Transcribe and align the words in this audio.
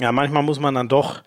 Ja, 0.00 0.12
manchmal 0.12 0.44
muss 0.44 0.60
man 0.60 0.76
dann 0.76 0.88
doch 0.88 1.22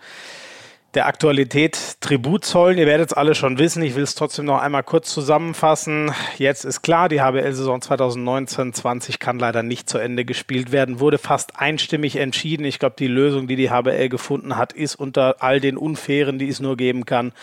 der 0.94 1.06
Aktualität 1.06 1.98
Tribut 2.00 2.46
zollen. 2.46 2.78
Ihr 2.78 2.86
werdet 2.86 3.12
es 3.12 3.14
alle 3.14 3.36
schon 3.36 3.58
wissen. 3.58 3.84
Ich 3.84 3.96
will 3.96 4.04
es 4.04 4.16
trotzdem 4.16 4.46
noch 4.46 4.62
einmal 4.62 4.84
kurz 4.84 5.14
zusammenfassen. 5.14 6.14
Jetzt 6.38 6.64
ist 6.64 6.82
klar, 6.82 7.10
die 7.10 7.22
HBL-Saison 7.22 7.82
2019-20 7.82 9.20
kann 9.20 9.40
leider 9.40 9.62
nicht 9.62 9.90
zu 9.90 9.98
Ende 9.98 10.24
gespielt 10.24 10.72
werden. 10.72 11.02
Wurde 11.02 11.18
fast 11.18 11.60
einstimmig 11.60 12.16
entschieden. 12.16 12.66
Ich 12.66 12.80
glaube, 12.80 12.96
die 12.98 13.08
Lösung, 13.08 13.48
die 13.48 13.58
die 13.58 13.70
HBL 13.70 14.08
gefunden 14.08 14.56
hat, 14.56 14.72
ist 14.72 14.96
unter 14.96 15.36
all 15.40 15.60
den 15.60 15.76
Unfairen, 15.76 16.40
die 16.40 16.48
es 16.48 16.62
nur 16.62 16.78
geben 16.78 17.06
kann, 17.06 17.34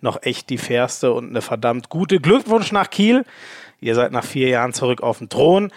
noch 0.00 0.22
echt 0.22 0.48
die 0.48 0.58
fairste 0.58 1.12
und 1.12 1.28
eine 1.28 1.42
verdammt 1.42 1.90
gute. 1.90 2.18
Glückwunsch 2.18 2.72
nach 2.72 2.88
Kiel. 2.88 3.24
Ihr 3.80 3.94
seid 3.94 4.10
nach 4.12 4.24
vier 4.24 4.48
Jahren 4.48 4.72
zurück 4.72 5.02
auf 5.02 5.18
dem 5.18 5.28
Thron. 5.28 5.70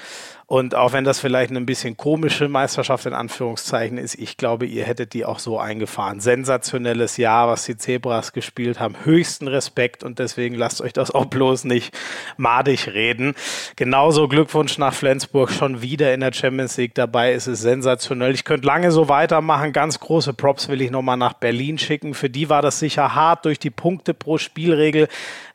Und 0.52 0.76
auch 0.76 0.92
wenn 0.92 1.06
das 1.06 1.22
vielleicht 1.22 1.52
eine 1.52 1.62
ein 1.62 1.66
bisschen 1.66 1.96
komische 1.96 2.50
Meisterschaft 2.50 3.06
in 3.06 3.14
Anführungszeichen 3.14 3.98
ist, 3.98 4.16
ich 4.16 4.36
glaube, 4.36 4.66
ihr 4.66 4.84
hättet 4.84 5.14
die 5.14 5.24
auch 5.24 5.40
so 5.40 5.58
eingefahren. 5.58 6.20
Sensationelles 6.20 7.16
Jahr, 7.16 7.48
was 7.48 7.64
die 7.64 7.78
Zebras 7.78 8.34
gespielt 8.34 8.78
haben. 8.78 8.98
Höchsten 9.06 9.48
Respekt 9.48 10.04
und 10.04 10.20
deswegen 10.20 10.56
lasst 10.56 10.82
euch 10.82 10.92
das 10.92 11.10
auch 11.10 11.24
bloß 11.24 11.64
nicht 11.64 11.98
madig 12.36 12.90
reden. 12.90 13.34
Genauso 13.78 14.28
Glückwunsch 14.28 14.78
nach 14.78 14.94
Flensburg, 14.94 15.52
schon 15.52 15.82
wieder 15.82 16.14
in 16.14 16.20
der 16.20 16.34
Champions 16.34 16.76
League 16.76 16.96
dabei. 16.96 17.32
Es 17.32 17.48
ist 17.48 17.62
sensationell. 17.62 18.34
Ich 18.34 18.44
könnte 18.44 18.68
lange 18.68 18.92
so 18.92 19.08
weitermachen. 19.08 19.72
Ganz 19.72 20.02
große 20.02 20.34
Props 20.34 20.68
will 20.68 20.82
ich 20.82 20.92
nochmal 20.92 21.16
nach 21.16 21.32
Berlin 21.32 21.78
schicken. 21.78 22.14
Für 22.14 22.30
die 22.30 22.50
war 22.50 22.62
das 22.62 22.78
sicher 22.78 23.16
hart 23.16 23.46
durch 23.46 23.58
die 23.58 23.70
Punkte 23.70 24.14
pro 24.14 24.38
Spielregel 24.38 25.08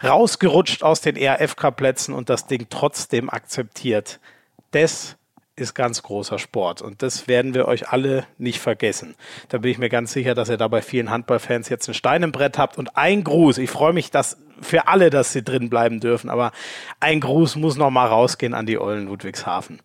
rausgerutscht 0.03 0.83
aus 0.83 1.03
den 1.03 1.17
ERFK-Plätzen 1.17 2.15
und 2.15 2.31
das 2.31 2.47
Ding 2.47 2.69
trotzdem 2.71 3.29
akzeptiert 3.29 4.21
das 4.71 5.17
ist 5.59 5.75
ganz 5.75 6.03
großer 6.03 6.39
Sport 6.39 6.83
und 6.83 7.03
das 7.03 7.29
werden 7.29 7.55
wir 7.55 7.67
euch 7.67 7.89
alle 7.89 8.27
nicht 8.37 8.61
vergessen. 8.61 9.15
Da 9.49 9.59
bin 9.59 9.71
ich 9.71 9.79
mir 9.79 9.89
ganz 9.89 10.13
sicher, 10.13 10.35
dass 10.35 10.51
ihr 10.51 10.59
da 10.59 10.69
bei 10.69 10.83
vielen 10.83 11.11
Handballfans 11.11 11.71
jetzt 11.71 11.89
ein 11.89 11.95
Stein 11.95 12.23
im 12.23 12.33
Brett 12.33 12.59
habt 12.59 12.77
und 12.77 12.97
ein 12.97 13.25
Gruß. 13.25 13.57
Ich 13.59 13.71
freue 13.71 13.95
mich, 13.95 14.11
dass 14.11 14.37
für 14.61 14.87
alle, 14.89 15.09
dass 15.09 15.33
sie 15.33 15.43
drin 15.43 15.71
bleiben 15.71 16.01
dürfen, 16.01 16.29
aber 16.29 16.53
ein 17.01 17.21
Gruß 17.21 17.57
muss 17.57 17.77
noch 17.77 17.91
mal 17.91 18.07
rausgehen 18.07 18.53
an 18.53 18.67
die 18.67 18.79
Eulen 18.79 19.07
Ludwigshafen 19.07 19.81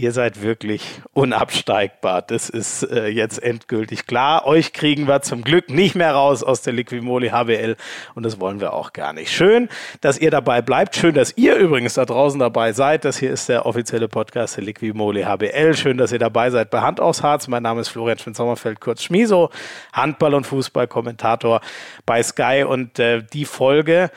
ihr 0.00 0.12
seid 0.12 0.40
wirklich 0.40 1.02
unabsteigbar. 1.12 2.22
Das 2.22 2.48
ist 2.48 2.84
äh, 2.84 3.08
jetzt 3.08 3.42
endgültig 3.42 4.06
klar. 4.06 4.46
Euch 4.46 4.72
kriegen 4.72 5.06
wir 5.06 5.20
zum 5.20 5.42
Glück 5.42 5.68
nicht 5.68 5.94
mehr 5.94 6.12
raus 6.12 6.42
aus 6.42 6.62
der 6.62 6.72
Liquimoli 6.72 7.28
HBL 7.28 7.76
und 8.14 8.22
das 8.22 8.40
wollen 8.40 8.60
wir 8.60 8.72
auch 8.72 8.94
gar 8.94 9.12
nicht. 9.12 9.30
Schön, 9.30 9.68
dass 10.00 10.18
ihr 10.18 10.30
dabei 10.30 10.62
bleibt. 10.62 10.96
Schön, 10.96 11.14
dass 11.14 11.36
ihr 11.36 11.56
übrigens 11.56 11.94
da 11.94 12.06
draußen 12.06 12.40
dabei 12.40 12.72
seid. 12.72 13.04
Das 13.04 13.18
hier 13.18 13.30
ist 13.30 13.50
der 13.50 13.66
offizielle 13.66 14.08
Podcast 14.08 14.56
der 14.56 14.64
Liquimoli 14.64 15.24
HBL. 15.24 15.74
Schön, 15.74 15.98
dass 15.98 16.12
ihr 16.12 16.18
dabei 16.18 16.48
seid 16.48 16.70
bei 16.70 16.80
Hand 16.80 16.98
aufs 16.98 17.22
Harz. 17.22 17.46
Mein 17.46 17.62
Name 17.62 17.82
ist 17.82 17.88
Florian 17.88 18.18
Schmidt-Sommerfeld, 18.18 18.80
kurz 18.80 19.02
Schmiso, 19.02 19.50
Handball- 19.92 20.34
und 20.34 20.46
Fußballkommentator 20.46 21.60
bei 22.06 22.22
Sky 22.22 22.64
und 22.66 22.98
äh, 22.98 23.22
die 23.22 23.44
Folge 23.44 24.10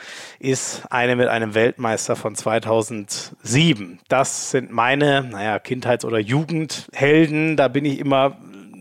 ist 0.44 0.82
eine 0.90 1.16
mit 1.16 1.28
einem 1.28 1.54
Weltmeister 1.54 2.16
von 2.16 2.34
2007. 2.34 3.98
Das 4.08 4.50
sind 4.50 4.70
meine, 4.70 5.22
naja, 5.22 5.58
Kindheits- 5.58 6.04
oder 6.04 6.18
Jugendhelden. 6.18 7.56
Da 7.56 7.68
bin 7.68 7.84
ich 7.84 7.98
immer 7.98 8.36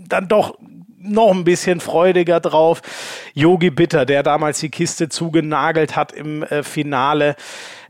dann 0.08 0.28
doch 0.28 0.58
noch 1.00 1.32
ein 1.32 1.44
bisschen 1.44 1.80
freudiger 1.80 2.40
drauf. 2.40 2.82
Yogi 3.34 3.70
Bitter, 3.70 4.06
der 4.06 4.24
damals 4.24 4.60
die 4.60 4.70
Kiste 4.70 5.10
zugenagelt 5.10 5.96
hat 5.96 6.12
im 6.12 6.44
äh, 6.44 6.64
Finale. 6.64 7.36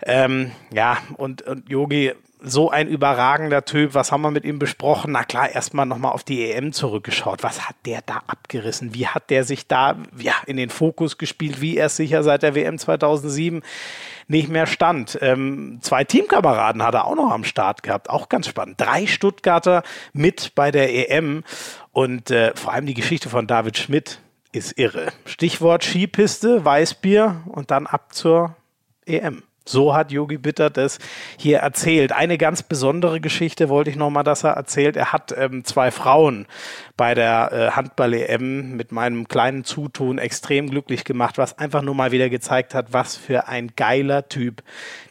Ähm, 0.04 0.52
ja, 0.72 0.98
und, 1.18 1.42
und 1.44 1.70
Yogi 1.70 2.14
so 2.44 2.70
ein 2.70 2.88
überragender 2.88 3.64
Typ. 3.64 3.94
Was 3.94 4.12
haben 4.12 4.22
wir 4.22 4.32
mit 4.32 4.44
ihm 4.44 4.60
besprochen? 4.60 5.14
Na 5.14 5.24
klar, 5.24 5.50
erstmal 5.50 5.86
nochmal 5.86 6.12
auf 6.12 6.24
die 6.24 6.52
EM 6.52 6.74
zurückgeschaut. 6.74 7.42
Was 7.42 7.68
hat 7.68 7.76
der 7.86 8.02
da 8.06 8.22
abgerissen? 8.28 8.94
Wie 8.94 9.08
hat 9.08 9.30
der 9.30 9.46
sich 9.46 9.68
da 9.68 9.98
ja, 10.18 10.34
in 10.46 10.58
den 10.58 10.70
Fokus 10.70 11.18
gespielt? 11.18 11.62
Wie 11.62 11.78
er 11.78 11.90
sicher 11.90 12.22
seit 12.22 12.44
der 12.44 12.54
WM 12.54 12.78
2007 12.78 13.64
nicht 14.28 14.50
mehr 14.50 14.68
stand. 14.68 15.18
Ähm, 15.22 15.80
zwei 15.82 16.04
Teamkameraden 16.04 16.84
hat 16.84 16.94
er 16.94 17.06
auch 17.06 17.16
noch 17.16 17.32
am 17.32 17.44
Start 17.44 17.82
gehabt. 17.84 18.10
Auch 18.10 18.30
ganz 18.30 18.48
spannend. 18.48 18.80
Drei 18.80 19.08
Stuttgarter 19.08 19.84
mit 20.12 20.54
bei 20.56 20.72
der 20.72 21.10
EM. 21.10 21.44
Und 21.92 22.30
äh, 22.32 22.54
vor 22.56 22.74
allem 22.74 22.86
die 22.86 22.94
Geschichte 22.94 23.30
von 23.30 23.48
David 23.48 23.78
Schmidt 23.78 24.20
ist 24.52 24.78
irre. 24.78 25.12
Stichwort 25.26 25.84
Skipiste, 25.84 26.64
Weißbier 26.64 27.44
und 27.48 27.72
dann 27.72 27.88
ab 27.88 28.14
zur 28.14 28.56
EM. 29.06 29.44
So 29.66 29.96
hat 29.96 30.12
Yogi 30.12 30.38
Bitter 30.38 30.70
das 30.70 31.00
hier 31.38 31.60
erzählt. 31.60 32.12
Eine 32.12 32.38
ganz 32.38 32.64
besondere 32.64 33.22
Geschichte 33.22 33.70
wollte 33.70 33.90
ich 33.90 33.96
nochmal, 33.96 34.24
dass 34.24 34.44
er 34.44 34.52
erzählt. 34.52 34.98
Er 34.98 35.14
hat 35.14 35.34
ähm, 35.38 35.64
zwei 35.64 35.92
Frauen 35.92 36.48
bei 36.96 37.16
der 37.16 37.52
äh, 37.52 37.72
Handball-EM 37.72 38.76
mit 38.76 38.92
meinem 38.92 39.28
kleinen 39.28 39.64
Zutun 39.64 40.20
extrem 40.20 40.70
glücklich 40.70 41.04
gemacht, 41.04 41.40
was 41.40 41.58
einfach 41.58 41.82
nur 41.82 41.96
mal 41.96 42.12
wieder 42.12 42.30
gezeigt 42.30 42.76
hat, 42.76 42.94
was 42.94 43.16
für 43.16 43.48
ein 43.48 43.72
geiler 43.76 44.30
Typ 44.30 44.62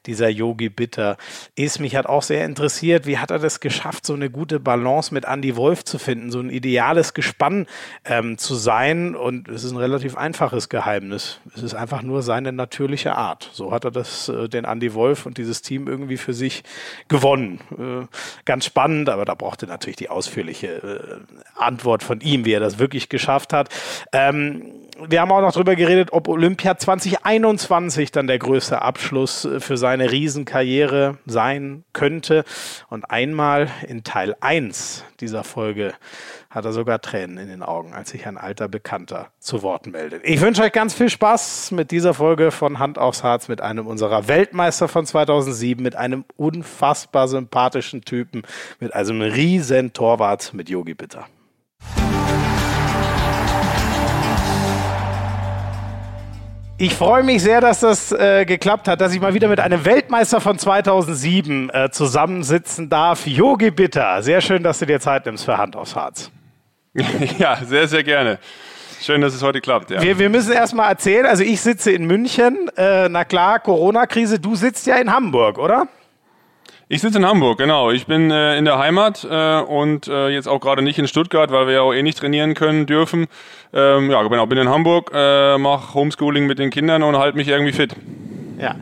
dieser 0.06 0.28
Yogi 0.28 0.69
Bitter 0.69 1.16
ist. 1.56 1.81
Mich 1.81 1.97
hat 1.97 2.06
auch 2.06 2.22
sehr 2.22 2.44
interessiert, 2.44 3.06
wie 3.06 3.19
hat 3.19 3.32
er 3.32 3.41
das 3.41 3.59
geschafft, 3.59 4.06
so 4.06 4.15
eine 4.15 4.31
gute 4.31 4.60
Balance 4.60 5.12
mit 5.12 5.25
Andy 5.25 5.56
Wolf 5.56 5.84
zu 5.84 5.98
finden, 5.98 6.31
so 6.31 6.38
ein 6.38 6.50
ideales 6.50 7.15
Gespann 7.15 7.66
ähm, 8.04 8.38
zu 8.38 8.54
sein. 8.54 9.16
Und 9.16 9.48
es 9.48 9.65
ist 9.65 9.72
ein 9.72 9.78
relativ 9.78 10.16
einfaches 10.16 10.69
Geheimnis. 10.69 11.41
Es 11.54 11.62
ist 11.62 11.75
einfach 11.75 12.03
nur 12.03 12.22
seine 12.22 12.53
natürliche 12.53 13.16
Art. 13.16 13.50
So 13.53 13.72
hat 13.72 13.84
er 13.84 13.91
das, 13.91 14.28
äh, 14.28 14.48
den 14.48 14.65
Andy 14.65 14.94
Wolf 14.94 15.26
und 15.26 15.37
dieses 15.37 15.62
Team 15.62 15.88
irgendwie 15.88 16.16
für 16.16 16.34
sich 16.34 16.62
gewonnen. 17.09 17.60
Äh, 17.72 18.06
ganz 18.44 18.66
spannend, 18.66 19.09
aber 19.09 19.25
da 19.25 19.34
brauchte 19.34 19.66
natürlich 19.66 19.97
die 19.97 20.10
ausführliche 20.10 20.66
äh, 20.69 21.62
von 21.78 22.21
ihm, 22.21 22.44
wie 22.44 22.53
er 22.53 22.60
das 22.60 22.78
wirklich 22.78 23.09
geschafft 23.09 23.53
hat. 23.53 23.69
Ähm, 24.12 24.83
wir 25.09 25.21
haben 25.21 25.33
auch 25.33 25.41
noch 25.41 25.53
darüber 25.53 25.75
geredet, 25.75 26.12
ob 26.12 26.28
Olympia 26.28 26.77
2021 26.77 28.12
dann 28.12 28.27
der 28.27 28.38
größte 28.38 28.83
Abschluss 28.83 29.49
für 29.59 29.77
seine 29.77 30.12
Riesenkarriere 30.12 31.19
sein 31.27 31.84
könnte. 31.93 32.44
Und 32.88 33.10
einmal 33.10 33.69
in 33.88 34.05
Teil 34.05 34.37
1 34.41 35.05
dieser 35.21 35.44
Folge 35.44 35.94
hat 36.50 36.65
er 36.65 36.72
sogar 36.72 37.00
Tränen 37.00 37.38
in 37.38 37.49
den 37.49 37.62
Augen, 37.62 37.94
als 37.94 38.10
sich 38.10 38.27
ein 38.27 38.37
alter 38.37 38.69
Bekannter 38.69 39.31
zu 39.39 39.62
Wort 39.62 39.87
meldet. 39.87 40.22
Ich 40.25 40.41
wünsche 40.41 40.62
euch 40.62 40.72
ganz 40.72 40.94
viel 40.94 41.09
Spaß 41.09 41.71
mit 41.72 41.91
dieser 41.91 42.15
Folge 42.15 42.50
von 42.50 42.78
Hand 42.78 42.99
aufs 42.99 43.25
Harz 43.25 43.49
mit 43.49 43.60
einem 43.60 43.87
unserer 43.87 44.28
Weltmeister 44.28 44.89
von 44.89 45.06
2007, 45.06 45.83
mit 45.83 45.97
einem 45.97 46.25
unfassbar 46.37 47.28
sympathischen 47.28 48.03
Typen, 48.03 48.43
mit 48.78 48.94
einem 48.94 49.22
riesen 49.22 49.93
Torwart 49.93 50.53
mit 50.53 50.69
Yogi 50.69 50.94
Bitter. 50.94 51.27
Ich 56.82 56.97
freue 56.97 57.22
mich 57.22 57.43
sehr, 57.43 57.60
dass 57.60 57.78
das 57.78 58.10
äh, 58.10 58.44
geklappt 58.44 58.88
hat, 58.88 59.00
dass 59.00 59.15
ich 59.15 59.20
mal 59.20 59.34
wieder 59.34 59.47
mit 59.47 59.60
einem 59.60 59.84
Weltmeister 59.84 60.41
von 60.41 60.59
2007 60.59 61.70
äh, 61.70 61.91
zusammensitzen 61.93 62.88
darf. 62.88 63.25
Yogi 63.25 63.70
Bitter, 63.70 64.20
sehr 64.20 64.41
schön, 64.41 64.65
dass 64.65 64.81
du 64.81 64.87
dir 64.87 64.98
Zeit 64.98 65.25
nimmst 65.26 65.44
für 65.44 65.56
Hand 65.56 65.76
aufs 65.76 65.94
Harz. 65.94 66.32
Ja, 67.38 67.60
sehr, 67.65 67.87
sehr 67.87 68.03
gerne. 68.03 68.41
Schön, 69.00 69.21
dass 69.21 69.32
es 69.32 69.44
heute 69.44 69.60
klappt. 69.60 69.92
Ja. 69.92 70.03
Wir, 70.03 70.19
wir 70.19 70.28
müssen 70.28 70.53
erst 70.53 70.75
mal 70.75 70.88
erzählen, 70.88 71.25
also 71.25 71.44
ich 71.44 71.60
sitze 71.60 71.92
in 71.92 72.04
München, 72.04 72.69
äh, 72.76 73.09
na 73.09 73.25
klar, 73.25 73.60
Corona-Krise, 73.60 74.41
du 74.41 74.56
sitzt 74.56 74.84
ja 74.88 74.97
in 74.97 75.12
Hamburg, 75.12 75.59
oder? 75.59 75.87
Ich 76.92 77.00
sitze 77.00 77.16
in 77.16 77.25
Hamburg, 77.25 77.56
genau. 77.56 77.91
Ich 77.91 78.06
bin 78.06 78.30
äh, 78.30 78.58
in 78.58 78.66
der 78.66 78.76
Heimat 78.76 79.25
äh, 79.25 79.60
und 79.60 80.08
äh, 80.08 80.28
jetzt 80.28 80.47
auch 80.47 80.60
gerade 80.60 80.82
nicht 80.82 80.98
in 80.98 81.08
Stuttgart, 81.08 81.50
weil 81.50 81.66
wir 81.66 81.72
ja 81.72 81.80
auch 81.80 81.94
eh 81.94 82.03
nicht 82.03 82.19
trainieren 82.19 82.53
können 82.53 82.84
dürfen. 82.84 83.28
Ähm, 83.72 84.10
ja, 84.10 84.22
genau, 84.22 84.44
bin 84.44 84.58
in 84.58 84.69
Hamburg, 84.69 85.10
äh, 85.14 85.56
mache 85.56 85.94
Homeschooling 85.94 86.47
mit 86.47 86.58
den 86.58 86.69
Kindern 86.69 87.03
und 87.03 87.16
halte 87.16 87.38
mich 87.38 87.48
irgendwie 87.48 87.72
fit. 87.72 87.97
Ja. 88.58 88.75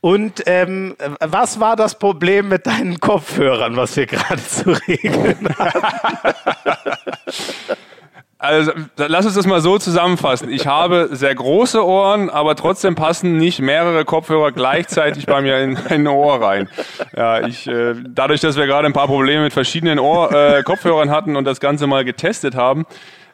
Und 0.00 0.44
ähm, 0.46 0.94
was 1.18 1.58
war 1.58 1.74
das 1.74 1.98
Problem 1.98 2.48
mit 2.48 2.64
deinen 2.68 3.00
Kopfhörern, 3.00 3.74
was 3.74 3.96
wir 3.96 4.06
gerade 4.06 4.46
zu 4.46 4.70
regeln 4.86 5.48
hatten? 5.58 6.92
Also, 8.40 8.70
lass 8.96 9.26
uns 9.26 9.34
das 9.34 9.46
mal 9.48 9.60
so 9.60 9.78
zusammenfassen. 9.78 10.48
Ich 10.48 10.68
habe 10.68 11.08
sehr 11.10 11.34
große 11.34 11.84
Ohren, 11.84 12.30
aber 12.30 12.54
trotzdem 12.54 12.94
passen 12.94 13.36
nicht 13.36 13.60
mehrere 13.60 14.04
Kopfhörer 14.04 14.52
gleichzeitig 14.52 15.26
bei 15.26 15.40
mir 15.40 15.58
in 15.58 15.76
ein 15.76 16.06
Ohr 16.06 16.40
rein. 16.40 16.68
Ja, 17.16 17.44
ich, 17.44 17.66
äh, 17.66 17.94
dadurch, 18.08 18.40
dass 18.40 18.56
wir 18.56 18.66
gerade 18.66 18.86
ein 18.86 18.92
paar 18.92 19.08
Probleme 19.08 19.42
mit 19.42 19.52
verschiedenen 19.52 19.98
Ohr, 19.98 20.30
äh, 20.30 20.62
Kopfhörern 20.62 21.10
hatten 21.10 21.34
und 21.34 21.46
das 21.46 21.58
Ganze 21.58 21.88
mal 21.88 22.04
getestet 22.04 22.54
haben, 22.54 22.86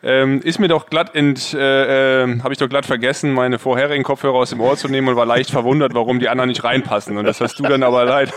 ähm, 0.04 0.42
ist 0.42 0.58
mir 0.58 0.68
doch 0.68 0.86
glatt 0.86 1.14
ent, 1.14 1.54
äh, 1.54 2.24
äh, 2.24 2.40
habe 2.40 2.52
ich 2.52 2.58
doch 2.58 2.68
glatt 2.68 2.84
vergessen, 2.84 3.32
meine 3.32 3.58
vorherigen 3.58 4.04
Kopfhörer 4.04 4.34
aus 4.34 4.50
dem 4.50 4.60
Ohr 4.60 4.76
zu 4.76 4.88
nehmen 4.88 5.08
und 5.08 5.16
war 5.16 5.24
leicht 5.24 5.50
verwundert, 5.50 5.94
warum 5.94 6.20
die 6.20 6.28
anderen 6.28 6.48
nicht 6.48 6.62
reinpassen. 6.62 7.16
Und 7.16 7.24
das 7.24 7.40
hast 7.40 7.58
du 7.58 7.62
dann 7.62 7.82
aber 7.82 8.04
leider, 8.04 8.32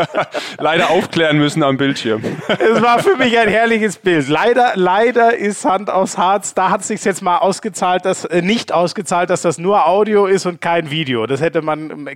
leider 0.58 0.90
aufklären 0.90 1.36
müssen 1.36 1.62
am 1.62 1.76
Bildschirm. 1.76 2.22
Es 2.48 2.80
war 2.80 2.98
für 3.00 3.16
mich 3.16 3.38
ein 3.38 3.48
herrliches 3.48 3.98
Bild. 3.98 4.28
Leider, 4.28 4.72
leider 4.74 5.36
ist 5.36 5.64
Hand 5.66 5.90
aus 5.90 6.16
Harz. 6.16 6.54
Da 6.54 6.70
hat 6.70 6.82
sich 6.82 7.04
jetzt 7.04 7.20
mal 7.20 7.38
ausgezahlt, 7.38 8.06
dass 8.06 8.24
äh, 8.24 8.40
nicht 8.40 8.72
ausgezahlt, 8.72 9.28
dass 9.28 9.42
das 9.42 9.58
nur 9.58 9.86
Audio 9.86 10.26
ist 10.26 10.46
und 10.46 10.62
kein 10.62 10.90
Video. 10.90 11.26
Das 11.26 11.42
hätte 11.42 11.60
man, 11.60 12.08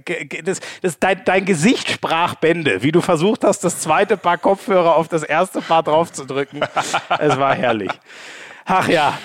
das, 0.45 0.61
das 0.81 0.99
dein, 0.99 1.21
dein 1.27 1.45
Gesicht 1.45 1.91
sprach 1.91 2.37
Bände, 2.37 2.83
wie 2.83 2.93
du 2.93 3.03
versucht 3.03 3.45
hast, 3.45 3.63
das 3.63 3.81
zweite 3.81 4.17
Paar 4.17 4.39
Kopfhörer 4.39 4.97
auf 4.97 5.09
das 5.09 5.23
erste 5.23 5.61
Paar 5.61 5.83
draufzudrücken. 5.83 6.61
es 7.19 7.39
war 7.39 7.55
herrlich. 7.55 7.91
Ach 8.67 8.89
ja. 8.89 9.19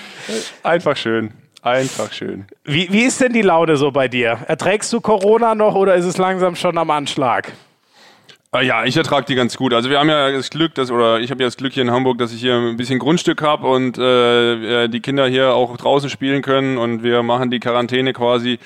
Einfach 0.62 0.96
schön. 0.96 1.32
Einfach 1.62 2.12
schön. 2.12 2.46
Wie, 2.64 2.92
wie 2.92 3.02
ist 3.02 3.20
denn 3.20 3.32
die 3.32 3.42
Laune 3.42 3.76
so 3.76 3.90
bei 3.90 4.08
dir? 4.08 4.38
Erträgst 4.48 4.92
du 4.92 5.00
Corona 5.00 5.54
noch 5.54 5.74
oder 5.74 5.94
ist 5.94 6.04
es 6.04 6.16
langsam 6.16 6.56
schon 6.56 6.78
am 6.78 6.90
Anschlag? 6.90 7.52
Ah, 8.54 8.60
ja, 8.60 8.84
ich 8.84 8.96
ertrage 8.96 9.24
die 9.24 9.34
ganz 9.34 9.56
gut. 9.56 9.72
Also 9.72 9.88
wir 9.88 9.98
haben 9.98 10.10
ja 10.10 10.30
das 10.30 10.50
Glück, 10.50 10.74
dass 10.74 10.90
oder 10.90 11.20
ich 11.20 11.30
habe 11.30 11.42
ja 11.42 11.46
das 11.46 11.56
Glück 11.56 11.72
hier 11.72 11.84
in 11.84 11.90
Hamburg, 11.90 12.18
dass 12.18 12.34
ich 12.34 12.40
hier 12.40 12.54
ein 12.54 12.76
bisschen 12.76 12.98
Grundstück 12.98 13.40
habe 13.40 13.66
und 13.66 13.96
äh, 13.96 14.88
die 14.88 15.00
Kinder 15.00 15.26
hier 15.26 15.54
auch 15.54 15.74
draußen 15.78 16.10
spielen 16.10 16.42
können 16.42 16.76
und 16.76 17.02
wir 17.02 17.22
machen 17.22 17.50
die 17.50 17.60
Quarantäne 17.60 18.12
quasi 18.12 18.58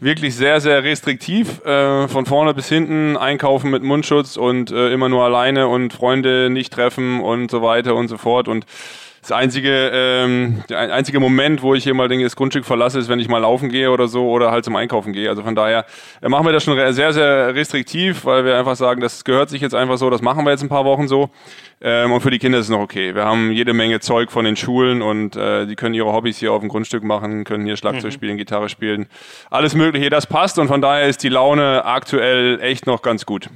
wirklich 0.00 0.34
sehr 0.34 0.62
sehr 0.62 0.82
restriktiv 0.82 1.62
äh, 1.66 2.08
von 2.08 2.24
vorne 2.24 2.54
bis 2.54 2.70
hinten 2.70 3.18
einkaufen 3.18 3.70
mit 3.70 3.82
Mundschutz 3.82 4.38
und 4.38 4.70
äh, 4.70 4.90
immer 4.90 5.10
nur 5.10 5.24
alleine 5.24 5.68
und 5.68 5.92
Freunde 5.92 6.48
nicht 6.48 6.72
treffen 6.72 7.20
und 7.20 7.50
so 7.50 7.60
weiter 7.60 7.96
und 7.96 8.08
so 8.08 8.16
fort 8.16 8.48
und 8.48 8.64
das 9.24 9.32
einzige, 9.32 9.90
ähm, 9.90 10.62
der 10.68 10.92
einzige 10.92 11.18
Moment, 11.18 11.62
wo 11.62 11.74
ich 11.74 11.82
hier 11.82 11.94
mal 11.94 12.10
das 12.10 12.36
Grundstück 12.36 12.66
verlasse, 12.66 12.98
ist, 12.98 13.08
wenn 13.08 13.20
ich 13.20 13.28
mal 13.28 13.38
laufen 13.38 13.70
gehe 13.70 13.90
oder 13.90 14.06
so 14.06 14.28
oder 14.28 14.50
halt 14.50 14.66
zum 14.66 14.76
Einkaufen 14.76 15.14
gehe. 15.14 15.30
Also 15.30 15.42
von 15.42 15.54
daher 15.54 15.86
äh, 16.20 16.28
machen 16.28 16.44
wir 16.44 16.52
das 16.52 16.62
schon 16.62 16.76
sehr, 16.92 17.14
sehr 17.14 17.54
restriktiv, 17.54 18.26
weil 18.26 18.44
wir 18.44 18.58
einfach 18.58 18.76
sagen, 18.76 19.00
das 19.00 19.24
gehört 19.24 19.48
sich 19.48 19.62
jetzt 19.62 19.74
einfach 19.74 19.96
so, 19.96 20.10
das 20.10 20.20
machen 20.20 20.44
wir 20.44 20.50
jetzt 20.50 20.62
ein 20.62 20.68
paar 20.68 20.84
Wochen 20.84 21.08
so. 21.08 21.30
Ähm, 21.80 22.12
und 22.12 22.20
für 22.20 22.30
die 22.30 22.38
Kinder 22.38 22.58
ist 22.58 22.66
es 22.66 22.70
noch 22.70 22.80
okay. 22.80 23.14
Wir 23.14 23.24
haben 23.24 23.50
jede 23.50 23.72
Menge 23.72 23.98
Zeug 24.00 24.30
von 24.30 24.44
den 24.44 24.56
Schulen 24.56 25.00
und 25.00 25.36
äh, 25.36 25.64
die 25.66 25.74
können 25.74 25.94
ihre 25.94 26.12
Hobbys 26.12 26.36
hier 26.36 26.52
auf 26.52 26.60
dem 26.60 26.68
Grundstück 26.68 27.02
machen, 27.02 27.44
können 27.44 27.64
hier 27.64 27.78
Schlagzeug 27.78 28.10
mhm. 28.10 28.14
spielen, 28.14 28.36
Gitarre 28.36 28.68
spielen, 28.68 29.06
alles 29.50 29.74
Mögliche. 29.74 30.10
Das 30.10 30.26
passt 30.26 30.58
und 30.58 30.68
von 30.68 30.82
daher 30.82 31.08
ist 31.08 31.22
die 31.22 31.30
Laune 31.30 31.86
aktuell 31.86 32.60
echt 32.60 32.86
noch 32.86 33.00
ganz 33.00 33.24
gut. 33.24 33.48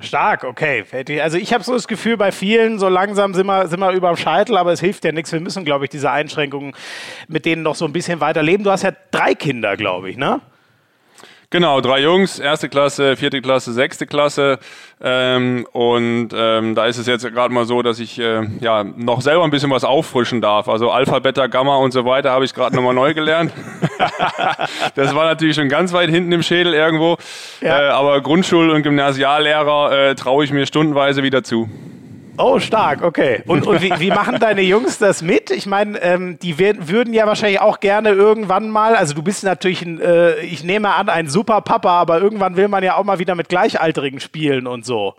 Stark, 0.00 0.44
okay. 0.44 0.84
Also 1.20 1.36
ich 1.36 1.52
habe 1.52 1.62
so 1.62 1.72
das 1.72 1.86
Gefühl, 1.86 2.16
bei 2.16 2.32
vielen 2.32 2.78
so 2.78 2.88
langsam 2.88 3.34
sind 3.34 3.46
wir, 3.46 3.68
sind 3.68 3.80
wir 3.80 3.90
über 3.92 4.08
dem 4.08 4.16
Scheitel, 4.16 4.56
aber 4.56 4.72
es 4.72 4.80
hilft 4.80 5.04
ja 5.04 5.12
nichts. 5.12 5.32
Wir 5.32 5.40
müssen, 5.40 5.64
glaube 5.64 5.84
ich, 5.84 5.90
diese 5.90 6.10
Einschränkungen 6.10 6.74
mit 7.28 7.44
denen 7.44 7.62
noch 7.62 7.74
so 7.74 7.84
ein 7.84 7.92
bisschen 7.92 8.20
weiterleben. 8.20 8.64
Du 8.64 8.70
hast 8.70 8.82
ja 8.82 8.92
drei 9.10 9.34
Kinder, 9.34 9.76
glaube 9.76 10.10
ich, 10.10 10.16
ne? 10.16 10.40
Genau, 11.52 11.80
drei 11.80 12.00
Jungs, 12.00 12.38
erste 12.38 12.68
Klasse, 12.68 13.16
vierte 13.16 13.42
Klasse, 13.42 13.72
sechste 13.72 14.06
Klasse. 14.06 14.60
Ähm, 15.02 15.66
und 15.72 16.28
ähm, 16.32 16.76
da 16.76 16.86
ist 16.86 16.96
es 16.96 17.08
jetzt 17.08 17.26
gerade 17.26 17.52
mal 17.52 17.64
so, 17.64 17.82
dass 17.82 17.98
ich 17.98 18.20
äh, 18.20 18.46
ja 18.60 18.84
noch 18.84 19.20
selber 19.20 19.42
ein 19.42 19.50
bisschen 19.50 19.72
was 19.72 19.82
auffrischen 19.82 20.40
darf. 20.40 20.68
Also 20.68 20.92
Alpha, 20.92 21.18
Beta, 21.18 21.48
Gamma 21.48 21.74
und 21.78 21.90
so 21.90 22.04
weiter 22.04 22.30
habe 22.30 22.44
ich 22.44 22.54
gerade 22.54 22.76
nochmal 22.76 22.94
neu 22.94 23.14
gelernt. 23.14 23.52
das 24.94 25.12
war 25.12 25.24
natürlich 25.24 25.56
schon 25.56 25.68
ganz 25.68 25.92
weit 25.92 26.08
hinten 26.08 26.30
im 26.30 26.44
Schädel 26.44 26.72
irgendwo. 26.72 27.16
Ja. 27.60 27.80
Äh, 27.80 27.88
aber 27.88 28.18
Grundschul- 28.18 28.70
und 28.70 28.84
Gymnasiallehrer 28.84 30.10
äh, 30.10 30.14
traue 30.14 30.44
ich 30.44 30.52
mir 30.52 30.66
stundenweise 30.66 31.24
wieder 31.24 31.42
zu. 31.42 31.68
Oh, 32.42 32.58
stark, 32.58 33.02
okay. 33.02 33.42
Und, 33.46 33.66
und 33.66 33.82
wie, 33.82 33.92
wie, 33.98 34.08
machen 34.08 34.38
deine 34.40 34.62
Jungs 34.62 34.98
das 34.98 35.20
mit? 35.20 35.50
Ich 35.50 35.66
meine, 35.66 35.98
ähm, 35.98 36.38
die 36.40 36.58
würden 36.58 37.12
ja 37.12 37.26
wahrscheinlich 37.26 37.60
auch 37.60 37.80
gerne 37.80 38.10
irgendwann 38.10 38.70
mal, 38.70 38.96
also 38.96 39.14
du 39.14 39.22
bist 39.22 39.44
natürlich, 39.44 39.82
ein, 39.82 40.00
äh, 40.00 40.40
ich 40.40 40.64
nehme 40.64 40.94
an, 40.94 41.10
ein 41.10 41.28
super 41.28 41.60
Papa, 41.60 42.00
aber 42.00 42.20
irgendwann 42.20 42.56
will 42.56 42.68
man 42.68 42.82
ja 42.82 42.96
auch 42.96 43.04
mal 43.04 43.18
wieder 43.18 43.34
mit 43.34 43.50
Gleichaltrigen 43.50 44.20
spielen 44.20 44.66
und 44.66 44.86
so. 44.86 45.14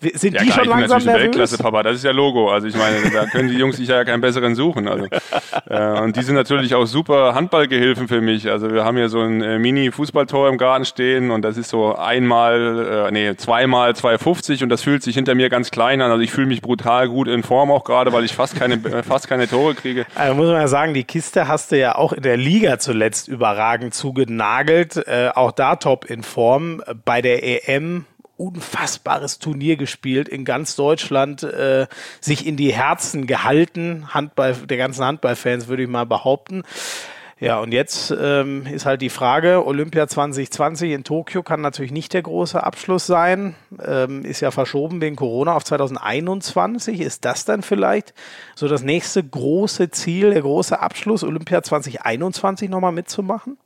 Sind 0.00 0.34
ja, 0.34 0.42
die 0.42 0.50
klar, 0.50 0.64
schon 0.64 0.68
langsam 0.68 1.02
nervös? 1.04 1.22
Weltklasse 1.22 1.58
Papa, 1.58 1.82
das 1.82 1.96
ist 1.96 2.04
ja 2.04 2.10
Logo. 2.10 2.50
Also 2.50 2.66
ich 2.66 2.76
meine, 2.76 3.10
da 3.10 3.24
können 3.24 3.48
die 3.48 3.56
Jungs 3.56 3.78
sich 3.78 3.88
ja 3.88 4.04
keinen 4.04 4.20
besseren 4.20 4.54
suchen. 4.54 4.88
Also, 4.88 5.06
äh, 5.70 6.00
und 6.00 6.16
die 6.16 6.22
sind 6.22 6.34
natürlich 6.34 6.74
auch 6.74 6.84
super 6.84 7.34
Handballgehilfen 7.34 8.06
für 8.06 8.20
mich. 8.20 8.50
Also 8.50 8.70
wir 8.70 8.84
haben 8.84 8.98
hier 8.98 9.08
so 9.08 9.20
ein 9.20 9.42
äh, 9.42 9.58
Mini-Fußballtor 9.58 10.50
im 10.50 10.58
Garten 10.58 10.84
stehen 10.84 11.30
und 11.30 11.42
das 11.42 11.56
ist 11.56 11.70
so 11.70 11.96
einmal, 11.96 13.06
äh, 13.08 13.10
nee, 13.10 13.34
zweimal 13.36 13.92
2,50 13.92 14.62
und 14.62 14.68
das 14.68 14.82
fühlt 14.82 15.02
sich 15.02 15.14
hinter 15.14 15.34
mir 15.34 15.48
ganz 15.48 15.70
klein 15.70 16.02
an. 16.02 16.10
Also 16.10 16.22
ich 16.22 16.30
fühle 16.30 16.46
mich 16.46 16.60
brutal 16.66 17.08
gut 17.08 17.28
in 17.28 17.42
Form 17.42 17.70
auch 17.70 17.84
gerade, 17.84 18.12
weil 18.12 18.24
ich 18.24 18.34
fast 18.34 18.56
keine, 18.56 18.78
fast 19.02 19.28
keine 19.28 19.48
Tore 19.48 19.74
kriege. 19.74 20.06
Also 20.14 20.34
muss 20.34 20.46
man 20.46 20.60
ja 20.60 20.68
sagen, 20.68 20.94
die 20.94 21.04
Kiste 21.04 21.48
hast 21.48 21.72
du 21.72 21.78
ja 21.78 21.94
auch 21.94 22.12
in 22.12 22.22
der 22.22 22.36
Liga 22.36 22.78
zuletzt 22.78 23.28
überragend 23.28 23.94
zugenagelt. 23.94 24.96
Äh, 24.96 25.30
auch 25.34 25.52
da 25.52 25.76
top 25.76 26.04
in 26.04 26.22
Form. 26.22 26.82
Bei 27.04 27.22
der 27.22 27.68
EM 27.68 28.04
unfassbares 28.36 29.38
Turnier 29.38 29.76
gespielt, 29.76 30.28
in 30.28 30.44
ganz 30.44 30.76
Deutschland 30.76 31.42
äh, 31.42 31.86
sich 32.20 32.46
in 32.46 32.56
die 32.56 32.72
Herzen 32.72 33.26
gehalten, 33.26 34.12
Handball, 34.12 34.54
der 34.54 34.76
ganzen 34.76 35.04
Handballfans 35.04 35.68
würde 35.68 35.84
ich 35.84 35.88
mal 35.88 36.04
behaupten. 36.04 36.62
Ja, 37.38 37.60
und 37.60 37.72
jetzt 37.72 38.14
ähm, 38.18 38.64
ist 38.64 38.86
halt 38.86 39.02
die 39.02 39.10
Frage, 39.10 39.66
Olympia 39.66 40.08
2020 40.08 40.92
in 40.92 41.04
Tokio 41.04 41.42
kann 41.42 41.60
natürlich 41.60 41.92
nicht 41.92 42.14
der 42.14 42.22
große 42.22 42.62
Abschluss 42.62 43.06
sein, 43.06 43.54
ähm, 43.84 44.24
ist 44.24 44.40
ja 44.40 44.50
verschoben 44.50 45.02
wegen 45.02 45.16
Corona 45.16 45.52
auf 45.52 45.62
2021. 45.62 47.00
Ist 47.00 47.26
das 47.26 47.44
dann 47.44 47.60
vielleicht 47.60 48.14
so 48.54 48.68
das 48.68 48.82
nächste 48.82 49.22
große 49.22 49.90
Ziel, 49.90 50.30
der 50.30 50.40
große 50.40 50.80
Abschluss, 50.80 51.24
Olympia 51.24 51.62
2021 51.62 52.70
nochmal 52.70 52.92
mitzumachen? 52.92 53.58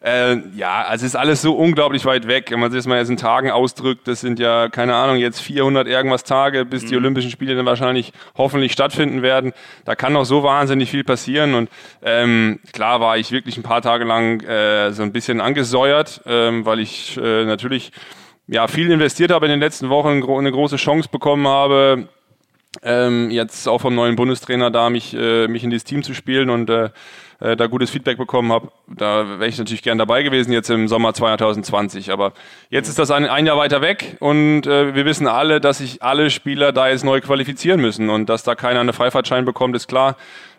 Äh, 0.00 0.36
ja, 0.56 0.82
also 0.82 1.04
es 1.04 1.14
ist 1.14 1.16
alles 1.16 1.42
so 1.42 1.54
unglaublich 1.54 2.04
weit 2.04 2.28
weg. 2.28 2.50
Wenn 2.50 2.60
man 2.60 2.70
sich 2.70 2.78
das 2.78 2.86
mal 2.86 2.98
jetzt 2.98 3.08
in 3.10 3.16
Tagen 3.16 3.50
ausdrückt, 3.50 4.06
das 4.06 4.20
sind 4.20 4.38
ja, 4.38 4.68
keine 4.68 4.94
Ahnung, 4.94 5.16
jetzt 5.16 5.40
400 5.40 5.88
irgendwas 5.88 6.22
Tage, 6.22 6.64
bis 6.64 6.84
die 6.84 6.94
mhm. 6.94 7.00
Olympischen 7.00 7.30
Spiele 7.30 7.56
dann 7.56 7.66
wahrscheinlich 7.66 8.12
hoffentlich 8.36 8.72
stattfinden 8.72 9.22
werden. 9.22 9.52
Da 9.84 9.96
kann 9.96 10.12
noch 10.12 10.24
so 10.24 10.44
wahnsinnig 10.44 10.90
viel 10.90 11.02
passieren. 11.02 11.54
Und 11.54 11.68
ähm, 12.02 12.60
klar 12.72 13.00
war 13.00 13.18
ich 13.18 13.32
wirklich 13.32 13.56
ein 13.56 13.64
paar 13.64 13.82
Tage 13.82 14.04
lang 14.04 14.40
äh, 14.42 14.92
so 14.92 15.02
ein 15.02 15.12
bisschen 15.12 15.40
angesäuert, 15.40 16.22
ähm, 16.26 16.64
weil 16.64 16.78
ich 16.78 17.16
äh, 17.16 17.44
natürlich 17.44 17.90
ja 18.46 18.68
viel 18.68 18.90
investiert 18.90 19.32
habe 19.32 19.46
in 19.46 19.50
den 19.50 19.60
letzten 19.60 19.88
Wochen, 19.88 20.22
eine 20.22 20.52
große 20.52 20.76
Chance 20.76 21.08
bekommen 21.10 21.48
habe, 21.48 22.08
ähm, 22.82 23.30
jetzt 23.30 23.66
auch 23.68 23.80
vom 23.80 23.94
neuen 23.94 24.16
Bundestrainer 24.16 24.70
da 24.70 24.90
mich, 24.90 25.14
äh, 25.14 25.48
mich 25.48 25.64
in 25.64 25.70
dieses 25.70 25.84
Team 25.84 26.02
zu 26.02 26.14
spielen 26.14 26.50
und 26.50 26.70
äh, 26.70 26.90
äh, 27.40 27.56
da 27.56 27.66
gutes 27.66 27.90
Feedback 27.90 28.18
bekommen 28.18 28.52
habe. 28.52 28.68
Da 28.86 29.38
wäre 29.38 29.48
ich 29.48 29.58
natürlich 29.58 29.82
gern 29.82 29.98
dabei 29.98 30.22
gewesen, 30.22 30.52
jetzt 30.52 30.70
im 30.70 30.88
Sommer 30.88 31.14
2020. 31.14 32.10
Aber 32.10 32.32
jetzt 32.70 32.88
ist 32.88 32.98
das 32.98 33.10
ein, 33.10 33.26
ein 33.26 33.46
Jahr 33.46 33.56
weiter 33.56 33.80
weg 33.80 34.16
und 34.20 34.66
äh, 34.66 34.94
wir 34.94 35.04
wissen 35.04 35.26
alle, 35.26 35.60
dass 35.60 35.78
sich 35.78 36.02
alle 36.02 36.30
Spieler 36.30 36.72
da 36.72 36.88
jetzt 36.88 37.04
neu 37.04 37.20
qualifizieren 37.20 37.80
müssen 37.80 38.10
und 38.10 38.28
dass 38.28 38.42
da 38.42 38.54
keiner 38.54 38.80
einen 38.80 38.92
Freifahrtschein 38.92 39.44
bekommt, 39.44 39.76
ist 39.76 39.88
klar. 39.88 40.16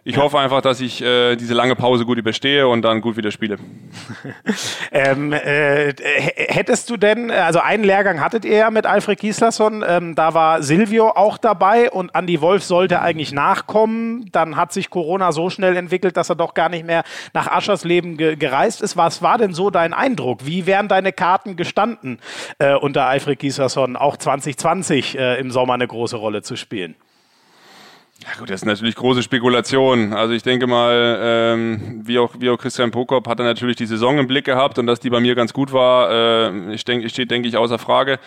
Ich 0.09 0.15
ja. 0.15 0.23
hoffe 0.23 0.39
einfach, 0.39 0.61
dass 0.61 0.81
ich 0.81 1.03
äh, 1.03 1.35
diese 1.35 1.53
lange 1.53 1.75
Pause 1.75 2.03
gut 2.03 2.17
überstehe 2.17 2.67
und 2.67 2.81
dann 2.81 2.99
gut 2.99 3.15
wieder 3.15 3.29
spiele. 3.29 3.57
ähm, 4.91 5.33
äh, 5.33 5.93
hättest 6.35 6.89
du 6.89 6.97
denn, 6.97 7.29
also 7.29 7.59
einen 7.59 7.83
Lehrgang 7.83 8.19
hattet 8.19 8.43
ihr 8.43 8.57
ja 8.57 8.71
mit 8.71 8.87
Alfred 8.87 9.19
Gislason, 9.19 9.85
ähm, 9.87 10.15
da 10.15 10.33
war 10.33 10.63
Silvio 10.63 11.09
auch 11.09 11.37
dabei 11.37 11.91
und 11.91 12.09
Andy 12.15 12.41
Wolf 12.41 12.63
sollte 12.63 13.03
eigentlich 13.03 13.33
nachkommen. 13.33 14.31
Dann 14.31 14.55
hat 14.55 14.73
sich 14.73 14.89
Corona 14.89 15.31
so 15.31 15.51
schnell 15.51 15.77
entwickelt, 15.77 16.17
dass 16.17 16.27
er 16.29 16.35
doch 16.35 16.55
gar 16.55 16.69
nicht 16.69 16.87
mehr 16.87 17.03
nach 17.33 17.45
Aschersleben 17.45 18.17
ge 18.17 18.35
gereist 18.35 18.81
ist. 18.81 18.97
Was 18.97 19.21
war 19.21 19.37
denn 19.37 19.53
so 19.53 19.69
dein 19.69 19.93
Eindruck? 19.93 20.43
Wie 20.43 20.65
wären 20.65 20.87
deine 20.87 21.13
Karten 21.13 21.55
gestanden, 21.55 22.17
äh, 22.57 22.73
unter 22.73 23.05
Alfred 23.05 23.37
Gislason 23.37 23.95
auch 23.95 24.17
2020 24.17 25.19
äh, 25.19 25.39
im 25.39 25.51
Sommer 25.51 25.75
eine 25.75 25.85
große 25.85 26.15
Rolle 26.15 26.41
zu 26.41 26.55
spielen? 26.55 26.95
Ja 28.21 28.29
gut, 28.37 28.49
das 28.49 28.61
ist 28.61 28.65
natürlich 28.65 28.95
große 28.95 29.23
Spekulation. 29.23 30.11
Also 30.11 30.33
ich 30.33 30.43
denke 30.43 30.67
mal, 30.67 31.17
ähm, 31.21 32.01
wie, 32.03 32.19
auch, 32.19 32.33
wie 32.37 32.49
auch 32.49 32.57
Christian 32.57 32.91
Prokop 32.91 33.29
hat 33.29 33.39
er 33.39 33.45
natürlich 33.45 33.77
die 33.77 33.85
Saison 33.85 34.19
im 34.19 34.27
Blick 34.27 34.43
gehabt 34.43 34.77
und 34.77 34.87
dass 34.87 34.99
die 34.99 35.09
bei 35.09 35.21
mir 35.21 35.35
ganz 35.35 35.53
gut 35.53 35.71
war, 35.71 36.11
äh, 36.11 36.73
ich 36.73 36.83
denke, 36.83 37.09
steht, 37.09 37.31
denke 37.31 37.47
ich, 37.47 37.55
außer 37.55 37.79
Frage. 37.79 38.19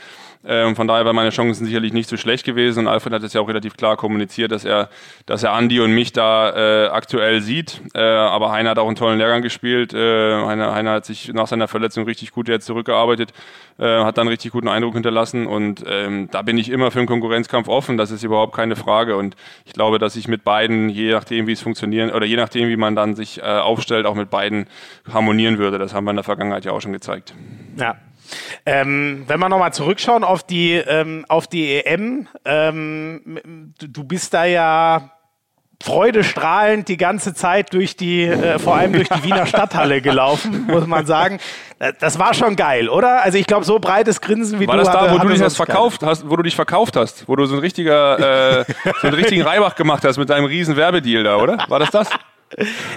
Ähm, 0.44 0.74
von 0.74 0.88
daher 0.88 1.04
wären 1.04 1.16
meine 1.16 1.30
Chancen 1.30 1.66
sicherlich 1.66 1.92
nicht 1.92 2.08
so 2.08 2.16
schlecht 2.16 2.44
gewesen. 2.44 2.80
Und 2.80 2.88
Alfred 2.88 3.12
hat 3.12 3.22
es 3.22 3.32
ja 3.32 3.40
auch 3.40 3.48
relativ 3.48 3.76
klar 3.76 3.96
kommuniziert, 3.96 4.52
dass 4.52 4.64
er, 4.64 4.88
dass 5.26 5.42
er 5.42 5.52
Andi 5.52 5.80
und 5.80 5.92
mich 5.92 6.12
da 6.12 6.86
äh, 6.86 6.88
aktuell 6.88 7.40
sieht. 7.40 7.80
Äh, 7.94 8.00
aber 8.00 8.50
Heiner 8.50 8.70
hat 8.70 8.78
auch 8.78 8.86
einen 8.86 8.96
tollen 8.96 9.18
Lehrgang 9.18 9.42
gespielt. 9.42 9.94
Äh, 9.94 10.44
Heiner, 10.44 10.74
Heiner 10.74 10.92
hat 10.92 11.04
sich 11.04 11.32
nach 11.32 11.46
seiner 11.46 11.68
Verletzung 11.68 12.04
richtig 12.04 12.32
gut 12.32 12.48
jetzt 12.48 12.66
zurückgearbeitet, 12.66 13.32
äh, 13.78 13.84
hat 13.84 14.18
dann 14.18 14.28
richtig 14.28 14.52
guten 14.52 14.68
Eindruck 14.68 14.94
hinterlassen. 14.94 15.46
Und 15.46 15.84
ähm, 15.86 16.28
da 16.30 16.42
bin 16.42 16.58
ich 16.58 16.70
immer 16.70 16.90
für 16.90 16.98
einen 16.98 17.08
Konkurrenzkampf 17.08 17.68
offen. 17.68 17.96
Das 17.96 18.10
ist 18.10 18.24
überhaupt 18.24 18.54
keine 18.54 18.76
Frage. 18.76 19.16
Und 19.16 19.36
ich 19.64 19.72
glaube, 19.72 19.98
dass 19.98 20.16
ich 20.16 20.28
mit 20.28 20.44
beiden, 20.44 20.88
je 20.88 21.12
nachdem, 21.12 21.46
wie 21.46 21.52
es 21.52 21.60
funktionieren 21.60 22.10
oder 22.10 22.26
je 22.26 22.36
nachdem, 22.36 22.68
wie 22.68 22.76
man 22.76 22.96
dann 22.96 23.14
sich 23.14 23.38
äh, 23.38 23.42
aufstellt, 23.42 24.06
auch 24.06 24.14
mit 24.14 24.30
beiden 24.30 24.66
harmonieren 25.12 25.58
würde. 25.58 25.78
Das 25.78 25.94
haben 25.94 26.04
wir 26.04 26.10
in 26.10 26.16
der 26.16 26.24
Vergangenheit 26.24 26.64
ja 26.64 26.72
auch 26.72 26.80
schon 26.80 26.92
gezeigt. 26.92 27.34
Ja, 27.76 27.96
ähm, 28.66 29.24
wenn 29.26 29.40
wir 29.40 29.48
nochmal 29.48 29.72
zurückschauen 29.72 30.24
auf 30.24 30.42
die, 30.42 30.74
ähm, 30.74 31.24
auf 31.28 31.46
die 31.46 31.84
EM, 31.84 32.28
ähm, 32.44 33.72
du 33.78 34.04
bist 34.04 34.34
da 34.34 34.44
ja 34.44 35.12
freudestrahlend 35.82 36.88
die 36.88 36.96
ganze 36.96 37.34
Zeit 37.34 37.74
durch 37.74 37.96
die, 37.96 38.24
äh, 38.24 38.58
vor 38.58 38.76
allem 38.76 38.92
durch 38.92 39.08
die 39.08 39.22
Wiener 39.24 39.46
Stadthalle 39.46 40.00
gelaufen, 40.00 40.66
muss 40.68 40.86
man 40.86 41.06
sagen. 41.06 41.38
Das 41.98 42.18
war 42.18 42.34
schon 42.34 42.54
geil, 42.54 42.88
oder? 42.88 43.24
Also 43.24 43.38
ich 43.38 43.46
glaube, 43.46 43.64
so 43.64 43.80
breites 43.80 44.20
Grinsen 44.20 44.60
wie 44.60 44.68
war 44.68 44.76
du 44.76 44.86
War 44.86 44.92
das 44.92 45.10
da, 45.10 45.12
wo 45.12 45.18
du 45.18 45.28
dich 45.28 45.40
das 45.40 45.56
verkauft 45.56 46.02
hast, 46.04 46.28
wo 46.28 46.36
du 46.36 46.44
dich 46.44 46.54
verkauft 46.54 46.96
hast, 46.96 47.28
wo 47.28 47.34
du 47.34 47.46
so 47.46 47.56
ein 47.56 47.60
richtiger, 47.60 48.60
äh, 48.60 48.64
so 49.00 49.08
einen 49.08 49.16
richtigen 49.16 49.42
Reibach 49.46 49.74
gemacht 49.74 50.04
hast 50.04 50.18
mit 50.18 50.30
deinem 50.30 50.44
riesen 50.44 50.76
Werbedeal 50.76 51.24
da, 51.24 51.36
oder? 51.38 51.58
War 51.68 51.80
das 51.80 51.90
das? 51.90 52.08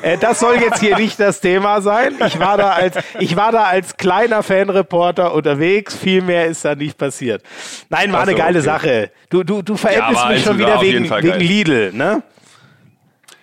Äh, 0.01 0.17
das 0.17 0.39
soll 0.39 0.57
jetzt 0.57 0.79
hier 0.79 0.97
nicht 0.97 1.19
das 1.19 1.39
Thema 1.39 1.81
sein. 1.81 2.15
Ich 2.25 2.39
war 2.39 2.57
da 2.57 2.71
als, 2.71 2.97
ich 3.19 3.35
war 3.35 3.51
da 3.51 3.63
als 3.63 3.97
kleiner 3.97 4.43
Fanreporter 4.43 5.33
unterwegs. 5.33 5.95
Viel 5.95 6.21
mehr 6.21 6.47
ist 6.47 6.65
da 6.65 6.75
nicht 6.75 6.97
passiert. 6.97 7.43
Nein, 7.89 8.11
war 8.11 8.25
so, 8.25 8.29
eine 8.29 8.37
geile 8.37 8.59
okay. 8.59 8.65
Sache. 8.65 9.11
Du, 9.29 9.43
du, 9.43 9.61
du 9.61 9.75
veränderst 9.77 10.23
ja, 10.23 10.29
mich 10.29 10.43
schon 10.43 10.57
wieder 10.57 10.81
wegen, 10.81 11.09
wegen 11.09 11.39
Lidl, 11.39 11.91
ne? 11.93 12.23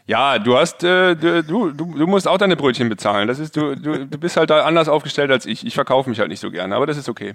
Ja, 0.06 0.38
du 0.38 0.56
hast, 0.56 0.82
äh, 0.82 1.14
du, 1.14 1.42
du, 1.42 1.72
du 1.72 2.06
musst 2.06 2.26
auch 2.26 2.36
deine 2.36 2.56
Brötchen 2.56 2.88
bezahlen. 2.88 3.28
Das 3.28 3.38
ist, 3.38 3.56
du, 3.56 3.76
du, 3.76 4.06
du 4.06 4.18
bist 4.18 4.36
halt 4.36 4.50
da 4.50 4.64
anders 4.64 4.88
aufgestellt 4.88 5.30
als 5.30 5.46
ich. 5.46 5.64
Ich 5.64 5.74
verkaufe 5.74 6.10
mich 6.10 6.18
halt 6.18 6.28
nicht 6.28 6.40
so 6.40 6.50
gerne, 6.50 6.74
aber 6.74 6.86
das 6.86 6.96
ist 6.96 7.08
okay. 7.08 7.34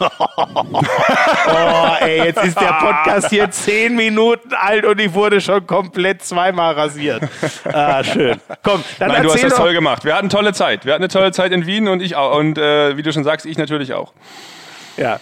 Oh, 0.00 1.96
ey, 2.00 2.24
jetzt 2.24 2.44
ist 2.44 2.60
der 2.60 2.72
Podcast 2.74 3.30
hier 3.30 3.50
zehn 3.50 3.96
Minuten 3.96 4.52
alt 4.54 4.84
und 4.84 5.00
ich 5.00 5.14
wurde 5.14 5.40
schon 5.40 5.66
komplett 5.66 6.22
zweimal 6.22 6.74
rasiert. 6.74 7.22
Ah, 7.64 8.02
schön. 8.04 8.40
Komm, 8.62 8.82
dann 8.98 9.08
Nein, 9.08 9.22
du 9.22 9.32
hast 9.32 9.42
das 9.44 9.54
toll 9.54 9.72
gemacht. 9.72 10.04
Wir 10.04 10.14
hatten 10.14 10.28
tolle 10.28 10.52
Zeit. 10.52 10.84
Wir 10.84 10.92
hatten 10.92 11.02
eine 11.02 11.08
tolle 11.08 11.32
Zeit 11.32 11.52
in 11.52 11.66
Wien 11.66 11.88
und 11.88 12.02
ich 12.02 12.16
auch. 12.16 12.36
Und 12.36 12.58
äh, 12.58 12.96
wie 12.96 13.02
du 13.02 13.12
schon 13.12 13.24
sagst, 13.24 13.46
ich 13.46 13.58
natürlich 13.58 13.94
auch. 13.94 14.12
Ja. 14.96 15.20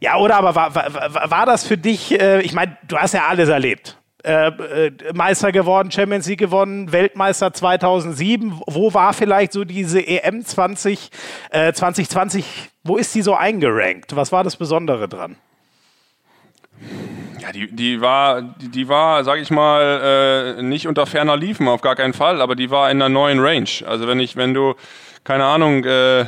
Ja, 0.00 0.16
oder 0.16 0.36
aber 0.36 0.54
war, 0.54 0.74
war, 0.74 1.30
war 1.30 1.46
das 1.46 1.66
für 1.66 1.76
dich, 1.76 2.20
äh, 2.20 2.40
ich 2.42 2.52
meine, 2.52 2.76
du 2.86 2.96
hast 2.96 3.14
ja 3.14 3.26
alles 3.26 3.48
erlebt. 3.48 3.98
Äh, 4.24 4.48
äh, 4.48 4.92
Meister 5.14 5.52
geworden, 5.52 5.92
Champions 5.92 6.26
League 6.26 6.40
gewonnen, 6.40 6.90
Weltmeister 6.90 7.52
2007. 7.52 8.60
Wo 8.66 8.92
war 8.92 9.12
vielleicht 9.12 9.52
so 9.52 9.64
diese 9.64 10.04
EM 10.04 10.44
20, 10.44 11.10
äh, 11.50 11.72
2020? 11.72 12.44
Wo 12.88 12.96
ist 12.96 13.14
die 13.14 13.20
so 13.20 13.34
eingerankt? 13.34 14.16
Was 14.16 14.32
war 14.32 14.42
das 14.42 14.56
Besondere 14.56 15.08
dran? 15.08 15.36
Ja, 17.38 17.52
die, 17.52 17.70
die 17.70 18.00
war, 18.00 18.40
die, 18.40 18.70
die 18.70 18.88
war, 18.88 19.24
sag 19.24 19.38
ich 19.40 19.50
mal, 19.50 20.56
äh, 20.58 20.62
nicht 20.62 20.88
unter 20.88 21.04
ferner 21.04 21.36
Liefen, 21.36 21.68
auf 21.68 21.82
gar 21.82 21.96
keinen 21.96 22.14
Fall, 22.14 22.40
aber 22.40 22.56
die 22.56 22.70
war 22.70 22.90
in 22.90 23.02
einer 23.02 23.10
neuen 23.10 23.40
Range. 23.40 23.68
Also 23.86 24.08
wenn 24.08 24.20
ich, 24.20 24.36
wenn 24.36 24.54
du, 24.54 24.74
keine 25.22 25.44
Ahnung, 25.44 25.84
äh, 25.84 26.24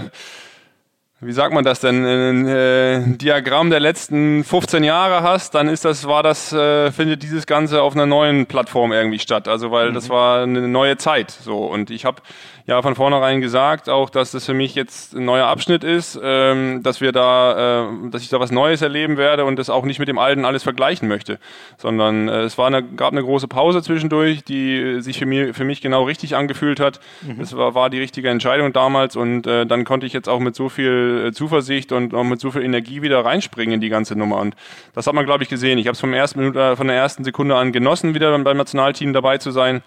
wie 1.23 1.33
sagt 1.33 1.53
man 1.53 1.65
das 1.65 1.81
denn, 1.81 2.05
ein 2.07 2.49
äh, 2.49 3.03
Diagramm 3.19 3.69
der 3.69 3.81
letzten 3.81 4.43
15 4.43 4.85
Jahre 4.85 5.23
hast, 5.23 5.55
dann 5.55 5.69
ist 5.69 5.85
das, 5.85 6.07
war 6.07 6.23
das, 6.23 6.51
äh, 6.55 6.91
findet 6.93 7.23
dieses 7.23 7.45
Ganze 7.47 7.83
auf 7.83 7.95
einer 7.95 8.07
neuen 8.07 8.47
Plattform 8.47 8.93
irgendwie 8.93 9.19
statt. 9.19 9.47
Also 9.47 9.71
weil 9.71 9.91
mhm. 9.91 9.95
das 9.95 10.09
war 10.09 10.43
eine 10.43 10.67
neue 10.67 10.97
Zeit. 10.97 11.31
So. 11.31 11.59
Und 11.59 11.91
ich 11.91 12.07
habe 12.07 12.23
ja 12.67 12.81
von 12.81 12.95
vornherein 12.95 13.43
gesagt, 13.43 13.91
auch 13.91 14.09
dass 14.09 14.31
das 14.31 14.47
für 14.47 14.55
mich 14.55 14.75
jetzt 14.75 15.15
ein 15.15 15.25
neuer 15.27 15.47
Abschnitt 15.47 15.85
ist, 15.85 16.19
ähm, 16.23 16.83
dass 16.83 17.03
wir 17.03 17.13
da, 17.13 17.83
äh, 17.85 18.11
dass 18.11 18.23
ich 18.23 18.29
da 18.29 18.41
was 18.41 18.51
Neues 18.51 18.81
erleben 18.81 19.19
werde 19.19 19.45
und 19.45 19.59
das 19.59 19.69
auch 19.69 19.85
nicht 19.85 19.99
mit 19.99 20.09
dem 20.09 20.19
Alten 20.19 20.47
alles 20.47 20.63
vergleichen 20.63 21.07
möchte, 21.07 21.39
sondern 21.77 22.29
äh, 22.29 22.43
es 22.43 22.57
war 22.57 22.69
eine, 22.69 22.83
gab 22.83 23.13
eine 23.13 23.23
große 23.23 23.49
Pause 23.49 23.83
zwischendurch, 23.83 24.45
die 24.45 25.03
sich 25.03 25.19
für 25.19 25.27
mich, 25.27 25.55
für 25.55 25.65
mich 25.65 25.83
genau 25.83 26.05
richtig 26.05 26.37
angefühlt 26.37 26.81
hat. 26.81 27.01
Mhm. 27.23 27.41
Das 27.41 27.57
war, 27.57 27.75
war 27.75 27.91
die 27.91 27.99
richtige 27.99 28.31
Entscheidung 28.31 28.73
damals 28.73 29.17
und 29.17 29.47
äh, 29.47 29.67
dann 29.67 29.85
konnte 29.85 30.07
ich 30.07 30.13
jetzt 30.13 30.29
auch 30.29 30.41
mit 30.41 30.55
so 30.55 30.69
viel 30.69 31.10
äh, 31.11 31.33
Zuversicht 31.33 31.93
und 31.93 32.15
auch 32.15 32.25
mit 32.25 32.41
so 32.41 32.51
viel 32.51 32.63
Energie 32.63 33.03
wieder 33.03 33.25
reinspringen 33.25 33.75
in 33.75 33.81
die 33.81 33.89
ganze 33.89 34.17
Nummer 34.17 34.39
und 34.39 34.55
das 34.95 35.07
hat 35.07 35.15
man 35.15 35.27
glaube 35.27 35.43
ich 35.43 35.49
gesehen. 35.49 35.79
Ich 35.79 35.87
habe 35.87 35.95
es 35.95 36.37
Minute, 36.37 36.77
von 36.77 36.87
der 36.87 36.97
ersten 36.97 37.25
Sekunde 37.25 37.57
an 37.57 37.73
genossen, 37.73 38.15
wieder 38.15 38.37
beim 38.39 38.57
Nationalteam 38.57 39.13
dabei 39.13 39.39
zu 39.39 39.51
sein. 39.51 39.83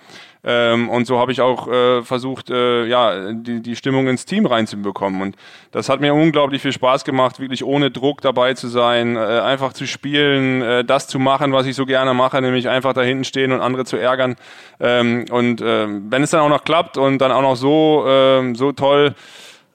Ähm, 0.46 0.89
und 0.89 1.06
so 1.06 1.20
habe 1.20 1.32
ich 1.32 1.39
auch 1.39 1.68
äh, 1.70 2.01
versucht, 2.01 2.50
äh, 2.50 2.86
ja, 2.86 3.32
die, 3.32 3.62
die 3.62 3.75
Stimmung 3.75 4.08
ins 4.08 4.25
Team 4.25 4.46
reinzubekommen. 4.46 5.22
Und 5.22 5.36
das 5.72 5.88
hat 5.88 6.01
mir 6.01 6.13
unglaublich 6.13 6.62
viel 6.62 6.74
Spaß 6.74 7.06
gemacht, 7.06 7.39
wirklich 7.39 7.63
ohne 7.63 7.92
Druck 7.92 8.22
dabei 8.22 8.53
zu 8.53 8.68
sein, 8.68 9.15
äh, 9.15 9.20
einfach 9.20 9.72
zu 9.72 9.88
spielen, 9.88 10.62
äh, 10.62 10.84
das 10.84 11.08
zu 11.08 11.18
machen, 11.18 11.53
was 11.53 11.65
ich 11.65 11.75
so 11.75 11.86
gerne 11.86 12.13
mache, 12.13 12.42
nämlich 12.42 12.68
einfach 12.68 12.94
da 12.94 13.01
hinten 13.01 13.24
stehen 13.24 13.53
und 13.53 13.62
andere 13.62 13.86
zu 13.86 13.96
ärgern. 13.96 14.36
Ähm, 14.82 15.25
und 15.32 15.62
äh, 15.62 15.88
wenn 15.88 16.24
es 16.24 16.32
dann 16.32 16.42
auch 16.42 16.50
noch 16.50 16.65
klappt 16.65 16.98
und 16.98 17.20
dann 17.20 17.32
auch 17.32 17.42
noch 17.42 17.56
so, 17.56 18.06
äh, 18.06 18.53
so 18.53 18.74
toll 18.74 19.15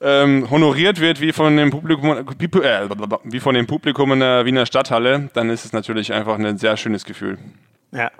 ähm, 0.00 0.48
honoriert 0.50 1.00
wird 1.00 1.20
wie 1.20 1.32
von 1.32 1.56
dem 1.56 1.70
Publikum, 1.70 2.10
äh, 2.10 2.88
wie 3.24 3.40
von 3.40 3.54
dem 3.54 3.66
Publikum 3.66 4.12
in 4.12 4.20
der 4.20 4.44
Wiener 4.44 4.66
Stadthalle, 4.66 5.30
dann 5.34 5.50
ist 5.50 5.64
es 5.64 5.72
natürlich 5.72 6.12
einfach 6.12 6.38
ein 6.38 6.58
sehr 6.58 6.76
schönes 6.76 7.04
Gefühl. 7.04 7.38
Ja, 7.92 8.10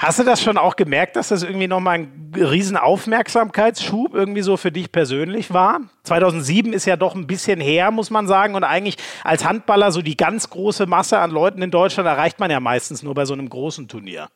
Hast 0.00 0.18
du 0.18 0.22
das 0.22 0.42
schon 0.42 0.56
auch 0.56 0.76
gemerkt, 0.76 1.16
dass 1.16 1.28
das 1.28 1.42
irgendwie 1.42 1.68
nochmal 1.68 1.98
ein 1.98 2.32
riesen 2.34 2.78
Aufmerksamkeitsschub 2.78 4.14
irgendwie 4.14 4.40
so 4.40 4.56
für 4.56 4.72
dich 4.72 4.90
persönlich 4.90 5.52
war? 5.52 5.80
2007 6.04 6.72
ist 6.72 6.86
ja 6.86 6.96
doch 6.96 7.14
ein 7.14 7.26
bisschen 7.26 7.60
her, 7.60 7.90
muss 7.90 8.08
man 8.08 8.26
sagen. 8.26 8.54
Und 8.54 8.64
eigentlich 8.64 8.96
als 9.24 9.44
Handballer 9.44 9.92
so 9.92 10.00
die 10.00 10.16
ganz 10.16 10.48
große 10.48 10.86
Masse 10.86 11.18
an 11.18 11.30
Leuten 11.30 11.60
in 11.60 11.70
Deutschland 11.70 12.08
erreicht 12.08 12.40
man 12.40 12.50
ja 12.50 12.60
meistens 12.60 13.02
nur 13.02 13.12
bei 13.12 13.26
so 13.26 13.34
einem 13.34 13.50
großen 13.50 13.88
Turnier. 13.88 14.28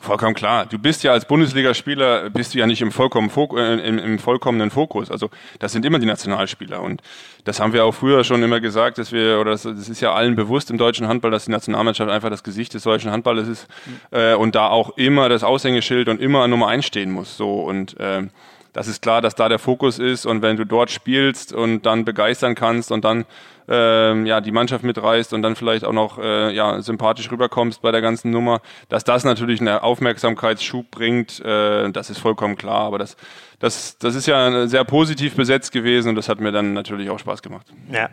Vollkommen 0.00 0.34
klar. 0.34 0.64
Du 0.64 0.78
bist 0.78 1.02
ja 1.02 1.10
als 1.10 1.24
Bundesligaspieler, 1.24 2.30
bist 2.30 2.54
du 2.54 2.58
ja 2.58 2.66
nicht 2.66 2.80
im, 2.80 2.92
vollkommen 2.92 3.30
äh, 3.56 3.74
im, 3.80 3.98
im, 3.98 4.18
vollkommenen 4.20 4.70
Fokus. 4.70 5.10
Also 5.10 5.28
das 5.58 5.72
sind 5.72 5.84
immer 5.84 5.98
die 5.98 6.06
Nationalspieler. 6.06 6.80
Und 6.80 7.02
das 7.44 7.58
haben 7.58 7.72
wir 7.72 7.84
auch 7.84 7.92
früher 7.92 8.22
schon 8.22 8.40
immer 8.44 8.60
gesagt, 8.60 8.98
dass 8.98 9.10
wir, 9.10 9.40
oder 9.40 9.50
das, 9.50 9.64
das 9.64 9.88
ist 9.88 10.00
ja 10.00 10.14
allen 10.14 10.36
bewusst 10.36 10.70
im 10.70 10.78
deutschen 10.78 11.08
Handball, 11.08 11.32
dass 11.32 11.46
die 11.46 11.50
Nationalmannschaft 11.50 12.10
einfach 12.10 12.30
das 12.30 12.44
Gesicht 12.44 12.74
des 12.74 12.84
deutschen 12.84 13.10
Handballes 13.10 13.48
ist 13.48 13.68
mhm. 13.86 14.16
äh, 14.16 14.34
und 14.34 14.54
da 14.54 14.68
auch 14.68 14.96
immer 14.96 15.28
das 15.28 15.42
Aushängeschild 15.42 16.08
und 16.08 16.20
immer 16.20 16.46
Nummer 16.46 16.68
eins 16.68 16.86
stehen 16.86 17.10
muss. 17.10 17.36
So 17.36 17.62
und 17.62 17.98
äh, 17.98 18.22
das 18.72 18.88
ist 18.88 19.02
klar, 19.02 19.20
dass 19.20 19.34
da 19.34 19.48
der 19.48 19.58
Fokus 19.58 19.98
ist 19.98 20.26
und 20.26 20.42
wenn 20.42 20.56
du 20.56 20.64
dort 20.64 20.90
spielst 20.90 21.52
und 21.52 21.86
dann 21.86 22.04
begeistern 22.04 22.54
kannst 22.54 22.92
und 22.92 23.04
dann 23.04 23.24
ähm, 23.68 24.24
ja, 24.24 24.40
die 24.40 24.50
Mannschaft 24.50 24.82
mitreißt 24.82 25.34
und 25.34 25.42
dann 25.42 25.54
vielleicht 25.54 25.84
auch 25.84 25.92
noch 25.92 26.18
äh, 26.18 26.54
ja, 26.54 26.80
sympathisch 26.80 27.30
rüberkommst 27.30 27.82
bei 27.82 27.92
der 27.92 28.00
ganzen 28.00 28.30
Nummer, 28.30 28.62
dass 28.88 29.04
das 29.04 29.24
natürlich 29.24 29.60
einen 29.60 29.78
Aufmerksamkeitsschub 29.78 30.90
bringt, 30.90 31.40
äh, 31.40 31.90
das 31.90 32.08
ist 32.08 32.18
vollkommen 32.18 32.56
klar. 32.56 32.80
Aber 32.80 32.98
das, 32.98 33.16
das, 33.58 33.98
das 33.98 34.14
ist 34.14 34.26
ja 34.26 34.66
sehr 34.66 34.84
positiv 34.84 35.36
besetzt 35.36 35.72
gewesen 35.72 36.10
und 36.10 36.14
das 36.14 36.28
hat 36.30 36.40
mir 36.40 36.50
dann 36.50 36.72
natürlich 36.72 37.10
auch 37.10 37.18
Spaß 37.18 37.42
gemacht. 37.42 37.66
Ja. 37.92 38.08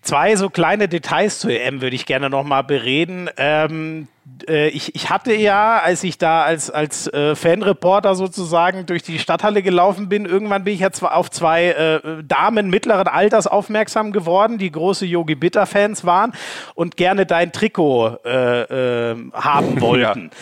Zwei 0.00 0.36
so 0.36 0.48
kleine 0.48 0.88
Details 0.88 1.40
zur 1.40 1.50
EM 1.50 1.80
würde 1.80 1.96
ich 1.96 2.06
gerne 2.06 2.30
noch 2.30 2.44
mal 2.44 2.62
bereden. 2.62 3.28
Ähm, 3.36 4.06
äh, 4.06 4.13
ich, 4.48 4.94
ich 4.94 5.10
hatte 5.10 5.34
ja, 5.34 5.78
als 5.78 6.02
ich 6.02 6.18
da 6.18 6.42
als, 6.42 6.70
als 6.70 7.06
äh, 7.12 7.34
Fanreporter 7.34 8.14
sozusagen 8.14 8.86
durch 8.86 9.02
die 9.02 9.18
Stadthalle 9.18 9.62
gelaufen 9.62 10.08
bin, 10.08 10.24
irgendwann 10.24 10.64
bin 10.64 10.74
ich 10.74 10.80
ja 10.80 10.88
auf 11.02 11.30
zwei 11.30 11.68
äh, 11.68 12.22
Damen 12.24 12.70
mittleren 12.70 13.06
Alters 13.06 13.46
aufmerksam 13.46 14.12
geworden, 14.12 14.58
die 14.58 14.70
große 14.70 15.04
Yogi 15.04 15.34
Bitter 15.34 15.66
Fans 15.66 16.04
waren 16.04 16.32
und 16.74 16.96
gerne 16.96 17.26
dein 17.26 17.52
Trikot 17.52 18.18
äh, 18.24 19.10
äh, 19.12 19.16
haben 19.32 19.80
wollten. 19.80 20.30
Ja. 20.32 20.38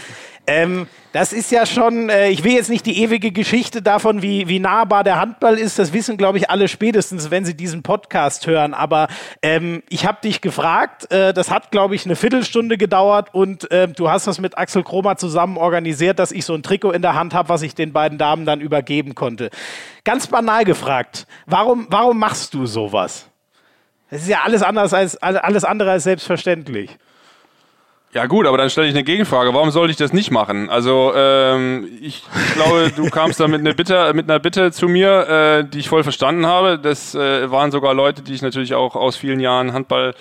Ähm, 0.47 0.89
das 1.13 1.33
ist 1.33 1.53
ja 1.53 1.67
schon, 1.67 2.09
äh, 2.09 2.31
ich 2.31 2.43
will 2.43 2.53
jetzt 2.53 2.71
nicht 2.71 2.85
die 2.87 3.01
ewige 3.03 3.31
Geschichte 3.31 3.81
davon, 3.81 4.23
wie, 4.23 4.49
wie 4.49 4.59
nahbar 4.59 5.05
der 5.05 5.21
Handball 5.21 5.59
ist, 5.59 5.79
das 5.79 5.93
wissen, 5.93 6.17
glaube 6.17 6.39
ich, 6.39 6.51
alle 6.51 6.67
spätestens, 6.67 7.31
wenn 7.31 7.45
sie 7.45 7.55
diesen 7.55 7.83
Podcast 7.83 8.47
hören. 8.47 8.75
Aber 8.75 9.09
ähm, 9.41 9.83
ich 9.89 10.05
habe 10.07 10.19
dich 10.23 10.41
gefragt, 10.41 11.13
äh, 11.13 11.33
das 11.33 11.51
hat, 11.51 11.71
glaube 11.71 11.95
ich, 11.95 12.07
eine 12.07 12.17
Viertelstunde 12.17 12.77
gedauert 12.77 13.29
und 13.33 13.71
äh, 13.71 13.87
du 13.87 14.11
hast 14.11 14.27
das 14.27 14.41
mit 14.41 14.59
Axel 14.59 14.83
Kromer 14.83 15.17
zusammen 15.17 15.59
organisiert, 15.59 16.19
dass 16.19 16.33
ich 16.33 16.45
so 16.45 16.55
ein 16.55 16.63
Trikot 16.63 16.91
in 16.91 17.03
der 17.03 17.15
Hand 17.15 17.35
habe, 17.35 17.49
was 17.49 17.63
ich 17.63 17.75
den 17.75 17.93
beiden 17.93 18.19
Damen 18.19 18.45
dann 18.45 18.61
übergeben 18.61 19.15
konnte. 19.15 19.51
Ganz 20.05 20.27
banal 20.27 20.65
gefragt, 20.65 21.27
warum, 21.47 21.87
warum 21.91 22.19
machst 22.19 22.55
du 22.55 22.67
sowas? 22.67 23.29
Das 24.11 24.23
ist 24.23 24.29
ja 24.29 24.41
alles, 24.45 24.63
anders 24.63 24.93
als, 24.93 25.17
alles 25.19 25.65
andere 25.65 25.93
als 25.93 26.05
selbstverständlich. 26.05 26.99
Ja 28.15 28.27
gut, 28.27 28.47
aber 28.47 28.59
dann 28.59 28.69
stelle 28.69 28.89
ich 28.89 28.95
eine 28.95 29.05
Gegenfrage. 29.05 29.55
Warum 29.55 29.71
sollte 29.71 29.91
ich 29.91 29.97
das 29.97 30.13
nicht 30.13 30.31
machen? 30.31 30.69
Also 30.69 31.15
ähm, 31.17 31.89
ich, 32.03 32.23
glaube, 32.55 32.93
du 32.95 33.09
kamst 33.09 33.41
da 33.41 33.49
mit, 33.49 33.61
einer 33.61 33.73
Bitte, 33.73 34.13
mit 34.15 34.29
einer 34.29 34.39
Bitte 34.39 34.71
zu 34.71 34.87
mir, 34.87 35.29
äh, 35.29 35.65
die 35.65 35.79
ich 35.79 35.89
voll 35.89 36.03
verstanden 36.03 36.45
habe. 36.45 36.79
Das 36.79 37.15
äh, 37.15 37.51
waren 37.51 37.71
sogar 37.71 37.95
Leute, 37.95 38.21
die 38.21 38.35
ich 38.35 38.43
natürlich 38.43 38.75
auch 38.75 38.97
aus 38.97 39.17
vielen 39.17 39.41
Jahren 39.41 39.73
Handball 39.73 40.15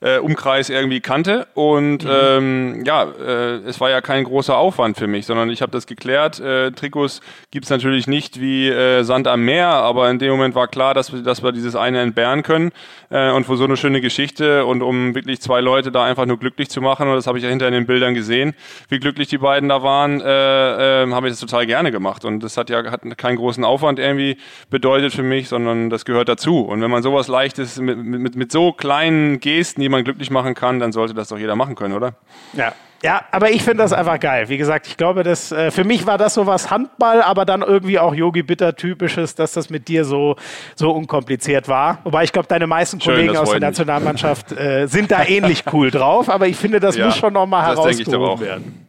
äh, 0.00 0.18
Umkreis 0.18 0.70
irgendwie 0.70 1.00
kannte. 1.00 1.46
Und 1.54 2.04
mhm. 2.04 2.10
ähm, 2.10 2.84
ja, 2.84 3.04
äh, 3.04 3.56
es 3.66 3.80
war 3.80 3.90
ja 3.90 4.00
kein 4.00 4.24
großer 4.24 4.56
Aufwand 4.56 4.96
für 4.96 5.06
mich, 5.06 5.26
sondern 5.26 5.50
ich 5.50 5.62
habe 5.62 5.72
das 5.72 5.86
geklärt. 5.86 6.40
Äh, 6.40 6.72
Trikots 6.72 7.20
gibt's 7.50 7.70
natürlich 7.70 8.06
nicht 8.06 8.40
wie 8.40 8.68
äh, 8.68 9.02
Sand 9.02 9.26
am 9.26 9.44
Meer, 9.44 9.68
aber 9.68 10.10
in 10.10 10.18
dem 10.18 10.30
Moment 10.30 10.54
war 10.54 10.68
klar, 10.68 10.94
dass 10.94 11.12
wir, 11.12 11.22
dass 11.22 11.42
wir 11.42 11.52
dieses 11.52 11.74
eine 11.76 12.00
entbehren 12.00 12.42
können. 12.42 12.70
Äh, 13.10 13.30
und 13.30 13.44
für 13.44 13.56
so 13.56 13.64
eine 13.64 13.76
schöne 13.76 14.00
Geschichte 14.00 14.64
und 14.66 14.82
um 14.82 15.14
wirklich 15.14 15.40
zwei 15.40 15.60
Leute 15.60 15.90
da 15.90 16.04
einfach 16.04 16.26
nur 16.26 16.38
glücklich 16.38 16.68
zu 16.68 16.80
machen, 16.80 17.08
und 17.08 17.14
das 17.14 17.26
habe 17.26 17.38
ich 17.38 17.44
ja 17.44 17.50
hinter 17.50 17.66
in 17.66 17.74
den 17.74 17.86
Bildern 17.86 18.14
gesehen, 18.14 18.54
wie 18.88 18.98
glücklich 18.98 19.28
die 19.28 19.38
beiden 19.38 19.68
da 19.68 19.82
waren, 19.82 20.20
äh, 20.20 21.04
äh, 21.04 21.10
habe 21.10 21.26
ich 21.26 21.32
das 21.32 21.40
total 21.40 21.66
gerne 21.66 21.90
gemacht. 21.90 22.24
Und 22.24 22.40
das 22.40 22.56
hat 22.56 22.70
ja 22.70 22.90
hat 22.90 23.02
keinen 23.18 23.36
großen 23.36 23.64
Aufwand 23.64 23.98
irgendwie 23.98 24.36
bedeutet 24.70 25.12
für 25.12 25.22
mich, 25.22 25.48
sondern 25.48 25.90
das 25.90 26.04
gehört 26.04 26.28
dazu. 26.28 26.60
Und 26.60 26.80
wenn 26.82 26.90
man 26.90 27.02
sowas 27.02 27.28
leichtes 27.28 27.78
mit, 27.80 27.98
mit, 27.98 28.36
mit 28.36 28.52
so 28.52 28.72
kleinen 28.72 29.40
Gesten, 29.40 29.87
jemand 29.88 30.04
glücklich 30.04 30.30
machen 30.30 30.54
kann, 30.54 30.78
dann 30.78 30.92
sollte 30.92 31.14
das 31.14 31.28
doch 31.28 31.38
jeder 31.38 31.56
machen 31.56 31.74
können, 31.74 31.94
oder? 31.94 32.14
Ja. 32.52 32.72
Ja, 33.00 33.22
aber 33.30 33.50
ich 33.52 33.62
finde 33.62 33.84
das 33.84 33.92
einfach 33.92 34.18
geil. 34.18 34.48
Wie 34.48 34.56
gesagt, 34.58 34.88
ich 34.88 34.96
glaube, 34.96 35.22
dass 35.22 35.52
äh, 35.52 35.70
für 35.70 35.84
mich 35.84 36.04
war 36.04 36.18
das 36.18 36.34
so 36.34 36.46
was 36.46 36.68
Handball, 36.68 37.22
aber 37.22 37.44
dann 37.44 37.62
irgendwie 37.62 37.98
auch 38.00 38.12
Yogi 38.12 38.42
Bitter 38.42 38.74
typisches, 38.74 39.36
dass 39.36 39.52
das 39.52 39.70
mit 39.70 39.86
dir 39.86 40.04
so 40.04 40.34
so 40.74 40.90
unkompliziert 40.90 41.68
war. 41.68 41.98
Wobei 42.02 42.24
ich 42.24 42.32
glaube, 42.32 42.48
deine 42.48 42.66
meisten 42.66 43.00
Schön, 43.00 43.14
Kollegen 43.14 43.36
aus 43.36 43.50
der 43.50 43.60
Nationalmannschaft 43.60 44.50
äh, 44.50 44.86
sind 44.88 45.12
da 45.12 45.24
ähnlich 45.24 45.62
cool 45.72 45.92
drauf, 45.92 46.28
aber 46.28 46.48
ich 46.48 46.56
finde, 46.56 46.80
das 46.80 46.96
ja, 46.96 47.06
muss 47.06 47.16
schon 47.16 47.32
nochmal 47.32 47.66
herausgehoben 47.66 48.40
werden. 48.40 48.87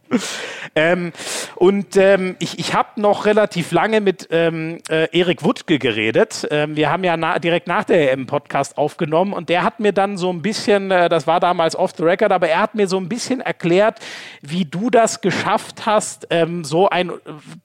Ähm, 0.74 1.12
und 1.56 1.96
ähm, 1.96 2.36
ich, 2.38 2.58
ich 2.58 2.74
habe 2.74 3.00
noch 3.00 3.26
relativ 3.26 3.72
lange 3.72 4.00
mit 4.00 4.28
ähm, 4.30 4.78
äh, 4.88 5.08
Erik 5.16 5.42
Wuttke 5.44 5.78
geredet. 5.78 6.46
Ähm, 6.50 6.76
wir 6.76 6.90
haben 6.90 7.04
ja 7.04 7.16
na 7.16 7.38
direkt 7.38 7.66
nach 7.66 7.84
der 7.84 8.12
EM-Podcast 8.12 8.76
aufgenommen 8.78 9.32
und 9.32 9.48
der 9.48 9.62
hat 9.62 9.80
mir 9.80 9.92
dann 9.92 10.16
so 10.16 10.30
ein 10.30 10.42
bisschen, 10.42 10.90
äh, 10.90 11.08
das 11.08 11.26
war 11.26 11.40
damals 11.40 11.76
off 11.76 11.92
the 11.96 12.02
record, 12.02 12.32
aber 12.32 12.48
er 12.48 12.60
hat 12.60 12.74
mir 12.74 12.88
so 12.88 12.98
ein 12.98 13.08
bisschen 13.08 13.40
erklärt, 13.40 13.98
wie 14.42 14.64
du 14.64 14.90
das 14.90 15.20
geschafft 15.20 15.86
hast, 15.86 16.26
ähm, 16.30 16.64
so 16.64 16.88
ein 16.88 17.12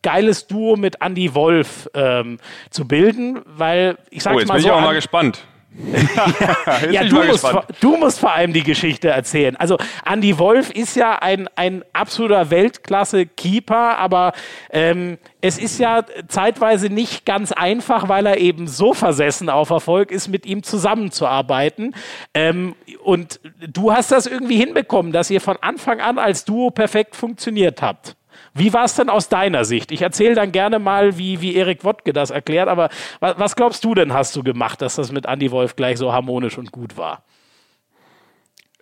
geiles 0.02 0.48
Duo 0.48 0.76
mit 0.76 0.98
Andy 1.02 1.34
Wolf 1.34 1.90
ähm, 1.94 2.40
zu 2.70 2.88
bilden, 2.88 3.42
weil 3.46 3.98
ich 4.10 4.24
sage 4.24 4.38
oh, 4.38 4.40
jetzt 4.40 4.48
mal 4.48 4.60
so. 4.60 4.68
Bin 4.68 4.74
ich 4.74 4.80
auch 4.80 4.86
mal 4.86 4.96
gespannt 4.96 5.46
ja, 5.78 6.90
ja 6.92 7.04
du, 7.04 7.24
musst, 7.24 7.48
du, 7.82 7.98
musst, 7.98 8.20
vor 8.20 8.34
allem 8.34 8.54
die 8.54 8.64
Geschichte 8.64 9.10
erzählen. 9.10 9.56
Also 9.56 9.78
Andy 10.06 10.38
Wolf 10.40 10.72
ist 10.72 10.96
ja 10.96 11.18
ein, 11.20 11.50
ein 11.56 11.84
absoluter 11.94 12.50
Weltklasse-Keeper, 12.50 13.98
aber 13.98 14.34
ähm, 14.72 15.18
es 15.42 15.58
ist 15.58 15.80
ja 15.80 16.04
zeitweise 16.28 16.90
nicht 16.90 17.26
ganz 17.26 17.52
einfach, 17.52 18.08
weil 18.10 18.26
er 18.26 18.38
eben 18.38 18.68
so 18.68 18.94
versessen 18.94 19.50
auf 19.50 19.70
Erfolg 19.70 20.12
ist, 20.12 20.28
mit 20.28 20.46
ihm 20.46 20.64
zusammenzuarbeiten. 20.64 21.96
Ähm, 22.34 22.76
und 23.04 23.40
du 23.68 23.92
hast 23.92 24.12
das 24.12 24.26
irgendwie 24.26 24.58
hinbekommen, 24.58 25.12
dass 25.12 25.30
ihr 25.30 25.42
von 25.42 25.58
Anfang 25.62 26.00
an 26.00 26.18
als 26.18 26.46
Duo 26.46 26.72
perfekt 26.72 27.16
funktioniert 27.16 27.82
habt. 27.82 28.16
Wie 28.58 28.72
war 28.72 28.86
es 28.86 28.96
denn 28.96 29.10
aus 29.10 29.28
deiner 29.28 29.66
Sicht? 29.66 29.92
Ich 29.92 30.02
erzähle 30.02 30.34
dann 30.34 30.54
gerne 30.54 30.80
mal, 30.80 31.18
wie, 31.18 31.42
wie 31.42 31.56
Erik 31.56 31.84
Wodke 31.84 32.14
das 32.14 32.30
erklärt, 32.30 32.70
aber 32.70 32.90
was, 33.20 33.38
was 33.38 33.56
glaubst 33.58 33.84
du 33.84 33.94
denn, 33.94 34.14
hast 34.14 34.34
du 34.34 34.44
gemacht, 34.44 34.82
dass 34.82 34.96
das 34.96 35.12
mit 35.12 35.26
Andy 35.26 35.52
Wolf 35.52 35.76
gleich 35.76 35.98
so 35.98 36.14
harmonisch 36.14 36.58
und 36.58 36.72
gut 36.72 36.96
war? 36.96 37.24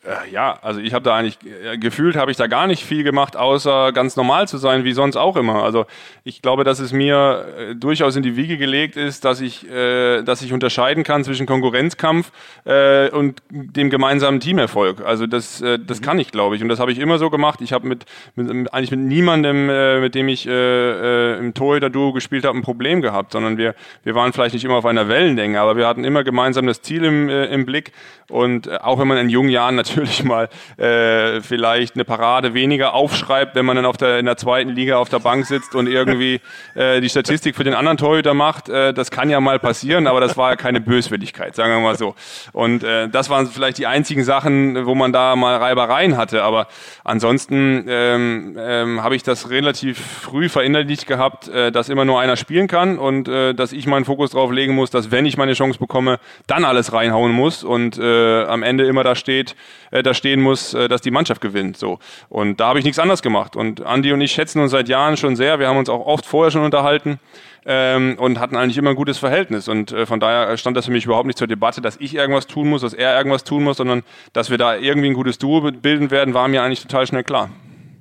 Äh, 0.06 0.32
ja, 0.32 0.60
also 0.62 0.82
ich 0.82 0.94
habe 0.94 1.04
da 1.04 1.16
eigentlich 1.16 1.38
äh, 1.46 1.78
gefühlt 1.78 2.18
habe 2.18 2.30
ich 2.30 2.36
da 2.36 2.48
gar 2.48 2.68
nicht 2.68 2.84
viel 2.84 3.04
gemacht, 3.04 3.38
außer 3.38 3.94
ganz 3.94 4.18
normal 4.18 4.48
zu 4.50 4.58
sein, 4.58 4.84
wie 4.84 4.92
sonst 4.92 5.16
auch 5.16 5.38
immer. 5.38 5.64
Also 5.64 5.86
ich 6.26 6.42
glaube, 6.42 6.66
dass 6.66 6.80
es 6.80 6.92
mir 6.92 7.46
äh, 7.58 7.76
durchaus 7.76 8.18
in 8.18 8.24
die 8.24 8.36
Wiege 8.36 8.58
gelegt 8.58 8.98
ist, 8.98 9.24
dass 9.24 9.40
ich, 9.40 9.70
äh, 9.70 10.22
dass 10.24 10.42
ich 10.42 10.52
unterscheiden 10.52 11.06
kann 11.06 11.24
zwischen 11.24 11.46
Konkurrenzkampf 11.46 12.32
äh, 12.66 13.10
und 13.12 13.42
dem 13.50 13.90
gemeinsamen 13.90 14.42
Teamerfolg. 14.42 15.06
Also 15.06 15.26
das, 15.26 15.62
äh, 15.62 15.80
das 15.80 16.02
mhm. 16.02 16.06
kann 16.06 16.20
ich, 16.20 16.32
glaube 16.32 16.58
ich, 16.58 16.62
und 16.62 16.68
das 16.68 16.80
habe 16.80 16.92
ich 16.92 17.00
immer 17.00 17.18
so 17.18 17.30
gemacht. 17.30 17.62
Ich 17.62 17.72
habe 17.72 17.88
mit, 17.88 18.06
mit 18.36 18.74
eigentlich 18.74 18.92
mit 18.92 19.00
niemandem, 19.00 19.68
mit 20.02 20.16
dem 20.16 20.28
ich 20.28 20.46
im 20.46 21.54
Torhüter-Duo 21.54 22.12
gespielt 22.12 22.46
habe, 22.46 22.58
ein 22.58 22.62
Problem 22.62 23.02
gehabt, 23.02 23.32
sondern 23.32 23.58
wir 23.58 23.76
wir 24.04 24.16
waren 24.16 24.34
vielleicht 24.34 24.54
nicht 24.54 24.66
immer 24.66 24.76
auf 24.76 24.86
einer 24.86 25.08
Wellenlänge, 25.08 25.60
aber 25.60 25.78
wir 25.78 25.88
hatten 25.88 26.04
immer 26.04 26.24
gemeinsam 26.24 26.68
das 26.68 26.82
Ziel 26.82 27.04
im, 27.04 27.30
im 27.30 27.66
Blick 27.66 27.92
und 28.30 28.70
auch 28.82 29.00
wenn 29.00 29.08
man 29.08 29.18
in 29.18 29.30
jungen 29.30 29.50
Jahren 29.50 29.76
natürlich 29.76 29.93
natürlich 29.96 30.24
mal 30.24 30.50
äh, 30.78 31.42
vielleicht 31.42 31.96
eine 31.96 32.06
Parade 32.06 32.54
weniger 32.54 32.94
aufschreibt, 32.94 33.56
wenn 33.56 33.66
man 33.66 33.76
dann 33.76 33.86
auf 33.86 33.98
der, 33.98 34.20
in 34.20 34.26
der 34.26 34.38
zweiten 34.38 34.70
Liga 34.70 34.98
auf 34.98 35.10
der 35.10 35.20
Bank 35.20 35.46
sitzt 35.46 35.76
und 35.76 35.88
irgendwie 35.88 36.42
äh, 36.74 37.00
die 37.02 37.10
Statistik 37.10 37.56
für 37.56 37.64
den 37.64 37.74
anderen 37.74 37.98
Torhüter 37.98 38.34
macht. 38.34 38.70
Äh, 38.70 38.94
das 38.94 39.12
kann 39.12 39.30
ja 39.30 39.40
mal 39.40 39.60
passieren, 39.60 40.08
aber 40.08 40.20
das 40.20 40.36
war 40.38 40.52
ja 40.52 40.56
keine 40.56 40.82
Böswilligkeit, 40.82 41.56
sagen 41.56 41.72
wir 41.74 41.80
mal 41.80 41.98
so. 41.98 42.16
Und 42.54 42.84
äh, 42.84 43.08
das 43.10 43.30
waren 43.30 43.48
vielleicht 43.48 43.78
die 43.78 43.88
einzigen 43.88 44.24
Sachen, 44.24 44.86
wo 44.86 44.96
man 44.96 45.14
da 45.14 45.36
mal 45.36 45.58
Reibereien 45.58 46.18
hatte. 46.18 46.44
Aber 46.44 46.68
ansonsten 47.04 47.86
ähm, 47.88 48.58
ähm, 48.60 49.04
habe 49.04 49.16
ich 49.16 49.24
das 49.24 49.50
relativ 49.50 50.00
früh 50.00 50.50
verinnerlicht 50.50 51.08
gehabt, 51.08 51.48
äh, 51.50 51.72
dass 51.72 51.90
immer 51.90 52.06
nur 52.06 52.20
einer 52.20 52.36
spielen 52.36 52.68
kann 52.68 52.98
und 52.98 53.28
äh, 53.28 53.54
dass 53.54 53.74
ich 53.74 53.86
meinen 53.86 54.06
Fokus 54.06 54.32
drauf 54.32 54.52
legen 54.52 54.74
muss, 54.74 54.90
dass 54.90 55.12
wenn 55.12 55.26
ich 55.26 55.38
meine 55.38 55.54
Chance 55.54 55.80
bekomme, 55.80 56.20
dann 56.48 56.66
alles 56.66 56.94
reinhauen 56.94 57.32
muss 57.32 57.64
und 57.64 57.98
äh, 58.00 58.44
am 58.46 58.64
Ende 58.64 58.86
immer 58.86 59.04
da 59.04 59.16
steht, 59.16 59.56
äh, 59.94 60.02
da 60.02 60.14
stehen 60.14 60.42
muss, 60.42 60.74
äh, 60.74 60.88
dass 60.88 61.02
die 61.02 61.12
Mannschaft 61.12 61.40
gewinnt. 61.40 61.78
So. 61.78 62.00
Und 62.28 62.60
da 62.60 62.70
habe 62.70 62.80
ich 62.80 62.86
nichts 62.86 63.00
anderes 63.00 63.22
gemacht. 63.22 63.56
Und 63.56 63.86
Andi 63.86 64.12
und 64.12 64.22
ich 64.22 64.32
schätzen 64.32 64.60
uns 64.60 64.72
seit 64.72 64.90
Jahren 64.90 65.18
schon 65.18 65.36
sehr. 65.36 65.60
Wir 65.60 65.68
haben 65.68 65.78
uns 65.78 65.88
auch 65.90 66.06
oft 66.06 66.26
vorher 66.26 66.52
schon 66.52 66.64
unterhalten. 66.64 67.20
Ähm, 67.66 68.18
und 68.20 68.42
hatten 68.42 68.58
eigentlich 68.58 68.78
immer 68.78 68.90
ein 68.90 68.98
gutes 68.98 69.18
Verhältnis. 69.18 69.70
Und 69.70 69.94
äh, 69.94 70.06
von 70.06 70.20
daher 70.20 70.58
stand 70.58 70.76
das 70.76 70.88
für 70.88 70.92
mich 70.92 71.06
überhaupt 71.06 71.28
nicht 71.28 71.38
zur 71.38 71.48
Debatte, 71.48 71.80
dass 71.80 71.96
ich 71.96 72.14
irgendwas 72.14 72.46
tun 72.46 72.68
muss, 72.68 72.82
dass 72.82 72.94
er 72.94 73.16
irgendwas 73.16 73.46
tun 73.46 73.64
muss, 73.64 73.78
sondern 73.78 74.04
dass 74.34 74.50
wir 74.50 74.58
da 74.58 74.76
irgendwie 74.76 75.08
ein 75.08 75.14
gutes 75.14 75.38
Duo 75.38 75.62
bilden 75.72 76.12
werden, 76.12 76.34
war 76.34 76.50
mir 76.50 76.62
eigentlich 76.62 76.82
total 76.82 77.08
schnell 77.08 77.24
klar. 77.24 77.50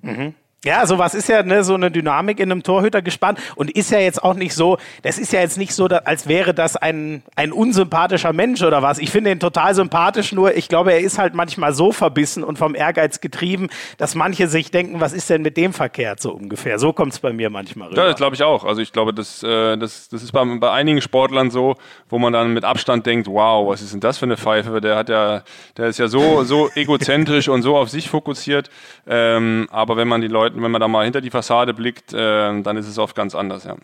Mhm. 0.01 0.35
Ja, 0.65 0.87
sowas 0.87 1.15
ist 1.15 1.29
ja 1.29 1.43
ne, 1.43 1.65
so 1.65 1.75
eine 1.75 1.91
Dynamik 1.91 2.39
in 2.39 2.53
einem 2.53 2.63
Torhüter 2.63 3.03
gespannt 3.03 3.41
und 3.57 3.69
ist 3.73 3.91
ja 3.91 3.99
jetzt 3.99 4.23
auch 4.23 4.35
nicht 4.35 4.55
so, 4.55 4.79
das 5.03 5.19
ist 5.19 5.33
ja 5.33 5.41
jetzt 5.41 5.59
nicht 5.59 5.75
so, 5.75 5.87
als 5.87 6.29
wäre 6.29 6.55
das 6.55 6.77
ein, 6.77 7.25
ein 7.35 7.51
unsympathischer 7.51 8.33
Mensch 8.33 8.63
oder 8.63 8.81
was. 8.81 8.99
Ich 8.99 9.11
finde 9.11 9.33
ihn 9.33 9.41
total 9.41 9.75
sympathisch, 9.75 10.31
nur 10.31 10.55
ich 10.55 10.69
glaube, 10.69 10.93
er 10.93 11.01
ist 11.01 11.19
halt 11.19 11.35
manchmal 11.35 11.73
so 11.73 11.91
verbissen 11.91 12.45
und 12.45 12.59
vom 12.59 12.77
Ehrgeiz 12.77 13.21
getrieben, 13.21 13.71
dass 13.99 14.15
manche 14.15 14.47
sich 14.47 14.71
denken, 14.71 15.01
was 15.01 15.13
ist 15.13 15.29
denn 15.31 15.43
mit 15.43 15.57
dem 15.57 15.73
verkehrt 15.73 16.21
so 16.21 16.31
ungefähr. 16.31 16.79
So 16.79 16.93
kommt 16.93 17.13
es 17.13 17.19
bei 17.19 17.33
mir 17.33 17.51
manchmal 17.51 17.89
rüber. 17.89 18.01
Ja, 18.01 18.07
das 18.07 18.17
glaube 18.17 18.37
ich 18.37 18.45
auch. 18.45 18.65
Also 18.65 18.83
ich 18.83 18.93
glaube, 18.93 19.13
das, 19.13 19.43
äh, 19.43 19.77
das, 19.77 20.11
das 20.11 20.23
ist 20.23 20.31
bei, 20.31 20.45
bei 20.45 20.71
einigen 20.71 21.01
Sportlern 21.01 21.51
so, 21.51 21.75
wo 22.09 22.21
man 22.21 22.33
dann 22.33 22.55
mit 22.55 22.63
Abstand 22.63 23.05
denkt, 23.05 23.27
wow, 23.27 23.69
was 23.69 23.83
ist 23.83 23.95
denn 23.95 24.01
das 24.01 24.19
für 24.19 24.27
eine 24.27 24.37
Pfeife? 24.37 24.81
Der 24.81 24.95
hat 24.95 25.09
ja, 25.09 25.43
der 25.77 25.87
ist 25.87 25.99
ja 25.99 26.07
so, 26.07 26.45
so 26.45 26.71
egozentrisch 26.77 27.49
und 27.49 27.63
so 27.63 27.77
auf 27.77 27.91
sich 27.91 28.09
fokussiert. 28.09 28.71
Ähm, 29.09 29.67
aber 29.73 29.97
wenn 29.97 30.07
man 30.07 30.21
die 30.21 30.29
Leute 30.29 30.52
wenn 30.55 30.71
man 30.71 30.81
da 30.81 30.89
mal 30.89 31.05
hinter 31.05 31.21
die 31.21 31.31
Fassade 31.31 31.75
blickt, 31.75 32.13
äh, 32.13 32.63
dann 32.63 32.77
ist 32.77 32.89
es 32.89 32.99
oft 32.99 33.15
ganz 33.15 33.35
anders, 33.35 33.65
ja. 33.65 33.77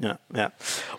Ja, 0.00 0.18
ja. 0.34 0.50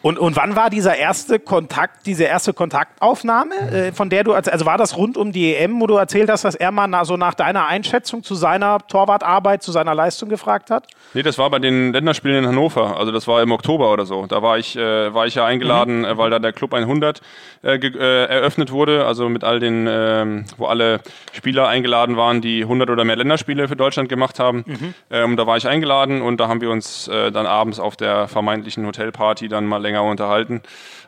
Und, 0.02 0.20
und 0.20 0.36
wann 0.36 0.56
war 0.56 0.70
dieser 0.70 0.96
erste 0.96 1.40
Kontakt, 1.40 2.06
diese 2.06 2.26
erste 2.26 2.54
Kontaktaufnahme, 2.54 3.56
äh, 3.72 3.92
von 3.92 4.10
der 4.10 4.24
du, 4.24 4.34
also 4.34 4.66
war 4.66 4.78
das 4.78 4.98
rund 4.98 5.18
um 5.18 5.32
die 5.32 5.56
EM, 5.56 5.80
wo 5.80 5.88
du 5.88 5.96
erzählt 5.96 6.30
hast, 6.30 6.44
dass 6.44 6.56
er 6.56 6.72
mal 6.72 6.88
na, 6.88 7.06
so 7.06 7.18
nach 7.18 7.34
deiner 7.34 7.66
Einschätzung 7.66 8.24
zu 8.24 8.36
seiner 8.36 8.80
Torwartarbeit, 8.80 9.64
zu 9.64 9.72
seiner 9.72 9.96
Leistung 9.96 10.30
gefragt 10.30 10.70
hat? 10.70 10.88
Nee, 11.14 11.24
das 11.24 11.38
war 11.38 11.50
bei 11.50 11.60
den 11.60 11.94
Länderspielen 11.94 12.44
in 12.44 12.48
Hannover, 12.48 12.98
also 12.98 13.12
das 13.12 13.28
war 13.28 13.42
im 13.42 13.52
Oktober 13.52 13.92
oder 13.92 14.06
so. 14.06 14.26
Da 14.26 14.42
war 14.42 14.58
ich, 14.58 14.76
äh, 14.76 15.14
war 15.14 15.28
ich 15.28 15.36
ja 15.36 15.46
eingeladen, 15.46 16.00
mhm. 16.00 16.06
äh, 16.06 16.18
weil 16.18 16.30
da 16.30 16.40
der 16.40 16.54
Club 16.54 16.74
100 16.74 17.22
äh, 17.64 17.76
äh, 17.76 18.26
eröffnet 18.26 18.72
wurde, 18.72 19.06
also 19.06 19.30
mit 19.30 19.44
all 19.44 19.60
den, 19.60 19.88
äh, 19.88 20.44
wo 20.58 20.66
alle 20.66 21.02
Spieler 21.32 21.68
eingeladen 21.68 22.18
waren, 22.18 22.42
die 22.42 22.64
100 22.64 22.90
oder 22.90 23.06
mehr 23.06 23.16
Länderspiele 23.16 23.68
für 23.68 23.76
Deutschland 23.76 24.10
gemacht 24.10 24.40
haben. 24.40 24.64
Mhm. 24.66 24.94
Ähm, 25.10 25.38
da 25.38 25.48
war 25.48 25.58
ich 25.58 25.68
eingeladen 25.68 26.22
und 26.22 26.40
da 26.40 26.48
haben 26.48 26.62
wir 26.62 26.70
uns 26.70 27.08
äh, 27.08 27.32
dann 27.32 27.46
abends 27.46 27.80
auf 27.80 27.96
der 27.96 28.28
vermeintlichen 28.28 28.88
Hotelparty 28.89 29.47
dann 29.47 29.65
mal 29.65 29.82
länger 29.82 30.04
unterhalten. 30.04 30.62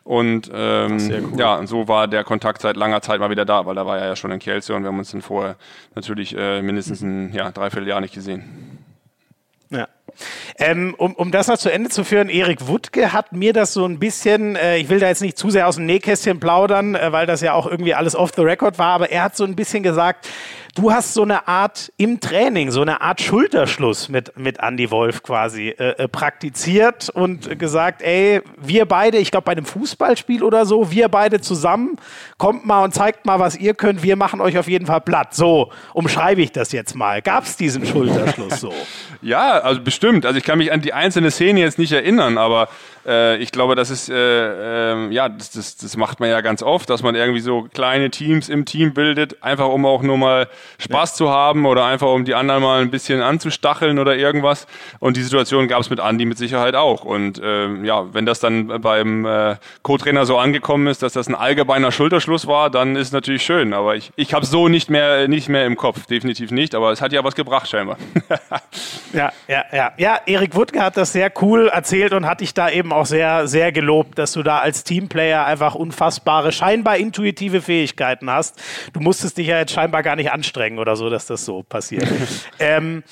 Und 0.04 0.50
ähm, 0.54 0.98
cool. 1.32 1.40
ja, 1.40 1.66
so 1.68 1.88
war 1.88 2.08
der 2.08 2.24
Kontakt 2.24 2.62
seit 2.62 2.76
langer 2.76 3.02
Zeit 3.02 3.20
mal 3.20 3.30
wieder 3.30 3.46
da, 3.46 3.66
weil 3.66 3.76
da 3.76 3.86
war 3.86 4.00
er 4.00 4.08
ja 4.08 4.16
schon 4.16 4.32
in 4.32 4.40
Kielce 4.40 4.74
und 4.74 4.84
wir 4.84 4.88
haben 4.88 4.98
uns 4.98 5.12
dann 5.12 5.22
vorher 5.22 5.58
natürlich 5.94 6.36
äh, 6.36 6.62
mindestens 6.62 7.02
ein 7.02 7.34
ja, 7.34 7.52
Dreivierteljahr 7.52 8.02
nicht 8.02 8.14
gesehen. 8.14 8.80
Ja. 9.70 9.88
Ähm, 10.58 10.94
um, 10.98 11.14
um 11.16 11.32
das 11.32 11.48
noch 11.48 11.58
zu 11.58 11.72
Ende 11.72 11.90
zu 11.90 12.04
führen, 12.04 12.30
Erik 12.30 12.68
Wuttke 12.68 13.14
hat 13.14 13.34
mir 13.34 13.54
das 13.54 13.74
so 13.74 13.86
ein 13.86 14.00
bisschen, 14.00 14.56
äh, 14.56 14.78
ich 14.78 14.90
will 14.90 15.00
da 15.00 15.08
jetzt 15.08 15.22
nicht 15.22 15.38
zu 15.38 15.50
sehr 15.50 15.68
aus 15.68 15.76
dem 15.76 15.86
Nähkästchen 15.86 16.40
plaudern, 16.40 16.96
äh, 16.96 17.12
weil 17.12 17.26
das 17.26 17.42
ja 17.42 17.54
auch 17.54 17.68
irgendwie 17.68 17.94
alles 17.94 18.16
off 18.16 18.32
the 18.36 18.42
record 18.42 18.78
war, 18.80 18.94
aber 18.94 19.12
er 19.12 19.24
hat 19.24 19.36
so 19.36 19.44
ein 19.44 19.56
bisschen 19.56 19.84
gesagt, 19.84 20.28
du 20.76 20.92
hast 20.92 21.14
so 21.14 21.24
eine 21.24 21.48
Art 21.48 21.92
im 21.98 22.20
Training, 22.20 22.72
so 22.72 22.82
eine 22.82 23.02
Art 23.02 23.22
Schulterschluss 23.22 24.10
mit, 24.10 24.38
mit 24.38 24.60
Andy 24.60 24.90
Wolf 24.92 25.24
quasi 25.24 25.70
äh, 25.70 26.04
äh 26.04 26.08
praktiziert 26.08 27.10
und 27.10 27.60
gesagt, 27.60 28.02
ey, 28.02 28.42
wir 28.58 28.86
beide, 28.86 29.18
ich 29.18 29.32
glaube 29.32 29.46
bei 29.46 29.52
einem 29.52 29.66
Fußballspiel 29.66 30.44
oder 30.44 30.66
so, 30.66 30.92
wir 30.92 31.10
beide 31.10 31.42
zusammen, 31.42 31.98
kommt 32.38 32.66
mal 32.66 32.84
und 32.84 32.94
zeigt 32.94 33.26
mal, 33.26 33.40
was 33.40 33.58
ihr 33.58 33.74
könnt, 33.74 34.04
wir 34.04 34.16
machen 34.16 34.42
euch 34.42 34.58
auf 34.58 34.68
jeden 34.68 34.86
Fall 34.86 35.02
platt. 35.02 35.36
So 35.36 35.72
umschreibe 35.94 36.42
ich 36.42 36.52
das 36.52 36.72
jetzt 36.72 36.96
mal. 36.96 37.22
Gab 37.22 37.46
es 37.46 37.58
diesen 37.58 37.86
Schulterschluss 37.86 38.60
so? 38.60 38.74
ja, 39.22 39.60
also 39.60 39.82
bestimmt. 39.82 40.01
Also 40.04 40.38
ich 40.38 40.44
kann 40.44 40.58
mich 40.58 40.72
an 40.72 40.82
die 40.82 40.94
einzelne 40.94 41.32
Szene 41.32 41.60
jetzt 41.60 41.78
nicht 41.78 41.92
erinnern, 41.92 42.38
aber 42.38 42.70
äh, 43.06 43.38
ich 43.38 43.52
glaube, 43.52 43.76
das 43.76 43.90
ist, 43.90 44.10
äh, 44.10 44.16
äh, 44.94 45.12
ja, 45.12 45.30
das, 45.30 45.52
das, 45.52 45.78
das 45.78 45.98
macht 45.98 46.20
man 46.20 46.30
ja 46.30 46.42
ganz 46.42 46.62
oft, 46.64 46.90
dass 46.90 47.04
man 47.04 47.16
irgendwie 47.16 47.40
so 47.40 47.68
kleine 47.74 48.10
Teams 48.10 48.50
im 48.50 48.66
Team 48.66 48.94
bildet, 48.94 49.42
einfach 49.44 49.68
um 49.68 49.86
auch 49.86 50.02
nur 50.02 50.18
mal 50.18 50.48
Spaß 50.80 51.12
ja. 51.12 51.16
zu 51.16 51.30
haben 51.30 51.66
oder 51.66 51.86
einfach 51.86 52.08
um 52.08 52.26
die 52.26 52.36
anderen 52.36 52.64
mal 52.64 52.82
ein 52.82 52.92
bisschen 52.92 53.22
anzustacheln 53.22 54.00
oder 54.00 54.16
irgendwas. 54.16 54.68
Und 55.00 55.18
die 55.18 55.24
Situation 55.24 55.68
gab 55.68 55.82
es 55.82 55.90
mit 55.90 56.00
Andy 56.00 56.26
mit 56.26 56.38
Sicherheit 56.38 56.76
auch. 56.76 57.04
Und 57.04 57.42
ähm, 57.44 57.86
ja, 57.86 58.14
wenn 58.14 58.26
das 58.26 58.40
dann 58.40 58.82
beim 58.82 59.26
äh, 59.26 59.56
Co-Trainer 59.84 60.26
so 60.26 60.38
angekommen 60.38 60.88
ist, 60.88 61.04
dass 61.04 61.14
das 61.14 61.28
ein 61.28 61.36
allgemeiner 61.36 61.92
Schulterschluss 61.92 62.48
war, 62.48 62.70
dann 62.70 62.96
ist 62.96 63.08
es 63.08 63.14
natürlich 63.14 63.44
schön. 63.44 63.74
Aber 63.74 63.96
ich, 63.96 64.12
ich 64.16 64.34
habe 64.34 64.46
so 64.46 64.68
nicht 64.68 64.90
mehr, 64.90 65.28
nicht 65.28 65.50
mehr 65.50 65.66
im 65.66 65.76
Kopf, 65.76 66.06
definitiv 66.06 66.52
nicht. 66.52 66.76
Aber 66.76 66.92
es 66.92 67.02
hat 67.02 67.14
ja 67.14 67.24
was 67.24 67.36
gebracht 67.36 67.70
scheinbar. 67.70 67.98
ja, 69.14 69.32
ja, 69.48 69.66
ja. 69.72 69.91
Ja, 69.98 70.20
Erik 70.26 70.56
Wuttke 70.56 70.82
hat 70.82 70.98
das 70.98 71.14
sehr 71.14 71.32
cool 71.42 71.68
erzählt 71.68 72.14
und 72.14 72.26
hat 72.26 72.42
dich 72.42 72.54
da 72.54 72.70
eben 72.70 72.92
auch 72.94 73.06
sehr, 73.06 73.48
sehr 73.48 73.72
gelobt, 73.72 74.18
dass 74.18 74.34
du 74.34 74.44
da 74.44 74.60
als 74.60 74.84
Teamplayer 74.84 75.46
einfach 75.46 75.76
unfassbare, 75.76 76.52
scheinbar 76.52 76.98
intuitive 76.98 77.62
Fähigkeiten 77.62 78.30
hast. 78.30 78.62
Du 78.94 79.00
musstest 79.00 79.38
dich 79.38 79.48
ja 79.48 79.60
jetzt 79.60 79.74
scheinbar 79.74 80.04
gar 80.04 80.16
nicht 80.16 80.32
anstrengen 80.32 80.80
oder 80.80 80.96
so, 80.96 81.10
dass 81.10 81.26
das 81.26 81.46
so 81.46 81.64
passiert. 81.64 82.08
ähm, 82.60 83.04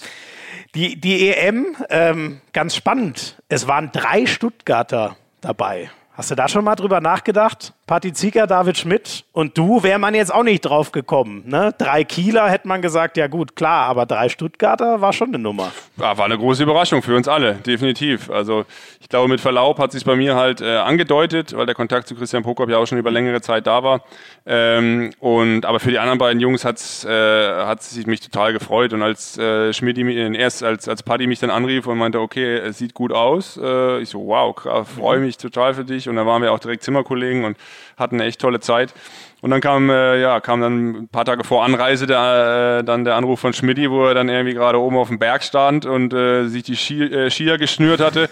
die, 0.76 1.00
die 1.00 1.30
EM, 1.30 1.76
ähm, 1.90 2.42
ganz 2.54 2.76
spannend. 2.76 3.42
Es 3.50 3.68
waren 3.68 3.92
drei 3.92 4.26
Stuttgarter 4.26 5.16
dabei. 5.42 5.90
Hast 6.14 6.32
du 6.32 6.36
da 6.36 6.48
schon 6.48 6.66
mal 6.66 6.76
drüber 6.76 7.02
nachgedacht? 7.02 7.74
Patti 7.90 8.14
Zieger, 8.14 8.46
David 8.46 8.78
Schmidt 8.78 9.26
und 9.32 9.58
du 9.58 9.82
wäre 9.82 9.98
man 9.98 10.14
jetzt 10.14 10.32
auch 10.32 10.44
nicht 10.44 10.62
drauf 10.62 10.92
gekommen. 10.92 11.42
Ne? 11.48 11.74
Drei 11.76 12.04
Kieler 12.04 12.48
hätte 12.48 12.68
man 12.68 12.84
gesagt, 12.84 13.18
ja 13.18 13.26
gut, 13.26 13.56
klar, 13.56 13.88
aber 13.88 14.06
drei 14.06 14.30
Stuttgarter 14.30 15.02
war 15.02 15.12
schon 15.12 15.30
eine 15.30 15.40
Nummer. 15.40 15.72
Ja, 15.98 16.16
war 16.16 16.26
eine 16.26 16.38
große 16.38 16.62
Überraschung 16.62 17.02
für 17.02 17.16
uns 17.16 17.28
alle, 17.28 17.56
definitiv. 17.56 18.30
Also 18.30 18.66
ich 19.02 19.10
glaube, 19.10 19.28
mit 19.28 19.42
Verlaub 19.42 19.80
hat 19.80 19.92
sich 19.92 20.06
bei 20.06 20.16
mir 20.16 20.36
halt 20.36 20.62
äh, 20.62 20.78
angedeutet, 20.78 21.58
weil 21.58 21.66
der 21.66 21.74
Kontakt 21.74 22.08
zu 22.08 22.14
Christian 22.14 22.44
Prokop 22.44 22.70
ja 22.70 22.78
auch 22.78 22.86
schon 22.86 23.00
über 23.00 23.10
längere 23.10 23.42
Zeit 23.42 23.66
da 23.66 23.82
war. 23.82 24.04
Ähm, 24.46 25.10
und 25.20 25.66
aber 25.66 25.80
für 25.80 25.90
die 25.90 25.98
anderen 25.98 26.20
beiden 26.20 26.40
Jungs 26.40 26.66
hat's, 26.66 27.06
äh, 27.06 27.10
hat 27.10 27.82
sich 27.82 28.06
mich 28.06 28.20
total 28.20 28.54
gefreut. 28.54 28.94
Und 28.94 29.02
als 29.02 29.36
äh, 29.40 29.74
Schmidt 29.74 29.98
erst 29.98 30.62
als 30.62 30.88
als 30.88 31.02
Paddy 31.02 31.26
mich 31.26 31.40
dann 31.40 31.50
anrief 31.50 31.88
und 31.88 31.98
meinte, 31.98 32.20
okay, 32.20 32.58
es 32.58 32.78
sieht 32.78 32.94
gut 32.94 33.12
aus, 33.12 33.60
äh, 33.62 34.00
ich 34.00 34.10
so, 34.10 34.28
wow, 34.28 34.56
freue 34.88 35.20
mich 35.20 35.38
total 35.38 35.74
für 35.74 35.86
dich. 35.86 36.08
Und 36.08 36.18
dann 36.18 36.28
waren 36.28 36.44
wir 36.44 36.54
auch 36.54 36.60
direkt 36.60 36.84
Zimmerkollegen 36.84 37.46
und 37.46 37.58
hatten 37.98 38.16
eine 38.16 38.26
echt 38.26 38.42
tolle 38.42 38.60
Zeit. 38.60 38.94
Und 39.42 39.52
dann 39.52 39.62
kam, 39.62 39.90
äh, 39.90 40.20
ja, 40.20 40.40
kam 40.42 40.62
dann 40.62 40.90
ein 40.92 41.08
paar 41.08 41.26
Tage 41.26 41.44
vor 41.44 41.64
Anreise 41.64 42.08
der, 42.08 42.80
äh, 42.80 42.84
dann 42.84 43.06
der 43.06 43.16
Anruf 43.16 43.40
von 43.40 43.54
Schmidti, 43.54 43.90
wo 43.90 44.06
er 44.06 44.14
dann 44.14 44.28
irgendwie 44.28 44.54
gerade 44.54 44.80
oben 44.80 44.98
auf 44.98 45.08
dem 45.08 45.20
Berg 45.20 45.44
stand 45.44 45.86
und 45.86 46.14
äh, 46.14 46.48
sich 46.48 46.64
die 46.64 46.76
Ski, 46.76 47.04
äh, 47.04 47.30
Skier 47.30 47.58
geschnürt 47.58 48.02
hatte 48.02 48.30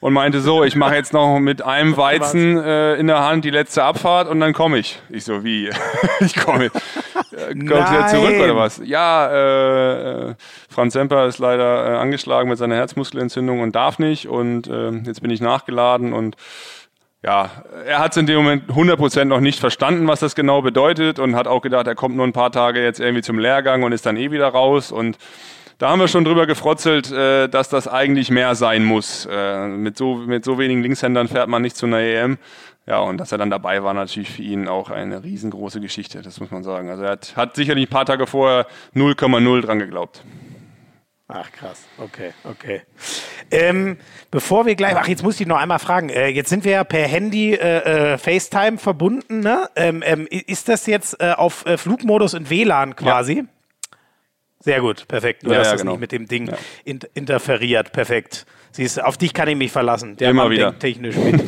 und 0.00 0.14
meinte 0.14 0.40
so, 0.40 0.64
ich 0.64 0.76
mache 0.76 0.94
jetzt 0.94 1.12
noch 1.12 1.38
mit 1.38 1.62
einem 1.62 1.96
Weizen 1.96 2.58
äh, 2.58 2.94
in 2.94 3.06
der 3.06 3.22
Hand 3.22 3.44
die 3.44 3.50
letzte 3.50 3.84
Abfahrt 3.84 4.28
und 4.28 4.40
dann 4.40 4.54
komme 4.54 4.78
ich. 4.78 5.00
Ich 5.10 5.24
so, 5.24 5.44
wie? 5.44 5.70
ich 6.20 6.34
komme. 6.34 6.66
Äh, 6.66 6.70
Kommst 6.70 7.70
du 7.70 7.92
wieder 7.92 8.06
zurück 8.08 8.34
oder 8.42 8.56
was? 8.56 8.80
Ja, 8.82 10.30
äh, 10.30 10.34
Franz 10.70 10.94
Semper 10.94 11.26
ist 11.26 11.38
leider 11.38 11.86
äh, 11.86 11.96
angeschlagen 11.98 12.48
mit 12.48 12.58
seiner 12.58 12.76
Herzmuskelentzündung 12.76 13.60
und 13.60 13.76
darf 13.76 13.98
nicht 13.98 14.26
und 14.26 14.68
äh, 14.68 14.90
jetzt 14.90 15.20
bin 15.20 15.30
ich 15.30 15.42
nachgeladen 15.42 16.14
und 16.14 16.36
ja, 17.22 17.50
er 17.86 17.98
hat 17.98 18.12
es 18.12 18.16
in 18.16 18.26
dem 18.26 18.36
Moment 18.36 18.70
100% 18.70 19.24
noch 19.24 19.40
nicht 19.40 19.60
verstanden, 19.60 20.06
was 20.06 20.20
das 20.20 20.34
genau 20.34 20.62
bedeutet 20.62 21.18
und 21.18 21.36
hat 21.36 21.46
auch 21.46 21.60
gedacht, 21.60 21.86
er 21.86 21.94
kommt 21.94 22.16
nur 22.16 22.26
ein 22.26 22.32
paar 22.32 22.50
Tage 22.50 22.82
jetzt 22.82 22.98
irgendwie 22.98 23.22
zum 23.22 23.38
Lehrgang 23.38 23.82
und 23.82 23.92
ist 23.92 24.06
dann 24.06 24.16
eh 24.16 24.30
wieder 24.30 24.48
raus 24.48 24.90
und 24.90 25.18
da 25.76 25.88
haben 25.90 25.98
wir 25.98 26.08
schon 26.08 26.24
drüber 26.24 26.46
gefrotzelt, 26.46 27.10
äh, 27.10 27.48
dass 27.48 27.70
das 27.70 27.88
eigentlich 27.88 28.30
mehr 28.30 28.54
sein 28.54 28.84
muss. 28.84 29.26
Äh, 29.30 29.66
mit, 29.66 29.96
so, 29.96 30.16
mit 30.16 30.44
so 30.44 30.58
wenigen 30.58 30.82
Linkshändern 30.82 31.26
fährt 31.26 31.48
man 31.48 31.62
nicht 31.62 31.74
zu 31.74 31.86
einer 31.86 32.00
EM. 32.00 32.36
Ja, 32.86 32.98
und 32.98 33.18
dass 33.18 33.32
er 33.32 33.38
dann 33.38 33.50
dabei 33.50 33.82
war, 33.82 33.94
natürlich 33.94 34.30
für 34.30 34.42
ihn 34.42 34.68
auch 34.68 34.90
eine 34.90 35.22
riesengroße 35.22 35.80
Geschichte, 35.80 36.20
das 36.20 36.38
muss 36.38 36.50
man 36.50 36.64
sagen. 36.64 36.90
Also 36.90 37.04
er 37.04 37.12
hat, 37.12 37.34
hat 37.34 37.56
sicherlich 37.56 37.86
ein 37.86 37.90
paar 37.90 38.04
Tage 38.04 38.26
vorher 38.26 38.66
0,0 38.94 39.60
dran 39.62 39.78
geglaubt. 39.78 40.22
Ach 41.32 41.52
krass, 41.52 41.84
okay, 41.98 42.32
okay. 42.44 42.82
Ähm, 43.50 43.98
bevor 44.30 44.66
wir 44.66 44.74
gleich, 44.74 44.96
ach 44.96 45.06
jetzt 45.06 45.22
muss 45.22 45.40
ich 45.40 45.46
noch 45.46 45.58
einmal 45.58 45.78
fragen, 45.78 46.08
äh, 46.08 46.28
jetzt 46.28 46.50
sind 46.50 46.64
wir 46.64 46.72
ja 46.72 46.84
per 46.84 47.06
Handy 47.06 47.54
äh, 47.54 48.14
äh, 48.14 48.18
FaceTime 48.18 48.78
verbunden, 48.78 49.40
ne? 49.40 49.68
Ähm, 49.76 50.02
ähm, 50.04 50.26
ist 50.28 50.68
das 50.68 50.86
jetzt 50.86 51.20
äh, 51.20 51.32
auf 51.36 51.64
äh, 51.66 51.76
Flugmodus 51.76 52.34
und 52.34 52.50
WLAN 52.50 52.96
quasi? 52.96 53.38
Ja. 53.38 53.44
Sehr 54.62 54.80
gut, 54.80 55.08
perfekt. 55.08 55.44
Du 55.44 55.52
ja, 55.52 55.60
hast 55.60 55.68
ja, 55.68 55.72
das 55.72 55.80
genau. 55.80 55.92
nicht 55.92 56.00
mit 56.00 56.12
dem 56.12 56.28
Ding 56.28 56.48
ja. 56.48 56.58
in, 56.84 57.00
interferiert, 57.14 57.92
perfekt. 57.92 58.44
Siehst, 58.72 59.02
auf 59.02 59.16
dich 59.16 59.32
kann 59.32 59.48
ich 59.48 59.56
mich 59.56 59.72
verlassen. 59.72 60.16
Der 60.16 60.30
Immer 60.30 60.44
Mann 60.44 60.52
wieder. 60.52 60.78
technisch 60.78 61.16
mit. 61.16 61.42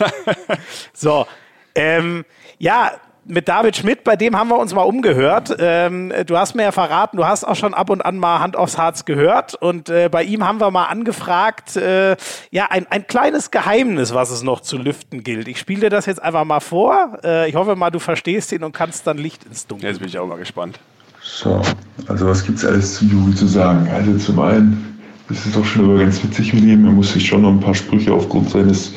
so, 0.94 1.26
ähm, 1.74 2.24
ja, 2.58 2.92
mit 3.24 3.48
David 3.48 3.76
Schmidt, 3.76 4.04
bei 4.04 4.16
dem 4.16 4.36
haben 4.36 4.48
wir 4.48 4.58
uns 4.58 4.74
mal 4.74 4.82
umgehört. 4.82 5.54
Ähm, 5.58 6.12
du 6.26 6.36
hast 6.36 6.54
mir 6.54 6.64
ja 6.64 6.72
verraten, 6.72 7.16
du 7.16 7.24
hast 7.24 7.44
auch 7.44 7.54
schon 7.54 7.72
ab 7.74 7.90
und 7.90 8.04
an 8.04 8.18
mal 8.18 8.40
Hand 8.40 8.56
aufs 8.56 8.78
Harz 8.78 9.04
gehört. 9.04 9.54
Und 9.54 9.88
äh, 9.88 10.08
bei 10.10 10.24
ihm 10.24 10.44
haben 10.44 10.60
wir 10.60 10.70
mal 10.70 10.86
angefragt, 10.86 11.76
äh, 11.76 12.16
ja, 12.50 12.66
ein, 12.70 12.86
ein 12.90 13.06
kleines 13.06 13.50
Geheimnis, 13.50 14.12
was 14.12 14.30
es 14.30 14.42
noch 14.42 14.60
zu 14.60 14.76
lüften 14.76 15.22
gilt. 15.22 15.48
Ich 15.48 15.58
spiele 15.58 15.82
dir 15.82 15.90
das 15.90 16.06
jetzt 16.06 16.22
einfach 16.22 16.44
mal 16.44 16.60
vor. 16.60 17.18
Äh, 17.22 17.48
ich 17.48 17.54
hoffe 17.54 17.76
mal, 17.76 17.90
du 17.90 18.00
verstehst 18.00 18.52
ihn 18.52 18.64
und 18.64 18.72
kannst 18.72 19.06
dann 19.06 19.18
Licht 19.18 19.44
ins 19.44 19.66
Dunkel. 19.66 19.88
Jetzt 19.88 19.98
bin 20.00 20.08
ich 20.08 20.18
auch 20.18 20.26
mal 20.26 20.38
gespannt. 20.38 20.78
So, 21.22 21.62
also 22.08 22.26
was 22.26 22.44
gibt 22.44 22.58
es 22.58 22.64
alles 22.64 22.96
zu 22.96 23.04
Juri 23.04 23.34
zu 23.34 23.46
sagen? 23.46 23.88
Also 23.94 24.18
zum 24.18 24.40
einen 24.40 25.00
ist 25.30 25.46
es 25.46 25.52
doch 25.52 25.64
schon 25.64 25.84
immer 25.84 25.98
ganz 26.00 26.22
witzig 26.24 26.52
mit 26.52 26.64
ihm. 26.64 26.84
Er 26.84 26.90
muss 26.90 27.12
sich 27.12 27.26
schon 27.26 27.42
noch 27.42 27.50
ein 27.50 27.60
paar 27.60 27.74
Sprüche 27.74 28.12
aufgrund 28.12 28.50
seines 28.50 28.92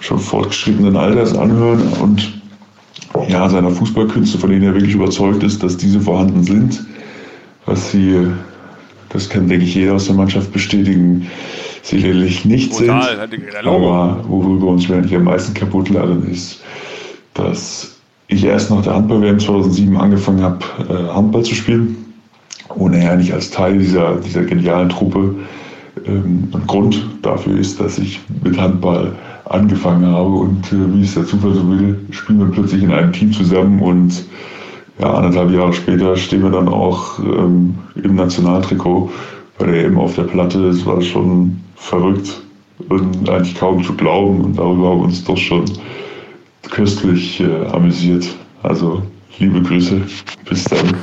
schon 0.00 0.18
fortgeschrittenen 0.18 0.96
Alters 0.96 1.36
anhören 1.36 1.82
und 2.00 2.35
ja, 3.28 3.48
seiner 3.48 3.70
Fußballkünste, 3.70 4.38
von 4.38 4.50
denen 4.50 4.62
er 4.62 4.74
wirklich 4.74 4.94
überzeugt 4.94 5.42
ist, 5.42 5.62
dass 5.62 5.76
diese 5.76 6.00
vorhanden 6.00 6.44
sind. 6.44 6.84
Was 7.66 7.90
sie, 7.90 8.28
das 9.08 9.28
kann, 9.28 9.48
denke 9.48 9.64
ich, 9.64 9.74
jeder 9.74 9.94
aus 9.94 10.06
der 10.06 10.14
Mannschaft 10.14 10.52
bestätigen, 10.52 11.26
sicherlich 11.82 12.44
nicht 12.44 12.76
Total, 12.76 13.28
sind. 13.28 13.66
Aber 13.66 14.24
worüber 14.28 14.68
uns 14.68 14.90
eigentlich 14.90 15.14
am 15.14 15.24
meisten 15.24 15.54
kaputt 15.54 15.88
laden, 15.88 16.28
ist, 16.30 16.60
dass 17.34 17.96
ich 18.28 18.44
erst 18.44 18.70
nach 18.70 18.82
der 18.82 18.94
Handball-WM 18.94 19.38
2007 19.38 19.96
angefangen 19.96 20.42
habe, 20.42 20.58
äh, 20.88 21.14
Handball 21.14 21.42
zu 21.42 21.54
spielen. 21.54 21.96
Ohne 22.74 23.02
ja 23.02 23.16
nicht 23.16 23.32
als 23.32 23.50
Teil 23.50 23.78
dieser, 23.78 24.16
dieser 24.16 24.42
genialen 24.42 24.88
Truppe. 24.88 25.34
Ähm, 26.06 26.48
ein 26.52 26.66
Grund 26.66 27.06
dafür 27.22 27.58
ist, 27.58 27.80
dass 27.80 27.98
ich 27.98 28.20
mit 28.42 28.58
Handball 28.58 29.14
angefangen 29.48 30.06
habe 30.06 30.30
und 30.30 30.72
äh, 30.72 30.94
wie 30.94 31.02
es 31.02 31.14
der 31.14 31.26
Zufall 31.26 31.54
so 31.54 31.68
will, 31.70 31.98
spielen 32.10 32.40
wir 32.40 32.46
plötzlich 32.46 32.82
in 32.82 32.92
einem 32.92 33.12
Team 33.12 33.32
zusammen 33.32 33.80
und 33.80 34.24
ja, 34.98 35.12
anderthalb 35.12 35.50
Jahre 35.52 35.72
später 35.72 36.16
stehen 36.16 36.42
wir 36.42 36.50
dann 36.50 36.68
auch 36.68 37.18
ähm, 37.18 37.74
im 37.96 38.14
Nationaltrikot 38.14 39.10
bei 39.58 39.66
der 39.66 39.84
EM 39.84 39.98
auf 39.98 40.14
der 40.14 40.24
Platte. 40.24 40.68
Das 40.68 40.84
war 40.86 41.00
schon 41.02 41.60
verrückt 41.76 42.42
und 42.88 43.28
eigentlich 43.28 43.54
kaum 43.54 43.82
zu 43.84 43.94
glauben 43.94 44.40
und 44.40 44.58
darüber 44.58 44.90
haben 44.90 45.00
wir 45.00 45.04
uns 45.04 45.24
doch 45.24 45.36
schon 45.36 45.64
köstlich 46.70 47.40
äh, 47.40 47.66
amüsiert. 47.72 48.26
Also 48.62 49.02
liebe 49.38 49.62
Grüße, 49.62 50.00
bis 50.48 50.64
dann. 50.64 50.94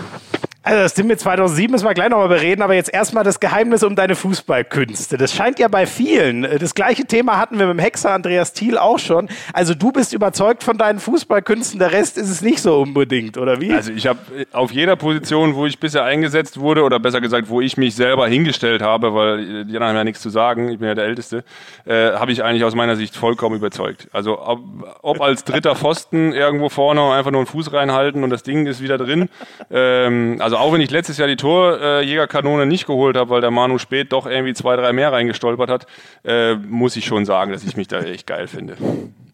Also 0.65 0.79
das 0.79 0.93
Ding 0.93 1.07
mit 1.07 1.19
2007 1.19 1.69
müssen 1.69 1.85
wir 1.85 1.93
gleich 1.93 2.07
nochmal 2.07 2.29
bereden, 2.29 2.61
aber 2.61 2.73
jetzt 2.73 2.93
erstmal 2.93 3.25
das 3.25 3.41
Geheimnis 3.41 3.83
um 3.83 3.97
deine 3.97 4.15
Fußballkünste. 4.15 5.17
Das 5.17 5.33
scheint 5.33 5.59
ja 5.59 5.67
bei 5.67 5.85
vielen. 5.85 6.43
Das 6.57 6.73
gleiche 6.73 7.03
Thema 7.03 7.37
hatten 7.37 7.59
wir 7.59 7.67
mit 7.67 7.77
dem 7.77 7.79
Hexer 7.79 8.11
Andreas 8.11 8.53
Thiel 8.53 8.77
auch 8.77 8.97
schon. 8.97 9.27
Also 9.51 9.73
du 9.73 9.91
bist 9.91 10.13
überzeugt 10.13 10.63
von 10.63 10.77
deinen 10.77 10.99
Fußballkünsten, 10.99 11.79
der 11.79 11.91
Rest 11.91 12.17
ist 12.17 12.29
es 12.29 12.41
nicht 12.41 12.59
so 12.59 12.79
unbedingt, 12.79 13.37
oder 13.37 13.59
wie? 13.59 13.73
Also 13.73 13.91
ich 13.91 14.07
habe 14.07 14.19
auf 14.53 14.71
jeder 14.71 14.95
Position, 14.95 15.55
wo 15.55 15.65
ich 15.65 15.79
bisher 15.79 16.05
eingesetzt 16.05 16.57
wurde, 16.57 16.83
oder 16.83 16.97
besser 16.97 17.19
gesagt, 17.19 17.49
wo 17.49 17.59
ich 17.59 17.75
mich 17.75 17.95
selber 17.95 18.25
hingestellt 18.29 18.81
habe, 18.81 19.13
weil 19.13 19.65
die 19.65 19.75
anderen 19.75 19.89
haben 19.89 19.97
ja 19.97 20.03
nichts 20.05 20.21
zu 20.21 20.29
sagen, 20.29 20.69
ich 20.69 20.79
bin 20.79 20.87
ja 20.87 20.95
der 20.95 21.03
Älteste, 21.03 21.43
äh, 21.83 22.13
habe 22.13 22.31
ich 22.31 22.41
eigentlich 22.41 22.63
aus 22.63 22.73
meiner 22.73 22.95
Sicht 22.95 23.17
vollkommen 23.17 23.57
überzeugt. 23.57 24.07
Also 24.13 24.41
ob, 24.41 24.61
ob 25.01 25.19
als 25.19 25.43
dritter 25.43 25.75
Pfosten 25.75 26.31
irgendwo 26.31 26.69
vorne 26.69 27.01
einfach 27.11 27.31
nur 27.31 27.41
einen 27.41 27.47
Fuß 27.47 27.73
reinhalten 27.73 28.23
und 28.23 28.29
das 28.29 28.43
Ding 28.43 28.65
ist 28.65 28.81
wieder 28.81 28.97
drin. 28.97 29.27
Ähm, 29.69 30.37
also 30.39 30.52
also 30.53 30.63
auch 30.63 30.71
wenn 30.71 30.81
ich 30.81 30.91
letztes 30.91 31.17
Jahr 31.17 31.27
die 31.27 31.35
Torjägerkanone 31.35 32.67
nicht 32.67 32.85
geholt 32.85 33.17
habe, 33.17 33.31
weil 33.31 33.41
der 33.41 33.49
Manu 33.49 33.79
Spät 33.79 34.11
doch 34.11 34.27
irgendwie 34.27 34.53
zwei, 34.53 34.75
drei 34.75 34.93
mehr 34.93 35.11
reingestolpert 35.11 35.69
hat, 35.69 35.87
äh, 36.23 36.53
muss 36.53 36.95
ich 36.95 37.05
schon 37.05 37.25
sagen, 37.25 37.51
dass 37.51 37.63
ich 37.63 37.75
mich 37.75 37.87
da 37.87 38.01
echt 38.01 38.27
geil 38.27 38.47
finde. 38.47 38.77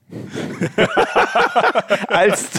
Als 2.07 2.51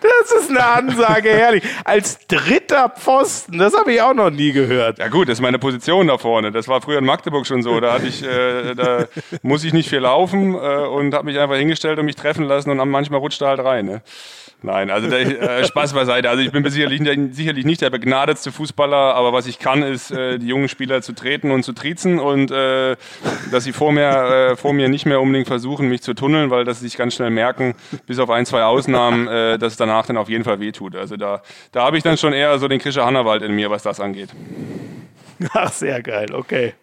das 0.00 0.32
ist 0.38 0.50
eine 0.50 0.64
Ansage, 0.64 1.30
herrlich. 1.30 1.64
Als 1.84 2.26
dritter 2.28 2.88
Pfosten, 2.90 3.58
das 3.58 3.76
habe 3.76 3.92
ich 3.92 4.00
auch 4.00 4.14
noch 4.14 4.30
nie 4.30 4.52
gehört. 4.52 4.98
Ja 4.98 5.08
gut, 5.08 5.28
das 5.28 5.38
ist 5.38 5.42
meine 5.42 5.58
Position 5.58 6.06
da 6.06 6.16
vorne. 6.16 6.52
Das 6.52 6.68
war 6.68 6.80
früher 6.80 6.98
in 6.98 7.04
Magdeburg 7.04 7.44
schon 7.44 7.64
so. 7.64 7.80
Da 7.80 7.94
hatte 7.94 8.06
ich, 8.06 8.22
äh, 8.22 8.74
da 8.76 9.06
muss 9.42 9.64
ich 9.64 9.72
nicht 9.72 9.90
viel 9.90 9.98
laufen 9.98 10.54
äh, 10.54 10.58
und 10.86 11.12
habe 11.12 11.24
mich 11.24 11.38
einfach 11.38 11.56
hingestellt 11.56 11.98
und 11.98 12.06
mich 12.06 12.16
treffen 12.16 12.44
lassen 12.44 12.70
und 12.70 12.88
manchmal 12.88 13.18
rutscht 13.18 13.42
er 13.42 13.48
halt 13.48 13.60
rein. 13.60 13.86
Ne? 13.86 14.02
Nein, 14.62 14.90
also 14.90 15.08
der, 15.08 15.60
äh, 15.60 15.64
Spaß 15.64 15.94
beiseite. 15.94 16.28
Also 16.28 16.42
ich 16.42 16.52
bin 16.52 16.68
sicherlich, 16.68 17.00
sicherlich 17.32 17.64
nicht 17.64 17.80
der 17.80 17.88
begnadetste 17.88 18.52
Fußballer, 18.52 19.14
aber 19.14 19.32
was 19.32 19.46
ich 19.46 19.58
kann, 19.58 19.82
ist 19.82 20.10
äh, 20.10 20.38
die 20.38 20.48
jungen 20.48 20.68
Spieler 20.68 21.00
zu 21.00 21.14
treten 21.14 21.50
und 21.50 21.62
zu 21.62 21.72
triezen 21.72 22.18
und 22.18 22.50
äh, 22.50 22.96
dass 23.50 23.64
sie 23.64 23.72
vor 23.72 23.92
mir, 23.92 24.10
äh, 24.10 24.56
vor 24.56 24.74
mir 24.74 24.88
nicht 24.88 25.06
mehr 25.06 25.20
unbedingt 25.20 25.48
versuchen, 25.48 25.88
mich 25.88 26.02
zu 26.02 26.12
tunneln, 26.12 26.50
weil 26.50 26.64
das 26.64 26.80
sich 26.80 26.96
ganz 26.96 27.14
schnell 27.14 27.30
merken, 27.30 27.74
bis 28.06 28.18
auf 28.18 28.28
ein, 28.28 28.44
zwei 28.44 28.64
Ausnahmen, 28.64 29.28
äh, 29.28 29.58
dass 29.58 29.72
es 29.72 29.78
danach 29.78 30.06
dann 30.06 30.18
auf 30.18 30.28
jeden 30.28 30.44
Fall 30.44 30.60
wehtut. 30.60 30.94
Also 30.94 31.16
da, 31.16 31.42
da 31.72 31.84
habe 31.84 31.96
ich 31.96 32.02
dann 32.02 32.18
schon 32.18 32.34
eher 32.34 32.58
so 32.58 32.68
den 32.68 32.80
Krischer 32.80 33.06
Hannawald 33.06 33.42
in 33.42 33.54
mir, 33.54 33.70
was 33.70 33.82
das 33.82 33.98
angeht. 33.98 34.28
Ach, 35.54 35.72
sehr 35.72 36.02
geil, 36.02 36.34
okay. 36.34 36.74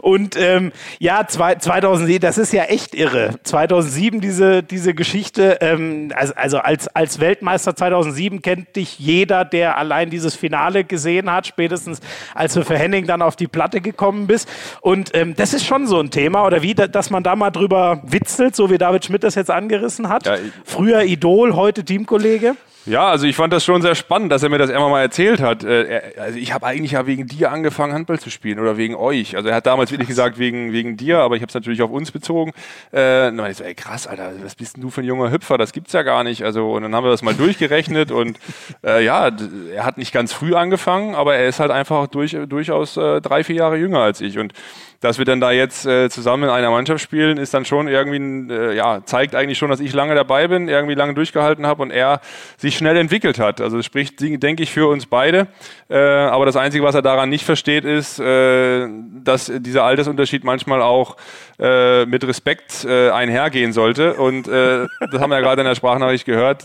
Und 0.00 0.36
ähm, 0.36 0.72
ja, 0.98 1.26
zwei, 1.26 1.56
2007, 1.56 2.20
das 2.20 2.38
ist 2.38 2.52
ja 2.52 2.64
echt 2.64 2.94
irre. 2.94 3.34
2007 3.42 4.20
diese, 4.20 4.62
diese 4.62 4.94
Geschichte, 4.94 5.58
ähm, 5.60 6.12
also, 6.14 6.34
also 6.34 6.58
als, 6.58 6.88
als 6.88 7.18
Weltmeister 7.18 7.74
2007 7.74 8.40
kennt 8.42 8.76
dich 8.76 8.98
jeder, 8.98 9.44
der 9.44 9.76
allein 9.78 10.10
dieses 10.10 10.36
Finale 10.36 10.84
gesehen 10.84 11.30
hat, 11.30 11.46
spätestens 11.46 12.00
als 12.34 12.54
du 12.54 12.64
für 12.64 12.78
Henning 12.78 13.06
dann 13.06 13.22
auf 13.22 13.36
die 13.36 13.48
Platte 13.48 13.80
gekommen 13.80 14.26
bist. 14.26 14.48
Und 14.80 15.10
ähm, 15.14 15.34
das 15.34 15.52
ist 15.52 15.66
schon 15.66 15.86
so 15.86 15.98
ein 15.98 16.10
Thema, 16.10 16.46
oder 16.46 16.62
wie, 16.62 16.74
dass 16.74 17.10
man 17.10 17.22
da 17.22 17.34
mal 17.34 17.50
drüber 17.50 18.00
witzelt, 18.04 18.54
so 18.54 18.70
wie 18.70 18.78
David 18.78 19.04
Schmidt 19.04 19.24
das 19.24 19.34
jetzt 19.34 19.50
angerissen 19.50 20.08
hat. 20.08 20.26
Ja, 20.26 20.36
Früher 20.64 21.02
Idol, 21.02 21.54
heute 21.54 21.84
Teamkollege. 21.84 22.56
Ja, 22.86 23.08
also 23.08 23.26
ich 23.26 23.34
fand 23.34 23.50
das 23.50 23.64
schon 23.64 23.80
sehr 23.80 23.94
spannend, 23.94 24.30
dass 24.30 24.42
er 24.42 24.50
mir 24.50 24.58
das 24.58 24.68
immer 24.68 24.90
mal 24.90 25.00
erzählt 25.00 25.40
hat. 25.40 25.64
Äh, 25.64 26.12
also 26.18 26.38
ich 26.38 26.52
habe 26.52 26.66
eigentlich 26.66 26.92
ja 26.92 27.06
wegen 27.06 27.26
dir 27.26 27.50
angefangen, 27.50 27.94
Handball 27.94 28.20
zu 28.20 28.30
spielen 28.30 28.58
oder 28.58 28.76
wegen 28.76 28.94
euch. 28.94 29.36
Also 29.36 29.48
er 29.48 29.54
hat 29.54 29.64
damals 29.64 29.90
wirklich 29.90 30.08
gesagt, 30.08 30.38
wegen, 30.38 30.72
wegen 30.72 30.98
dir, 30.98 31.20
aber 31.20 31.36
ich 31.36 31.42
habe 31.42 31.48
es 31.48 31.54
natürlich 31.54 31.80
auf 31.80 31.90
uns 31.90 32.10
bezogen. 32.10 32.52
Äh, 32.92 33.28
und 33.28 33.38
dann 33.38 33.50
ich 33.50 33.56
so, 33.56 33.64
ey 33.64 33.74
krass, 33.74 34.06
Alter, 34.06 34.32
was 34.42 34.54
bist 34.54 34.76
denn 34.76 34.82
du 34.82 34.90
für 34.90 35.00
ein 35.00 35.06
junger 35.06 35.30
Hüpfer? 35.30 35.56
Das 35.56 35.72
gibt's 35.72 35.94
ja 35.94 36.02
gar 36.02 36.24
nicht. 36.24 36.42
Also 36.44 36.72
und 36.72 36.82
dann 36.82 36.94
haben 36.94 37.04
wir 37.04 37.10
das 37.10 37.22
mal 37.22 37.34
durchgerechnet 37.34 38.10
und 38.10 38.38
äh, 38.84 39.02
ja, 39.02 39.30
er 39.74 39.86
hat 39.86 39.96
nicht 39.96 40.12
ganz 40.12 40.34
früh 40.34 40.54
angefangen, 40.54 41.14
aber 41.14 41.36
er 41.36 41.48
ist 41.48 41.60
halt 41.60 41.70
einfach 41.70 42.06
durch, 42.08 42.36
durchaus 42.48 42.98
äh, 42.98 43.22
drei, 43.22 43.44
vier 43.44 43.56
Jahre 43.56 43.76
jünger 43.78 44.00
als 44.00 44.20
ich. 44.20 44.38
Und 44.38 44.52
dass 45.00 45.18
wir 45.18 45.24
dann 45.24 45.40
da 45.40 45.50
jetzt 45.50 45.86
äh, 45.86 46.08
zusammen 46.08 46.44
in 46.44 46.50
einer 46.50 46.70
Mannschaft 46.70 47.02
spielen, 47.02 47.36
ist 47.36 47.52
dann 47.54 47.64
schon 47.64 47.88
irgendwie, 47.88 48.52
äh, 48.52 48.74
ja, 48.76 49.04
zeigt 49.04 49.34
eigentlich 49.34 49.58
schon, 49.58 49.70
dass 49.70 49.80
ich 49.80 49.92
lange 49.92 50.14
dabei 50.14 50.48
bin, 50.48 50.68
irgendwie 50.68 50.94
lange 50.94 51.14
durchgehalten 51.14 51.66
habe 51.66 51.82
und 51.82 51.90
er 51.90 52.20
sich 52.56 52.76
schnell 52.76 52.96
entwickelt 52.96 53.38
hat. 53.38 53.60
Also 53.60 53.76
das 53.76 53.86
spricht, 53.86 54.20
denke 54.20 54.62
ich, 54.62 54.72
für 54.72 54.88
uns 54.88 55.06
beide. 55.06 55.48
Äh, 55.90 55.96
aber 55.98 56.46
das 56.46 56.56
Einzige, 56.56 56.84
was 56.84 56.94
er 56.94 57.02
daran 57.02 57.28
nicht 57.28 57.44
versteht, 57.44 57.84
ist, 57.84 58.18
äh, 58.18 58.88
dass 59.22 59.52
dieser 59.54 59.84
Altersunterschied 59.84 60.44
manchmal 60.44 60.82
auch 60.82 61.16
äh, 61.58 62.06
mit 62.06 62.26
Respekt 62.26 62.84
äh, 62.84 63.10
einhergehen 63.10 63.72
sollte. 63.72 64.14
Und 64.14 64.46
das 64.46 65.20
haben 65.20 65.30
wir 65.30 65.36
ja 65.36 65.40
gerade 65.40 65.62
in 65.62 65.66
der 65.68 65.74
Sprachnachricht 65.74 66.24
gehört, 66.24 66.64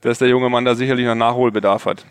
dass 0.00 0.18
der 0.18 0.28
junge 0.28 0.48
Mann 0.48 0.64
da 0.64 0.74
sicherlich 0.74 1.06
noch 1.06 1.14
Nachholbedarf 1.14 1.86
hat. 1.86 2.04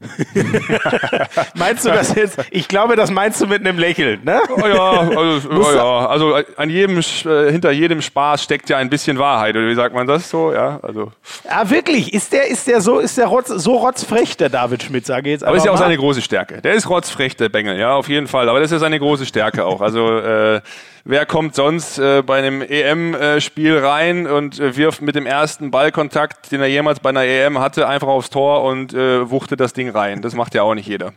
meinst 1.54 1.84
du 1.84 1.88
das 1.88 2.14
jetzt? 2.14 2.38
Ich 2.50 2.68
glaube, 2.68 2.94
das 2.94 3.10
meinst 3.10 3.40
du 3.40 3.46
mit 3.48 3.66
einem 3.66 3.78
Lächeln, 3.78 4.22
ne? 4.22 4.40
Oh 4.48 4.66
ja, 4.66 4.90
also, 5.00 5.50
oh 5.50 5.74
ja. 5.74 6.06
also 6.06 6.38
an 6.56 6.70
jedem, 6.70 6.98
äh, 6.98 7.50
hinter 7.50 7.72
jedem 7.72 8.00
Spaß 8.00 8.44
steckt 8.44 8.68
ja 8.70 8.76
ein 8.76 8.90
bisschen 8.90 9.18
Wahrheit. 9.18 9.56
Oder 9.56 9.66
wie 9.66 9.74
sagt 9.74 9.94
man 9.94 10.06
das 10.06 10.30
so? 10.30 10.52
Ja, 10.52 10.78
also. 10.82 11.10
Ja, 11.44 11.68
wirklich. 11.68 12.14
Ist 12.14 12.32
der, 12.32 12.46
ist 12.46 12.68
der 12.68 12.80
so, 12.80 13.00
ist 13.00 13.18
der 13.18 13.26
rotz, 13.26 13.48
so 13.48 13.76
rotzfrech, 13.76 14.36
der 14.36 14.50
David 14.50 14.84
Schmidt, 14.84 15.04
sage 15.04 15.30
ich 15.30 15.32
jetzt 15.32 15.44
Aber 15.44 15.56
ist 15.56 15.66
ja 15.66 15.72
auch 15.72 15.78
seine 15.78 15.96
große 15.96 16.22
Stärke. 16.22 16.62
Der 16.62 16.74
ist 16.74 16.88
rotzfrech, 16.88 17.36
der 17.36 17.48
Bengel, 17.48 17.76
ja, 17.76 17.94
auf 17.94 18.08
jeden 18.08 18.28
Fall. 18.28 18.48
Aber 18.48 18.60
das 18.60 18.70
ist 18.70 18.80
seine 18.80 19.00
große 19.00 19.26
Stärke 19.26 19.64
auch. 19.64 19.80
Also, 19.80 20.16
äh, 20.18 20.60
wer 21.04 21.26
kommt 21.26 21.56
sonst 21.56 21.98
äh, 21.98 22.22
bei 22.22 22.38
einem 22.38 22.62
EM-Spiel 22.62 23.78
rein 23.78 24.26
und 24.26 24.60
äh, 24.60 24.76
wirft 24.76 25.02
mit 25.02 25.16
dem 25.16 25.26
ersten 25.26 25.72
Ballkontakt, 25.72 26.52
den 26.52 26.60
er 26.60 26.68
jemals 26.68 27.00
bei 27.00 27.08
einer 27.08 27.24
EM 27.24 27.58
hatte, 27.58 27.88
einfach 27.88 28.08
aufs 28.08 28.30
Tor 28.30 28.62
und 28.62 28.94
äh, 28.94 29.28
wuchtet 29.28 29.58
das 29.58 29.72
Ding 29.72 29.87
rein. 29.88 30.22
Das 30.22 30.34
macht 30.34 30.54
ja 30.54 30.62
auch 30.62 30.74
nicht 30.74 30.86
jeder. 30.86 31.12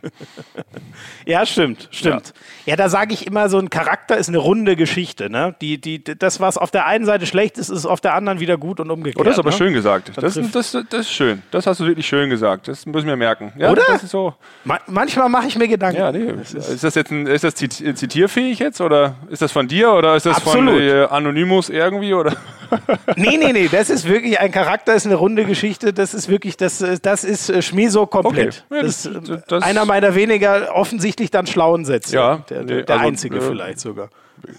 ja, 1.26 1.46
stimmt, 1.46 1.88
stimmt. 1.92 2.34
Ja, 2.64 2.72
ja 2.72 2.76
da 2.76 2.88
sage 2.88 3.14
ich 3.14 3.26
immer, 3.26 3.48
so 3.48 3.58
ein 3.58 3.70
Charakter 3.70 4.16
ist 4.16 4.28
eine 4.28 4.38
runde 4.38 4.76
Geschichte. 4.76 5.30
Ne? 5.30 5.54
Die, 5.60 5.80
die, 5.80 6.02
das, 6.02 6.40
was 6.40 6.58
auf 6.58 6.70
der 6.70 6.86
einen 6.86 7.04
Seite 7.04 7.26
schlecht 7.26 7.58
ist, 7.58 7.68
ist 7.68 7.86
auf 7.86 8.00
der 8.00 8.14
anderen 8.14 8.40
wieder 8.40 8.58
gut 8.58 8.80
und 8.80 8.90
umgekehrt. 8.90 9.20
Oh, 9.20 9.24
das 9.24 9.34
ist 9.34 9.38
aber 9.38 9.50
ne? 9.50 9.56
schön 9.56 9.72
gesagt. 9.72 10.12
Das, 10.16 10.34
das, 10.34 10.50
das, 10.50 10.72
das, 10.90 11.00
ist 11.00 11.12
schön. 11.12 11.42
Das 11.50 11.66
hast 11.66 11.80
du 11.80 11.86
wirklich 11.86 12.06
schön 12.06 12.28
gesagt. 12.30 12.68
Das 12.68 12.86
müssen 12.86 13.06
wir 13.06 13.16
merken. 13.16 13.52
Ja, 13.56 13.70
Oder? 13.70 13.82
Das 13.86 14.02
ist 14.02 14.10
so. 14.10 14.34
Ma 14.64 14.78
manchmal 14.86 15.28
mache 15.28 15.46
ich 15.46 15.56
mir 15.56 15.68
Gedanken. 15.68 15.98
Ja, 15.98 16.12
nee. 16.12 16.32
ist, 16.42 16.54
ist 16.54 16.84
das 16.84 16.94
jetzt 16.94 17.10
ein, 17.10 17.26
ist 17.26 17.44
das 17.44 17.54
zitierfähig 17.54 18.58
jetzt 18.58 18.80
oder 18.80 19.14
ist 19.30 19.42
das 19.42 19.52
von 19.52 19.68
dir? 19.68 19.92
oder 19.92 20.16
ist 20.16 20.26
das 20.26 20.38
Absolut. 20.38 20.74
von 20.74 20.82
äh, 20.82 21.06
Anonymous 21.10 21.68
irgendwie? 21.68 22.14
Oder? 22.14 22.36
nee, 23.16 23.36
nee, 23.36 23.52
nee, 23.52 23.68
das 23.70 23.90
ist 23.90 24.08
wirklich 24.08 24.40
ein 24.40 24.50
Charakter, 24.50 24.94
ist 24.94 25.06
eine 25.06 25.16
runde 25.16 25.44
Geschichte. 25.44 25.92
Das 25.92 26.14
ist 26.14 26.28
wirklich, 26.28 26.56
das, 26.56 26.84
das 27.02 27.24
ist 27.24 27.50
äh, 27.50 27.62
Schmieso 27.62 28.06
komplett. 28.06 28.48
Okay. 28.48 28.61
Ja, 28.70 28.82
das, 28.82 29.02
das, 29.02 29.28
äh, 29.28 29.38
das, 29.46 29.62
einer 29.62 29.84
meiner 29.84 30.14
weniger 30.14 30.74
offensichtlich 30.74 31.30
dann 31.30 31.46
schlauen 31.46 31.84
Sätze. 31.84 32.16
Ja, 32.16 32.36
der, 32.48 32.64
der, 32.64 32.82
der 32.82 32.96
also, 32.96 33.08
einzige 33.08 33.36
äh, 33.36 33.40
vielleicht 33.40 33.80
sogar. 33.80 34.08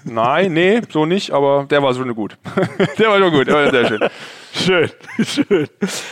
Nein, 0.03 0.53
nee, 0.53 0.81
so 0.89 1.05
nicht, 1.05 1.31
aber 1.31 1.65
der 1.69 1.83
war 1.83 1.93
schon 1.93 2.13
gut. 2.15 2.37
der 2.97 3.09
war 3.09 3.19
schon 3.19 3.31
gut, 3.31 3.47
der 3.47 3.55
war 3.55 3.71
sehr 3.71 3.87
schön. 3.87 3.99
Schön, 4.55 4.89
schön. 5.23 5.67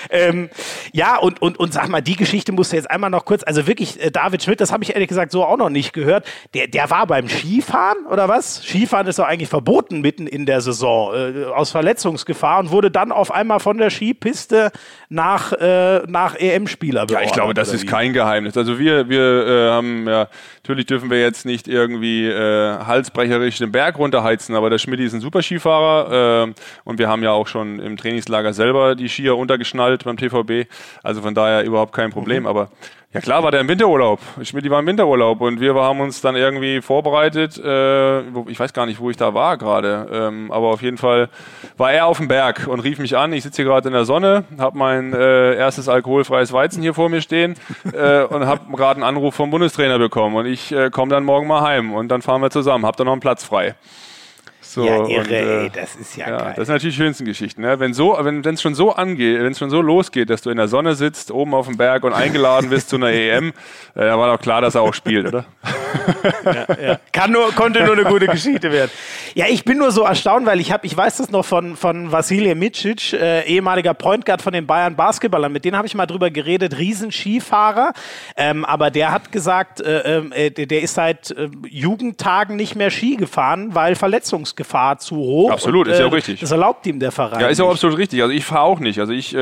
Ähm, 0.10 0.50
ja, 0.94 1.18
und, 1.18 1.42
und, 1.44 1.60
und 1.60 1.74
sag 1.74 1.90
mal, 1.90 2.02
die 2.02 2.16
Geschichte 2.16 2.52
musst 2.52 2.72
du 2.72 2.76
jetzt 2.76 2.90
einmal 2.90 3.12
noch 3.12 3.24
kurz, 3.24 3.44
also 3.44 3.68
wirklich, 3.68 4.04
äh, 4.04 4.10
David 4.10 4.42
Schmidt, 4.42 4.60
das 4.60 4.72
habe 4.72 4.84
ich 4.84 4.94
ehrlich 4.94 5.08
gesagt 5.08 5.32
so 5.32 5.46
auch 5.46 5.58
noch 5.58 5.70
nicht 5.70 5.94
gehört. 5.94 6.26
Der, 6.56 6.68
der 6.68 6.90
war 6.90 7.06
beim 7.06 7.30
Skifahren 7.30 8.08
oder 8.08 8.28
was? 8.28 8.64
Skifahren 8.64 9.06
ist 9.06 9.20
doch 9.20 9.26
eigentlich 9.26 9.48
verboten 9.48 10.02
mitten 10.02 10.26
in 10.26 10.48
der 10.48 10.62
Saison, 10.62 11.14
äh, 11.14 11.46
aus 11.46 11.70
Verletzungsgefahr 11.70 12.60
und 12.60 12.72
wurde 12.72 12.90
dann 12.90 13.12
auf 13.12 13.32
einmal 13.32 13.60
von 13.60 13.78
der 13.78 13.92
Skipiste 13.92 14.72
nach, 15.08 15.54
äh, 15.54 16.02
nach 16.08 16.36
EM-Spieler 16.36 17.06
Ja, 17.12 17.22
ich 17.22 17.34
glaube, 17.34 17.54
das 17.54 17.72
ist 17.72 17.86
kein 17.86 18.12
Geheimnis. 18.12 18.58
Also 18.58 18.80
wir, 18.80 19.08
wir 19.08 19.48
äh, 19.48 19.70
haben 19.70 20.08
ja, 20.08 20.28
natürlich 20.64 20.88
dürfen 20.88 21.12
wir 21.12 21.22
jetzt 21.22 21.46
nicht 21.46 21.68
irgendwie 21.68 22.26
äh, 22.26 22.80
halsbrecherisch 22.80 23.60
den 23.60 23.72
Berg 23.72 24.00
runterheizen, 24.00 24.56
aber 24.56 24.72
der 24.72 24.80
Schmidt 24.80 25.00
ist 25.00 25.14
ein 25.14 25.22
super 25.22 25.44
Skifahrer 25.44 26.48
äh, 26.48 26.54
und 26.86 26.98
wir 26.98 27.08
haben 27.08 27.22
ja 27.22 27.32
auch 27.32 27.48
schon 27.48 27.80
im 27.80 27.98
Trainingslager 27.98 28.31
Trainingslager 28.32 28.54
selber 28.54 28.96
die 28.96 29.10
Skier 29.10 29.38
untergeschnallt 29.38 30.06
beim 30.06 30.18
TVB. 30.18 30.70
Also 31.04 31.22
von 31.22 31.36
daher 31.36 31.64
überhaupt 31.64 31.94
kein 31.94 32.12
Problem. 32.12 32.44
Mhm. 32.44 32.48
Aber 32.48 32.70
ja 33.14 33.20
klar 33.20 33.44
war 33.44 33.52
der 33.52 33.60
im 33.60 33.68
Winterurlaub. 33.68 34.20
Schmidt 34.44 34.70
war 34.70 34.80
im 34.80 34.88
Winterurlaub 34.88 35.42
und 35.42 35.60
wir 35.60 35.76
haben 35.76 36.00
uns 36.00 36.22
dann 36.22 36.36
irgendwie 36.38 36.82
vorbereitet. 36.82 37.58
Äh, 37.58 38.22
ich 38.50 38.58
weiß 38.60 38.72
gar 38.72 38.86
nicht, 38.86 39.00
wo 39.00 39.10
ich 39.10 39.18
da 39.18 39.34
war 39.34 39.58
gerade. 39.58 40.08
Ähm, 40.12 40.52
aber 40.52 40.68
auf 40.68 40.82
jeden 40.82 40.98
Fall 40.98 41.30
war 41.78 41.92
er 41.92 42.06
auf 42.06 42.18
dem 42.18 42.30
Berg 42.30 42.68
und 42.68 42.80
rief 42.80 43.00
mich 43.00 43.18
an. 43.18 43.34
Ich 43.34 43.44
sitze 43.44 43.58
hier 43.58 43.66
gerade 43.66 43.90
in 43.90 43.94
der 43.94 44.06
Sonne, 44.06 44.46
habe 44.58 44.78
mein 44.78 45.14
äh, 45.14 45.56
erstes 45.56 45.90
alkoholfreies 45.90 46.54
Weizen 46.54 46.82
hier 46.82 46.94
vor 46.94 47.10
mir 47.10 47.22
stehen 47.22 47.56
äh, 47.92 48.24
und 48.24 48.46
habe 48.46 48.72
gerade 48.76 48.96
einen 48.96 49.04
Anruf 49.04 49.36
vom 49.36 49.52
Bundestrainer 49.52 50.00
bekommen. 50.00 50.36
Und 50.38 50.46
ich 50.46 50.72
äh, 50.72 50.90
komme 50.90 51.12
dann 51.12 51.26
morgen 51.26 51.48
mal 51.48 51.62
heim 51.62 51.94
und 51.94 52.08
dann 52.08 52.22
fahren 52.22 52.42
wir 52.42 52.50
zusammen. 52.50 52.86
Hab 52.86 52.96
dann 52.96 53.06
noch 53.06 53.14
einen 53.14 53.22
Platz 53.22 53.44
frei. 53.44 53.76
So, 54.64 54.86
ja, 54.86 55.08
irre, 55.08 55.20
und, 55.20 55.32
äh, 55.32 55.64
ey, 55.64 55.70
das 55.72 55.96
ist 55.96 56.16
ja, 56.16 56.30
ja, 56.30 56.38
geil. 56.38 56.54
Das 56.56 56.68
sind 56.68 56.76
natürlich 56.76 56.96
die 56.96 57.02
schönsten 57.02 57.26
Geschichten. 57.26 57.62
Ne? 57.62 57.80
Wenn 57.80 57.94
so, 57.94 58.16
wenn 58.20 58.46
es 58.46 58.62
schon 58.62 58.76
so 58.76 58.92
angeht, 58.92 59.40
wenn 59.40 59.52
es 59.52 59.60
schon 59.60 59.72
so 59.72 59.82
losgeht, 59.82 60.30
dass 60.30 60.44
du 60.44 60.52
in 60.52 60.58
der 60.58 60.68
Sonne 60.68 60.96
sitzt, 60.96 61.32
oben 61.32 61.54
auf 61.56 61.68
dem 61.68 61.78
Berg 61.78 62.04
und 62.04 62.14
eingeladen 62.14 62.70
bist 62.70 62.90
zu 62.90 62.98
einer 62.98 63.10
EM, 63.10 63.50
äh, 63.96 64.02
da 64.02 64.18
war 64.20 64.32
doch 64.32 64.42
klar, 64.42 64.62
dass 64.62 64.76
er 64.76 64.82
auch 64.82 64.94
spielt, 64.94 65.28
oder? 65.28 65.46
Ja, 66.46 66.82
ja. 66.82 67.00
Kann 67.12 67.32
nur, 67.32 67.52
konnte 67.54 67.84
nur 67.84 67.94
eine 67.94 68.06
gute 68.06 68.28
Geschichte 68.28 68.72
werden. 68.72 68.92
Ja, 69.36 69.46
ich 69.48 69.64
bin 69.64 69.78
nur 69.78 69.92
so 69.92 70.04
erstaunt, 70.04 70.46
weil 70.46 70.60
ich 70.60 70.72
habe, 70.72 70.86
ich 70.86 70.96
weiß 70.96 71.18
das 71.18 71.30
noch 71.30 71.46
von, 71.46 71.76
von 71.76 72.12
Vasilij 72.12 72.56
Micic, 72.56 73.14
äh, 73.14 73.46
ehemaliger 73.46 73.94
Point 73.94 74.26
Guard 74.26 74.42
von 74.42 74.54
den 74.54 74.68
Bayern 74.68 74.96
Basketballern, 74.96 75.52
mit 75.52 75.66
denen 75.66 75.78
habe 75.78 75.88
ich 75.88 75.96
mal 75.96 76.06
drüber 76.06 76.32
geredet, 76.32 76.78
Riesenskifahrer, 76.78 77.94
ähm, 78.36 78.66
aber 78.66 78.92
der 78.92 79.12
hat 79.12 79.32
gesagt, 79.32 79.82
äh, 79.82 80.18
ähm, 80.18 80.32
äh, 80.32 80.50
der 80.50 80.82
ist 80.82 80.96
seit 80.96 81.32
äh, 81.32 81.50
Jugendtagen 81.68 82.56
nicht 82.56 82.76
mehr 82.76 82.90
Ski 82.90 83.16
gefahren, 83.16 83.74
weil 83.74 83.96
Verletzungsgefahr 83.96 84.72
Gefahr 84.72 84.98
zu 85.00 85.16
hoch. 85.16 85.52
Absolut, 85.52 85.88
und, 85.88 85.94
ist 85.94 86.00
ja 86.00 86.06
auch 86.06 86.12
äh, 86.12 86.16
richtig. 86.16 86.40
Das 86.40 86.52
erlaubt 86.52 86.86
ihm 86.88 87.00
der 87.00 87.12
Verein. 87.12 87.40
Ja, 87.40 87.48
ist 87.48 87.58
ja 87.58 87.66
auch 87.66 87.72
absolut 87.72 87.98
richtig. 87.98 88.22
Also 88.22 88.34
ich 88.34 88.46
fahre 88.46 88.64
auch 88.64 88.80
nicht. 88.80 89.00
Also 89.00 89.12
ich 89.14 89.36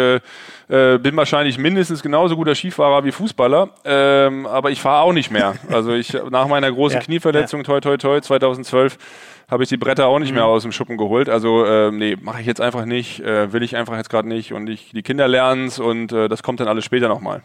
äh, 0.69 0.99
bin 0.99 1.17
wahrscheinlich 1.17 1.58
mindestens 1.58 2.03
genauso 2.03 2.36
guter 2.36 2.55
Skifahrer 2.55 3.03
wie 3.03 3.12
Fußballer, 3.12 3.69
ähm, 3.86 4.45
aber 4.45 4.69
ich 4.71 4.79
fahre 4.79 5.03
auch 5.03 5.13
nicht 5.13 5.32
mehr. 5.32 5.55
Also 5.69 5.93
ich 5.93 6.15
nach 6.29 6.47
meiner 6.47 6.71
großen 6.71 6.97
ja, 6.99 7.03
Knieverletzung, 7.03 7.62
ja. 7.62 7.65
toi 7.65 7.79
toi 7.79 7.97
toi, 7.97 8.21
2012 8.21 8.97
habe 9.49 9.63
ich 9.63 9.69
die 9.69 9.77
Bretter 9.77 10.05
auch 10.05 10.19
nicht 10.19 10.29
mhm. 10.29 10.36
mehr 10.36 10.45
aus 10.45 10.62
dem 10.62 10.71
Schuppen 10.71 10.97
geholt. 10.97 11.27
Also 11.27 11.65
äh, 11.65 11.91
nee, 11.91 12.15
mache 12.21 12.41
ich 12.41 12.47
jetzt 12.47 12.62
einfach 12.62 12.86
nicht, 12.86 13.19
äh, 13.21 13.51
will 13.51 13.63
ich 13.63 13.75
einfach 13.75 13.97
jetzt 13.97 14.10
gerade 14.10 14.27
nicht 14.27 14.53
und 14.53 14.69
ich, 14.69 14.91
die 14.91 15.01
Kinder 15.01 15.27
lernen 15.27 15.65
es 15.65 15.79
und 15.79 16.12
äh, 16.12 16.27
das 16.27 16.43
kommt 16.43 16.60
dann 16.60 16.67
alles 16.67 16.86
später 16.86 17.08
nochmal. 17.08 17.41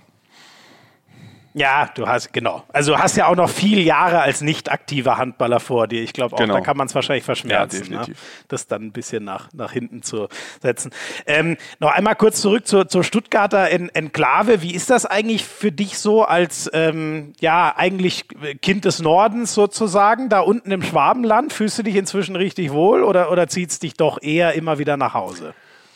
Ja, 1.56 1.88
du 1.94 2.08
hast, 2.08 2.32
genau. 2.32 2.64
Also 2.72 2.92
du 2.92 2.98
hast 2.98 3.16
ja 3.16 3.28
auch 3.28 3.36
noch 3.36 3.48
viele 3.48 3.80
Jahre 3.80 4.20
als 4.20 4.40
nicht 4.40 4.72
aktiver 4.72 5.18
Handballer 5.18 5.60
vor 5.60 5.86
dir. 5.86 6.02
Ich 6.02 6.12
glaube 6.12 6.34
auch, 6.34 6.40
genau. 6.40 6.54
da 6.54 6.60
kann 6.60 6.76
man 6.76 6.88
es 6.88 6.96
wahrscheinlich 6.96 7.24
verschmerzen, 7.24 7.92
ja, 7.92 8.00
ne? 8.00 8.14
das 8.48 8.66
dann 8.66 8.82
ein 8.82 8.92
bisschen 8.92 9.22
nach, 9.22 9.52
nach 9.52 9.70
hinten 9.70 10.02
zu 10.02 10.26
setzen. 10.60 10.90
Ähm, 11.26 11.56
noch 11.78 11.92
einmal 11.92 12.16
kurz 12.16 12.40
zurück 12.40 12.66
zur, 12.66 12.88
zur 12.88 13.04
Stuttgarter 13.04 13.70
en 13.70 13.88
Enklave. 13.88 14.62
Wie 14.62 14.74
ist 14.74 14.90
das 14.90 15.06
eigentlich 15.06 15.44
für 15.44 15.70
dich 15.70 15.96
so 16.00 16.24
als, 16.24 16.68
ähm, 16.72 17.34
ja, 17.38 17.72
eigentlich 17.76 18.26
Kind 18.60 18.84
des 18.84 18.98
Nordens 18.98 19.54
sozusagen, 19.54 20.28
da 20.28 20.40
unten 20.40 20.72
im 20.72 20.82
Schwabenland? 20.82 21.52
Fühlst 21.52 21.78
du 21.78 21.84
dich 21.84 21.94
inzwischen 21.94 22.34
richtig 22.34 22.72
wohl 22.72 23.04
oder, 23.04 23.30
oder 23.30 23.46
zieht 23.46 23.70
es 23.70 23.78
dich 23.78 23.94
doch 23.94 24.20
eher 24.20 24.54
immer 24.54 24.80
wieder 24.80 24.96
nach 24.96 25.14
Hause? 25.14 25.54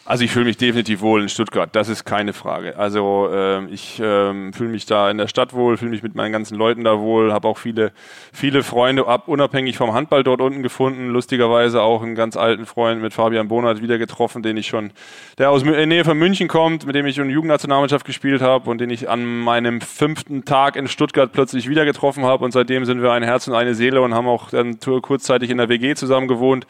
Also 0.09 0.25
ich 0.25 0.31
fühle 0.31 0.47
mich 0.47 0.57
definitiv 0.57 1.03
wohl 1.03 1.21
in 1.21 1.29
Stuttgart, 1.29 1.69
das 1.73 1.91
ist 1.91 2.07
keine 2.07 2.33
Frage. 2.33 2.79
Also 2.79 3.29
äh, 3.31 3.67
ich 3.67 4.01
äh, 4.01 4.53
fühle 4.53 4.71
mich 4.71 4.87
da 4.87 5.11
in 5.11 5.19
der 5.19 5.29
Stadt 5.29 5.53
wohl, 5.53 5.77
fühle 5.77 5.91
mich 5.91 6.03
mit 6.03 6.15
meinen 6.15 6.33
ganzen 6.33 6.55
Leuten 6.57 6.83
da 6.83 6.99
wohl, 6.99 7.31
habe 7.31 7.47
auch 7.47 7.59
viele, 7.59 7.93
viele 8.33 8.63
Freunde 8.63 9.07
ab, 9.07 9.29
unabhängig 9.29 9.77
vom 9.77 9.93
Handball 9.93 10.25
dort 10.25 10.41
unten 10.41 10.63
gefunden. 10.63 11.09
Lustigerweise 11.09 11.83
auch 11.83 12.03
einen 12.03 12.15
ganz 12.15 12.39
alten 12.39 12.65
Freund 12.65 13.03
mit 13.03 13.13
Fabian 13.13 13.49
Bonat 13.49 13.83
wieder 13.83 13.99
getroffen, 13.99 14.43
den 14.43 14.57
ich 14.57 14.69
schon, 14.69 14.93
der 15.37 15.51
aus 15.51 15.63
der 15.63 15.85
Nähe 15.85 16.07
von 16.07 16.17
München 16.17 16.49
kommt, 16.49 16.87
mit 16.87 16.95
dem 16.95 17.05
ich 17.05 17.19
in 17.19 17.29
Jugendnationalmannschaft 17.29 18.07
gespielt 18.07 18.41
habe 18.41 18.71
und 18.71 18.81
den 18.81 18.89
ich 18.89 19.11
an 19.11 19.27
meinem 19.27 19.83
fünften 19.83 20.47
Tag 20.47 20.77
in 20.77 20.89
Stuttgart 20.89 21.33
plötzlich 21.33 21.69
wieder 21.69 21.85
getroffen 21.85 22.25
habe. 22.25 22.47
Und 22.47 22.53
seitdem 22.53 22.87
sind 22.87 23.03
wir 23.03 23.13
ein 23.13 23.25
Herz 23.25 23.47
und 23.47 23.53
eine 23.53 23.75
Seele 23.75 24.01
und 24.01 24.15
haben 24.15 24.27
auch 24.27 24.49
dann 24.49 24.81
kurzzeitig 24.81 25.51
in 25.51 25.59
der 25.59 25.69
WG 25.69 25.95
zusammen 25.97 26.29
gewohnt. 26.29 26.67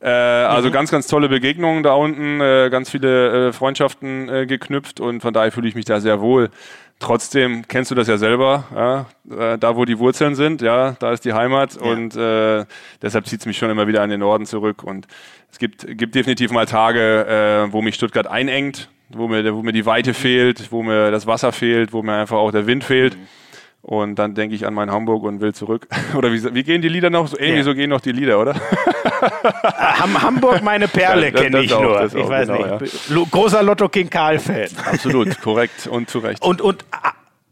Äh, 0.00 0.08
also 0.08 0.68
mhm. 0.68 0.72
ganz, 0.72 0.90
ganz 0.90 1.06
tolle 1.06 1.28
Begegnungen 1.28 1.82
da 1.82 1.92
unten, 1.92 2.40
äh, 2.40 2.70
ganz 2.70 2.90
viele 2.90 3.48
äh, 3.48 3.52
Freundschaften 3.52 4.28
äh, 4.28 4.46
geknüpft 4.46 4.98
und 4.98 5.20
von 5.20 5.34
daher 5.34 5.52
fühle 5.52 5.68
ich 5.68 5.74
mich 5.74 5.84
da 5.84 6.00
sehr 6.00 6.20
wohl. 6.20 6.48
Trotzdem 6.98 7.66
kennst 7.68 7.90
du 7.90 7.94
das 7.94 8.08
ja 8.08 8.16
selber, 8.16 8.64
ja? 8.74 9.06
Äh, 9.30 9.58
da 9.58 9.76
wo 9.76 9.84
die 9.84 9.98
Wurzeln 9.98 10.34
sind, 10.34 10.62
ja, 10.62 10.96
da 11.00 11.12
ist 11.12 11.24
die 11.24 11.34
Heimat 11.34 11.76
ja. 11.76 11.82
und 11.82 12.14
deshalb 13.02 13.26
zieht 13.26 13.40
es 13.40 13.46
mich 13.46 13.58
schon 13.58 13.70
immer 13.70 13.86
wieder 13.86 14.02
an 14.02 14.10
den 14.10 14.20
Norden 14.20 14.46
zurück 14.46 14.82
und 14.82 15.06
es 15.50 15.58
gibt, 15.58 15.86
gibt 15.98 16.14
definitiv 16.14 16.50
mal 16.50 16.66
Tage, 16.66 17.68
wo 17.70 17.82
mich 17.82 17.96
Stuttgart 17.96 18.26
einengt, 18.26 18.88
wo 19.08 19.28
mir, 19.28 19.54
wo 19.54 19.62
mir 19.62 19.72
die 19.72 19.86
Weite 19.86 20.14
fehlt, 20.14 20.70
wo 20.70 20.82
mir 20.82 21.10
das 21.10 21.26
Wasser 21.26 21.52
fehlt, 21.52 21.92
wo 21.92 22.02
mir 22.02 22.14
einfach 22.14 22.36
auch 22.36 22.52
der 22.52 22.66
Wind 22.66 22.84
fehlt. 22.84 23.16
Mhm. 23.16 23.28
Und 23.82 24.18
dann 24.18 24.34
denke 24.34 24.54
ich 24.54 24.66
an 24.66 24.74
mein 24.74 24.90
Hamburg 24.90 25.22
und 25.24 25.40
will 25.40 25.54
zurück. 25.54 25.88
Oder 26.14 26.32
wie, 26.32 26.54
wie 26.54 26.62
gehen 26.62 26.82
die 26.82 26.88
Lieder 26.88 27.10
noch? 27.10 27.28
So 27.28 27.38
ähnlich 27.38 27.58
ja. 27.58 27.64
so 27.64 27.74
gehen 27.74 27.90
noch 27.90 28.00
die 28.00 28.12
Lieder, 28.12 28.38
oder? 28.38 28.54
Hamburg 30.22 30.62
meine 30.62 30.88
Perle 30.88 31.26
ja, 31.26 31.30
kenne 31.30 31.60
ich 31.60 31.72
auch, 31.72 31.82
nur. 31.82 32.04
Ich 32.04 32.14
weiß 32.14 32.48
genau, 32.48 32.78
nicht. 32.78 33.10
Ja. 33.10 33.24
Großer 33.30 33.62
Lotto 33.62 33.88
King 33.88 34.10
Karl 34.10 34.38
Fan. 34.38 34.68
Absolut, 34.84 35.40
korrekt 35.40 35.86
und 35.86 36.10
zu 36.10 36.18
Recht. 36.18 36.42
Und, 36.42 36.60
und 36.60 36.84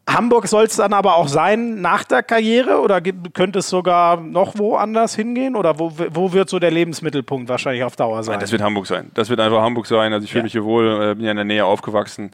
Hamburg 0.08 0.48
soll 0.48 0.64
es 0.64 0.76
dann 0.76 0.92
aber 0.94 1.16
auch 1.16 1.28
sein 1.28 1.80
nach 1.80 2.04
der 2.04 2.22
Karriere 2.22 2.80
oder 2.80 3.00
könnte 3.00 3.58
es 3.58 3.68
sogar 3.68 4.20
noch 4.20 4.58
woanders 4.58 5.14
hingehen 5.14 5.54
oder 5.54 5.78
wo, 5.78 5.92
wo 6.10 6.32
wird 6.32 6.48
so 6.48 6.58
der 6.58 6.70
Lebensmittelpunkt 6.70 7.48
wahrscheinlich 7.48 7.84
auf 7.84 7.94
Dauer 7.96 8.22
sein? 8.22 8.34
Nein, 8.34 8.40
das 8.40 8.52
wird 8.52 8.62
Hamburg 8.62 8.86
sein. 8.86 9.10
Das 9.14 9.28
wird 9.28 9.40
einfach 9.40 9.60
Hamburg 9.60 9.86
sein. 9.86 10.12
Also 10.12 10.24
ich 10.24 10.32
fühle 10.32 10.44
mich 10.44 10.52
hier 10.52 10.64
wohl, 10.64 11.10
äh, 11.10 11.14
bin 11.14 11.24
ja 11.24 11.32
in 11.32 11.36
der 11.36 11.44
Nähe 11.44 11.64
aufgewachsen. 11.64 12.30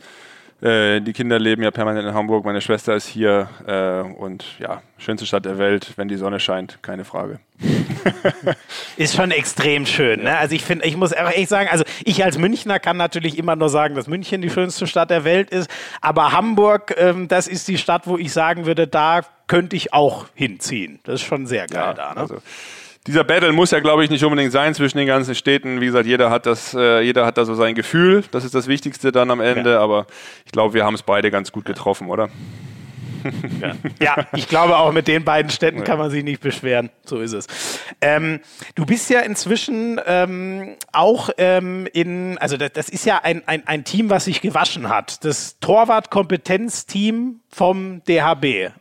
Äh, 0.64 1.03
die 1.03 1.12
Kinder 1.12 1.38
leben 1.38 1.62
ja 1.62 1.70
permanent 1.70 2.09
in 2.09 2.14
Hamburg, 2.14 2.46
meine 2.46 2.62
Schwester 2.62 2.94
ist 2.94 3.07
hier 3.07 3.50
äh, 3.66 4.00
und 4.00 4.46
ja, 4.59 4.81
schönste 4.96 5.27
Stadt 5.27 5.44
der 5.44 5.59
Welt, 5.59 5.92
wenn 5.96 6.09
die 6.09 6.16
Sonne 6.16 6.40
scheint, 6.40 6.83
keine 6.83 7.05
Frage. 7.05 7.38
ist 8.96 9.14
schon 9.14 9.31
extrem 9.31 9.85
schön. 9.85 10.22
Ne? 10.22 10.38
Also 10.38 10.55
ich 10.55 10.64
finde, 10.64 10.87
ich 10.87 10.96
muss 10.96 11.12
echt 11.12 11.50
sagen, 11.50 11.68
also 11.70 11.85
ich 12.05 12.24
als 12.24 12.38
Münchner 12.38 12.79
kann 12.79 12.96
natürlich 12.96 13.37
immer 13.37 13.57
nur 13.57 13.68
sagen, 13.68 13.94
dass 13.94 14.07
München 14.07 14.40
die 14.40 14.48
schönste 14.48 14.87
Stadt 14.87 15.11
der 15.11 15.24
Welt 15.24 15.50
ist, 15.50 15.68
aber 16.00 16.33
Hamburg, 16.33 16.94
ähm, 16.96 17.29
das 17.29 17.46
ist 17.46 17.68
die 17.68 17.77
Stadt, 17.77 18.07
wo 18.07 18.16
ich 18.16 18.33
sagen 18.33 18.64
würde, 18.64 18.87
da 18.87 19.20
könnte 19.46 19.77
ich 19.77 19.92
auch 19.92 20.29
hinziehen. 20.35 20.98
Das 21.05 21.16
ist 21.16 21.27
schon 21.27 21.46
sehr 21.46 21.66
geil 21.66 21.88
ja, 21.88 21.92
da. 21.92 22.14
Ne? 22.14 22.20
Also 22.20 22.38
dieser 23.07 23.25
Battle 23.25 23.53
muss 23.53 23.71
ja, 23.71 23.81
glaube 23.81 24.05
ich, 24.05 24.11
nicht 24.11 24.25
unbedingt 24.25 24.53
sein 24.53 24.75
zwischen 24.75 24.99
den 24.99 25.07
ganzen 25.07 25.35
Städten. 25.35 25.81
Wie 25.81 25.87
gesagt, 25.87 26.07
jeder 26.07 26.31
hat 26.31 26.47
das, 26.47 26.75
äh, 26.75 27.01
jeder 27.03 27.27
hat 27.27 27.37
da 27.37 27.45
so 27.45 27.55
sein 27.55 27.75
Gefühl. 27.75 28.25
Das 28.31 28.45
ist 28.45 28.55
das 28.55 28.67
Wichtigste 28.67 29.12
dann 29.12 29.31
am 29.31 29.40
Ende. 29.40 29.73
Ja. 29.73 29.81
Aber 29.81 30.07
ich 30.47 30.53
glaube, 30.53 30.75
wir 30.75 30.85
haben 30.85 30.95
es 30.95 31.03
beide 31.03 31.31
ganz 31.31 31.53
gut 31.53 31.64
getroffen, 31.64 32.09
oder? 32.09 32.31
Ja. 33.61 33.75
ja. 34.01 34.27
ich 34.35 34.49
glaube 34.49 34.77
auch 34.77 34.93
mit 34.93 35.09
den 35.09 35.25
beiden 35.25 35.51
Städten 35.51 35.83
kann 35.85 35.99
man 35.99 36.11
sich 36.11 36.25
nicht 36.25 36.40
beschweren. 36.40 36.90
So 37.05 37.21
ist 37.21 37.33
es. 37.33 37.47
Ähm, 38.01 38.40
du 38.75 38.85
bist 38.85 39.09
ja 39.11 39.21
inzwischen 39.21 40.01
ähm, 40.07 40.77
auch 40.93 41.31
ähm, 41.38 41.88
in, 41.93 42.38
also 42.38 42.57
das, 42.57 42.73
das 42.73 42.88
ist 42.88 43.07
ja 43.07 43.21
ein, 43.23 43.43
ein, 43.47 43.67
ein 43.67 43.85
Team, 43.85 44.11
was 44.11 44.27
sich 44.27 44.40
gewaschen 44.40 44.88
hat. 44.88 45.25
Das 45.25 45.59
Torwart-Kompetenzteam 45.61 47.40
vom 47.49 48.03
DHB. 48.05 48.73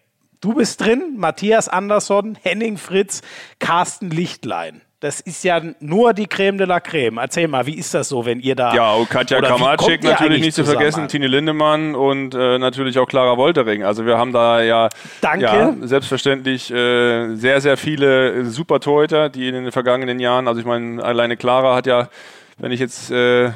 Du 0.44 0.54
bist 0.54 0.82
drin, 0.82 1.14
Matthias 1.16 1.70
Andersson, 1.70 2.38
Henning 2.44 2.76
Fritz, 2.76 3.22
Carsten 3.60 4.10
Lichtlein. 4.10 4.82
Das 5.00 5.22
ist 5.22 5.46
ja 5.46 5.62
nur 5.80 6.14
die 6.14 6.28
Creme 6.28 6.58
de 6.58 6.68
la 6.68 6.82
Creme. 6.82 7.18
Erzähl 7.18 7.48
mal, 7.48 7.66
wie 7.66 7.76
ist 7.78 7.94
das 7.94 8.10
so, 8.10 8.26
wenn 8.26 8.42
ihr 8.42 8.54
da. 8.54 8.76
Ja, 8.76 8.92
und 8.92 9.10
Katja 9.10 9.40
Kamacek 9.40 10.04
natürlich 10.04 10.42
nicht 10.42 10.54
zu 10.54 10.66
vergessen, 10.66 11.08
Tine 11.08 11.28
Lindemann 11.28 11.96
und 11.96 12.36
äh, 12.36 12.60
natürlich 12.60 13.00
auch 13.00 13.08
Clara 13.08 13.38
Woltering. 13.38 13.86
Also 13.86 14.06
wir 14.06 14.18
haben 14.18 14.34
da 14.34 14.62
ja, 14.62 14.90
ja 15.22 15.74
selbstverständlich 15.80 16.70
äh, 16.70 17.36
sehr, 17.36 17.62
sehr 17.62 17.78
viele 17.78 18.44
super 18.44 18.82
Torhüter, 18.82 19.30
die 19.30 19.48
in 19.48 19.54
den 19.54 19.72
vergangenen 19.72 20.20
Jahren, 20.20 20.50
also 20.50 20.60
ich 20.60 20.66
meine, 20.66 21.02
alleine 21.02 21.38
Clara 21.38 21.74
hat 21.74 21.88
ja 21.88 22.10
wenn 22.58 22.72
ich 22.72 22.80
jetzt 22.80 23.12
äh, 23.12 23.52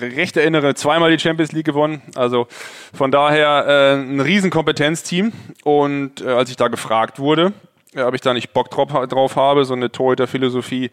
recht 0.00 0.36
erinnere, 0.36 0.74
zweimal 0.74 1.10
die 1.10 1.18
Champions 1.18 1.52
League 1.52 1.66
gewonnen. 1.66 2.02
Also 2.14 2.46
von 2.94 3.10
daher 3.10 3.66
äh, 3.66 4.00
ein 4.00 4.20
Riesenkompetenzteam. 4.20 5.32
Und 5.64 6.22
äh, 6.22 6.28
als 6.28 6.50
ich 6.50 6.56
da 6.56 6.68
gefragt 6.68 7.18
wurde, 7.18 7.52
äh, 7.94 8.02
ob 8.02 8.14
ich 8.14 8.20
da 8.20 8.34
nicht 8.34 8.52
Bock 8.52 8.70
drauf, 8.70 8.88
drauf 9.08 9.36
habe, 9.36 9.64
so 9.64 9.74
eine 9.74 9.90
Torhüter-Philosophie 9.90 10.90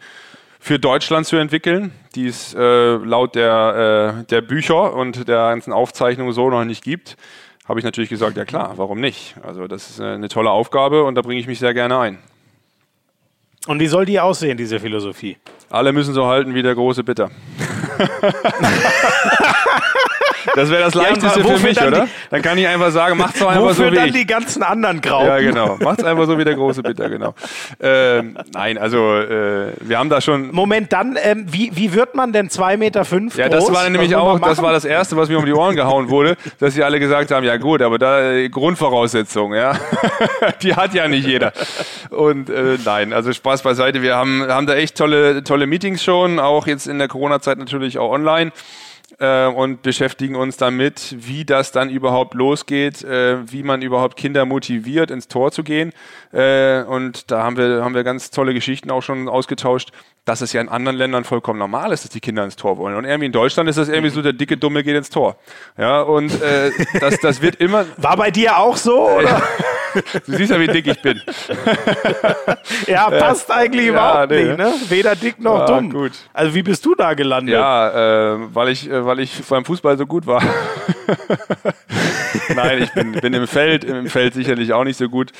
für 0.60 0.78
Deutschland 0.78 1.26
zu 1.26 1.36
entwickeln, 1.36 1.92
die 2.14 2.26
es 2.26 2.54
äh, 2.54 2.96
laut 2.96 3.34
der, 3.34 4.18
äh, 4.20 4.24
der 4.24 4.40
Bücher 4.40 4.94
und 4.94 5.28
der 5.28 5.50
ganzen 5.50 5.72
Aufzeichnungen 5.72 6.32
so 6.32 6.50
noch 6.50 6.64
nicht 6.64 6.82
gibt, 6.82 7.16
habe 7.66 7.78
ich 7.78 7.84
natürlich 7.84 8.10
gesagt, 8.10 8.36
ja 8.36 8.44
klar, 8.44 8.72
warum 8.76 9.00
nicht? 9.00 9.36
Also 9.42 9.68
das 9.68 9.90
ist 9.90 10.00
eine 10.00 10.28
tolle 10.28 10.50
Aufgabe 10.50 11.04
und 11.04 11.14
da 11.14 11.22
bringe 11.22 11.40
ich 11.40 11.46
mich 11.46 11.58
sehr 11.58 11.74
gerne 11.74 11.98
ein. 11.98 12.18
Und 13.68 13.80
wie 13.80 13.86
soll 13.86 14.06
die 14.06 14.18
aussehen, 14.18 14.56
diese 14.56 14.80
Philosophie? 14.80 15.36
Alle 15.68 15.92
müssen 15.92 16.14
so 16.14 16.24
halten 16.24 16.54
wie 16.54 16.62
der 16.62 16.74
große 16.74 17.04
Bitter. 17.04 17.30
Das 20.54 20.70
wäre 20.70 20.82
das 20.82 20.94
Leichteste 20.94 21.40
ja, 21.40 21.46
für 21.46 21.66
mich, 21.66 21.80
oder? 21.80 22.08
Dann 22.30 22.42
kann 22.42 22.58
ich 22.58 22.66
einfach 22.66 22.90
sagen, 22.90 23.16
macht's 23.16 23.38
doch 23.38 23.48
einfach 23.48 23.74
so 23.74 23.90
wie 23.90 23.94
dann 23.94 24.06
ich. 24.06 24.12
die 24.12 24.26
ganzen 24.26 24.62
anderen 24.62 25.00
Graupen? 25.00 25.26
Ja, 25.26 25.38
genau. 25.38 25.76
Macht's 25.80 26.04
einfach 26.04 26.26
so 26.26 26.38
wie 26.38 26.44
der 26.44 26.54
große 26.54 26.82
Bitter, 26.82 27.08
genau. 27.08 27.34
Ähm, 27.80 28.36
nein, 28.52 28.78
also 28.78 29.16
äh, 29.16 29.72
wir 29.80 29.98
haben 29.98 30.08
da 30.08 30.20
schon... 30.20 30.52
Moment, 30.52 30.92
dann, 30.92 31.18
ähm, 31.22 31.46
wie, 31.50 31.70
wie 31.74 31.92
wird 31.92 32.14
man 32.14 32.32
denn 32.32 32.48
2,5 32.48 32.76
Meter 32.76 33.04
fünf 33.04 33.36
Ja, 33.36 33.48
das 33.48 33.72
war 33.72 33.88
nämlich 33.88 34.14
auch, 34.16 34.38
das 34.40 34.62
war 34.62 34.72
das 34.72 34.84
Erste, 34.84 35.16
was 35.16 35.28
mir 35.28 35.38
um 35.38 35.46
die 35.46 35.52
Ohren 35.52 35.76
gehauen 35.76 36.08
wurde, 36.08 36.36
dass 36.58 36.74
sie 36.74 36.82
alle 36.82 37.00
gesagt 37.00 37.30
haben, 37.30 37.44
ja 37.44 37.56
gut, 37.56 37.82
aber 37.82 37.98
da 37.98 38.30
äh, 38.32 38.48
Grundvoraussetzung, 38.48 39.54
ja. 39.54 39.72
die 40.62 40.74
hat 40.74 40.94
ja 40.94 41.08
nicht 41.08 41.26
jeder. 41.26 41.52
Und 42.10 42.50
äh, 42.50 42.78
nein, 42.84 43.12
also 43.12 43.32
Spaß 43.32 43.62
beiseite. 43.62 44.02
Wir 44.02 44.16
haben, 44.16 44.46
haben 44.48 44.66
da 44.66 44.74
echt 44.74 44.96
tolle, 44.96 45.44
tolle 45.44 45.66
Meetings 45.66 46.02
schon, 46.02 46.38
auch 46.38 46.66
jetzt 46.66 46.86
in 46.86 46.98
der 46.98 47.08
Corona-Zeit 47.08 47.58
natürlich 47.58 47.98
auch 47.98 48.10
online 48.10 48.52
und 49.48 49.82
beschäftigen 49.82 50.36
uns 50.36 50.56
damit, 50.58 51.16
wie 51.18 51.44
das 51.44 51.72
dann 51.72 51.90
überhaupt 51.90 52.34
losgeht, 52.34 53.02
äh, 53.02 53.50
wie 53.50 53.62
man 53.62 53.82
überhaupt 53.82 54.16
Kinder 54.16 54.44
motiviert, 54.44 55.10
ins 55.10 55.28
Tor 55.28 55.50
zu 55.50 55.64
gehen. 55.64 55.92
Äh, 56.32 56.82
und 56.82 57.30
da 57.30 57.42
haben 57.42 57.56
wir, 57.56 57.82
haben 57.82 57.94
wir 57.94 58.04
ganz 58.04 58.30
tolle 58.30 58.54
Geschichten 58.54 58.90
auch 58.90 59.02
schon 59.02 59.28
ausgetauscht, 59.28 59.92
dass 60.24 60.40
es 60.40 60.52
ja 60.52 60.60
in 60.60 60.68
anderen 60.68 60.96
Ländern 60.96 61.24
vollkommen 61.24 61.58
normal 61.58 61.92
ist, 61.92 62.04
dass 62.04 62.10
die 62.10 62.20
Kinder 62.20 62.44
ins 62.44 62.56
Tor 62.56 62.76
wollen. 62.78 62.96
Und 62.96 63.04
irgendwie 63.04 63.26
in 63.26 63.32
Deutschland 63.32 63.68
ist 63.68 63.76
das 63.76 63.88
irgendwie 63.88 64.10
so, 64.10 64.22
der 64.22 64.32
dicke 64.32 64.56
Dumme 64.56 64.84
geht 64.84 64.96
ins 64.96 65.10
Tor. 65.10 65.36
Ja, 65.76 66.02
und 66.02 66.42
äh, 66.42 66.70
das, 67.00 67.18
das 67.20 67.40
wird 67.42 67.56
immer... 67.56 67.86
War 67.96 68.16
bei 68.16 68.30
dir 68.30 68.58
auch 68.58 68.76
so, 68.76 69.08
oder? 69.08 69.42
Du 70.26 70.36
siehst 70.36 70.50
ja, 70.50 70.60
wie 70.60 70.66
dick 70.66 70.86
ich 70.86 71.00
bin. 71.00 71.20
ja, 72.86 73.08
passt 73.10 73.50
eigentlich 73.50 73.86
ja, 73.86 73.92
überhaupt 73.92 74.30
nee. 74.30 74.44
nicht. 74.44 74.58
Ne? 74.58 74.74
Weder 74.88 75.16
dick 75.16 75.40
noch 75.40 75.60
ja, 75.60 75.66
dumm. 75.66 75.90
Gut. 75.90 76.12
Also 76.32 76.54
wie 76.54 76.62
bist 76.62 76.84
du 76.84 76.94
da 76.94 77.14
gelandet? 77.14 77.54
Ja, 77.54 78.34
äh, 78.34 78.38
weil, 78.54 78.68
ich, 78.68 78.88
äh, 78.88 79.04
weil 79.04 79.20
ich 79.20 79.42
beim 79.48 79.64
Fußball 79.64 79.96
so 79.96 80.06
gut 80.06 80.26
war. 80.26 80.42
Nein, 82.54 82.82
ich 82.82 82.92
bin, 82.92 83.12
bin 83.12 83.32
im 83.32 83.46
Feld, 83.46 83.84
im 83.84 84.08
Feld 84.08 84.34
sicherlich 84.34 84.72
auch 84.72 84.84
nicht 84.84 84.98
so 84.98 85.08
gut. 85.08 85.32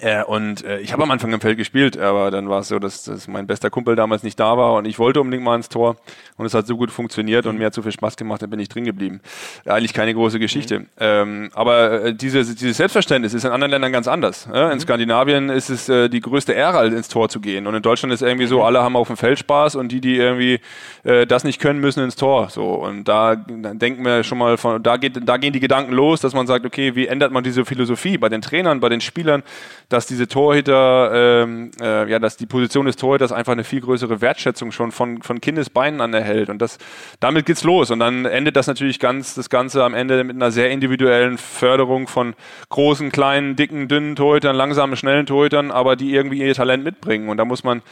Äh, 0.00 0.24
und 0.24 0.64
äh, 0.64 0.80
ich 0.80 0.92
habe 0.92 1.02
am 1.02 1.10
Anfang 1.10 1.32
im 1.32 1.40
Feld 1.40 1.58
gespielt, 1.58 1.98
aber 1.98 2.30
dann 2.30 2.48
war 2.48 2.60
es 2.60 2.68
so, 2.68 2.78
dass, 2.78 3.04
dass 3.04 3.28
mein 3.28 3.46
bester 3.46 3.68
Kumpel 3.68 3.96
damals 3.96 4.22
nicht 4.22 4.40
da 4.40 4.56
war 4.56 4.74
und 4.74 4.86
ich 4.86 4.98
wollte 4.98 5.20
unbedingt 5.20 5.44
mal 5.44 5.56
ins 5.56 5.68
Tor 5.68 5.96
und 6.36 6.46
es 6.46 6.54
hat 6.54 6.66
so 6.66 6.76
gut 6.76 6.90
funktioniert 6.90 7.46
und 7.46 7.58
mir 7.58 7.66
hat 7.66 7.74
so 7.74 7.82
viel 7.82 7.92
Spaß 7.92 8.16
gemacht, 8.16 8.40
dann 8.40 8.48
bin 8.48 8.60
ich 8.60 8.70
drin 8.70 8.84
geblieben. 8.84 9.20
Eigentlich 9.66 9.92
keine 9.92 10.14
große 10.14 10.38
Geschichte. 10.38 10.80
Mhm. 10.80 10.86
Ähm, 10.98 11.50
aber 11.54 12.04
äh, 12.04 12.14
diese, 12.14 12.44
dieses 12.44 12.78
Selbstverständnis 12.78 13.34
ist 13.34 13.44
in 13.44 13.50
anderen 13.50 13.70
Ländern 13.70 13.92
ganz 13.92 14.08
anders. 14.08 14.48
Äh? 14.52 14.70
In 14.70 14.74
mhm. 14.74 14.80
Skandinavien 14.80 15.50
ist 15.50 15.68
es 15.68 15.88
äh, 15.88 16.08
die 16.08 16.20
größte 16.20 16.52
Ehre, 16.52 16.86
ins 16.86 17.08
Tor 17.08 17.28
zu 17.28 17.40
gehen 17.40 17.66
und 17.66 17.74
in 17.74 17.82
Deutschland 17.82 18.14
ist 18.14 18.22
irgendwie 18.22 18.46
so, 18.46 18.58
mhm. 18.58 18.64
alle 18.64 18.82
haben 18.82 18.96
auf 18.96 19.08
dem 19.08 19.18
Feld 19.18 19.38
Spaß 19.38 19.74
und 19.76 19.92
die, 19.92 20.00
die 20.00 20.16
irgendwie 20.16 20.60
äh, 21.04 21.26
das 21.26 21.44
nicht 21.44 21.60
können, 21.60 21.80
müssen 21.80 22.02
ins 22.02 22.16
Tor. 22.16 22.48
So 22.48 22.72
und 22.72 23.04
da 23.04 23.36
denken 23.36 24.04
wir 24.04 24.24
schon 24.24 24.38
mal 24.38 24.56
von, 24.56 24.82
da 24.82 24.96
geht, 24.96 25.28
da 25.28 25.36
gehen 25.36 25.52
die 25.52 25.60
Gedanken 25.60 25.92
los, 25.92 26.20
dass 26.20 26.32
man 26.32 26.46
sagt, 26.46 26.64
okay, 26.64 26.94
wie 26.94 27.06
ändert 27.06 27.32
man 27.32 27.44
diese 27.44 27.66
Philosophie 27.66 28.16
bei 28.16 28.30
den 28.30 28.40
Trainern, 28.40 28.80
bei 28.80 28.88
den 28.88 29.02
Spielern? 29.02 29.42
Dass 29.90 30.06
diese 30.06 30.28
Torhüter, 30.28 31.42
ähm, 31.42 31.72
äh, 31.82 32.08
ja, 32.08 32.20
dass 32.20 32.36
die 32.36 32.46
Position 32.46 32.86
des 32.86 32.94
Torhüters 32.94 33.32
einfach 33.32 33.52
eine 33.52 33.64
viel 33.64 33.80
größere 33.80 34.20
Wertschätzung 34.20 34.70
schon 34.70 34.92
von, 34.92 35.20
von 35.20 35.40
Kindesbeinen 35.40 36.00
an 36.00 36.14
erhält. 36.14 36.48
Und 36.48 36.62
das, 36.62 36.78
damit 37.18 37.44
geht's 37.44 37.64
los. 37.64 37.90
Und 37.90 37.98
dann 37.98 38.24
endet 38.24 38.54
das 38.54 38.68
natürlich 38.68 39.00
ganz, 39.00 39.34
das 39.34 39.50
Ganze 39.50 39.82
am 39.82 39.92
Ende 39.92 40.22
mit 40.22 40.36
einer 40.36 40.52
sehr 40.52 40.70
individuellen 40.70 41.38
Förderung 41.38 42.06
von 42.06 42.34
großen, 42.68 43.10
kleinen, 43.10 43.56
dicken, 43.56 43.88
dünnen 43.88 44.14
Torhütern, 44.14 44.54
langsamen, 44.54 44.96
schnellen 44.96 45.26
Torhütern, 45.26 45.72
aber 45.72 45.96
die 45.96 46.14
irgendwie 46.14 46.38
ihr 46.38 46.54
Talent 46.54 46.84
mitbringen. 46.84 47.28
Und 47.28 47.38
da 47.38 47.44
muss 47.44 47.64
man 47.64 47.82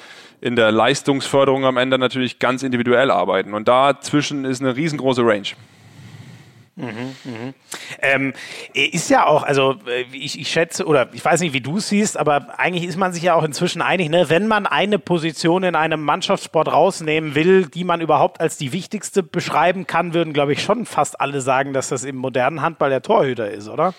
in 0.40 0.54
der 0.54 0.70
Leistungsförderung 0.70 1.64
am 1.64 1.78
Ende 1.78 1.98
natürlich 1.98 2.38
ganz 2.38 2.62
individuell 2.62 3.10
arbeiten. 3.10 3.54
Und 3.54 3.66
dazwischen 3.66 4.44
ist 4.44 4.62
eine 4.62 4.76
riesengroße 4.76 5.22
Range. 5.22 5.48
Mhm, 6.78 7.16
mhm. 7.24 7.54
Ähm, 8.00 8.32
ist 8.72 9.10
ja 9.10 9.26
auch, 9.26 9.42
also 9.42 9.74
äh, 9.88 10.02
ich, 10.12 10.38
ich 10.38 10.48
schätze, 10.48 10.86
oder 10.86 11.08
ich 11.12 11.24
weiß 11.24 11.40
nicht, 11.40 11.52
wie 11.52 11.60
du 11.60 11.78
es 11.78 11.88
siehst, 11.88 12.16
aber 12.16 12.58
eigentlich 12.58 12.84
ist 12.84 12.96
man 12.96 13.12
sich 13.12 13.24
ja 13.24 13.34
auch 13.34 13.42
inzwischen 13.42 13.82
einig, 13.82 14.10
ne? 14.10 14.30
wenn 14.30 14.46
man 14.46 14.64
eine 14.64 15.00
Position 15.00 15.64
in 15.64 15.74
einem 15.74 16.02
Mannschaftssport 16.02 16.68
rausnehmen 16.68 17.34
will, 17.34 17.66
die 17.66 17.82
man 17.82 18.00
überhaupt 18.00 18.40
als 18.40 18.58
die 18.58 18.72
wichtigste 18.72 19.24
beschreiben 19.24 19.88
kann, 19.88 20.14
würden, 20.14 20.32
glaube 20.32 20.52
ich, 20.52 20.62
schon 20.62 20.86
fast 20.86 21.20
alle 21.20 21.40
sagen, 21.40 21.72
dass 21.72 21.88
das 21.88 22.04
im 22.04 22.16
modernen 22.16 22.62
Handball 22.62 22.90
der 22.90 23.02
Torhüter 23.02 23.50
ist, 23.50 23.68
oder? 23.68 23.92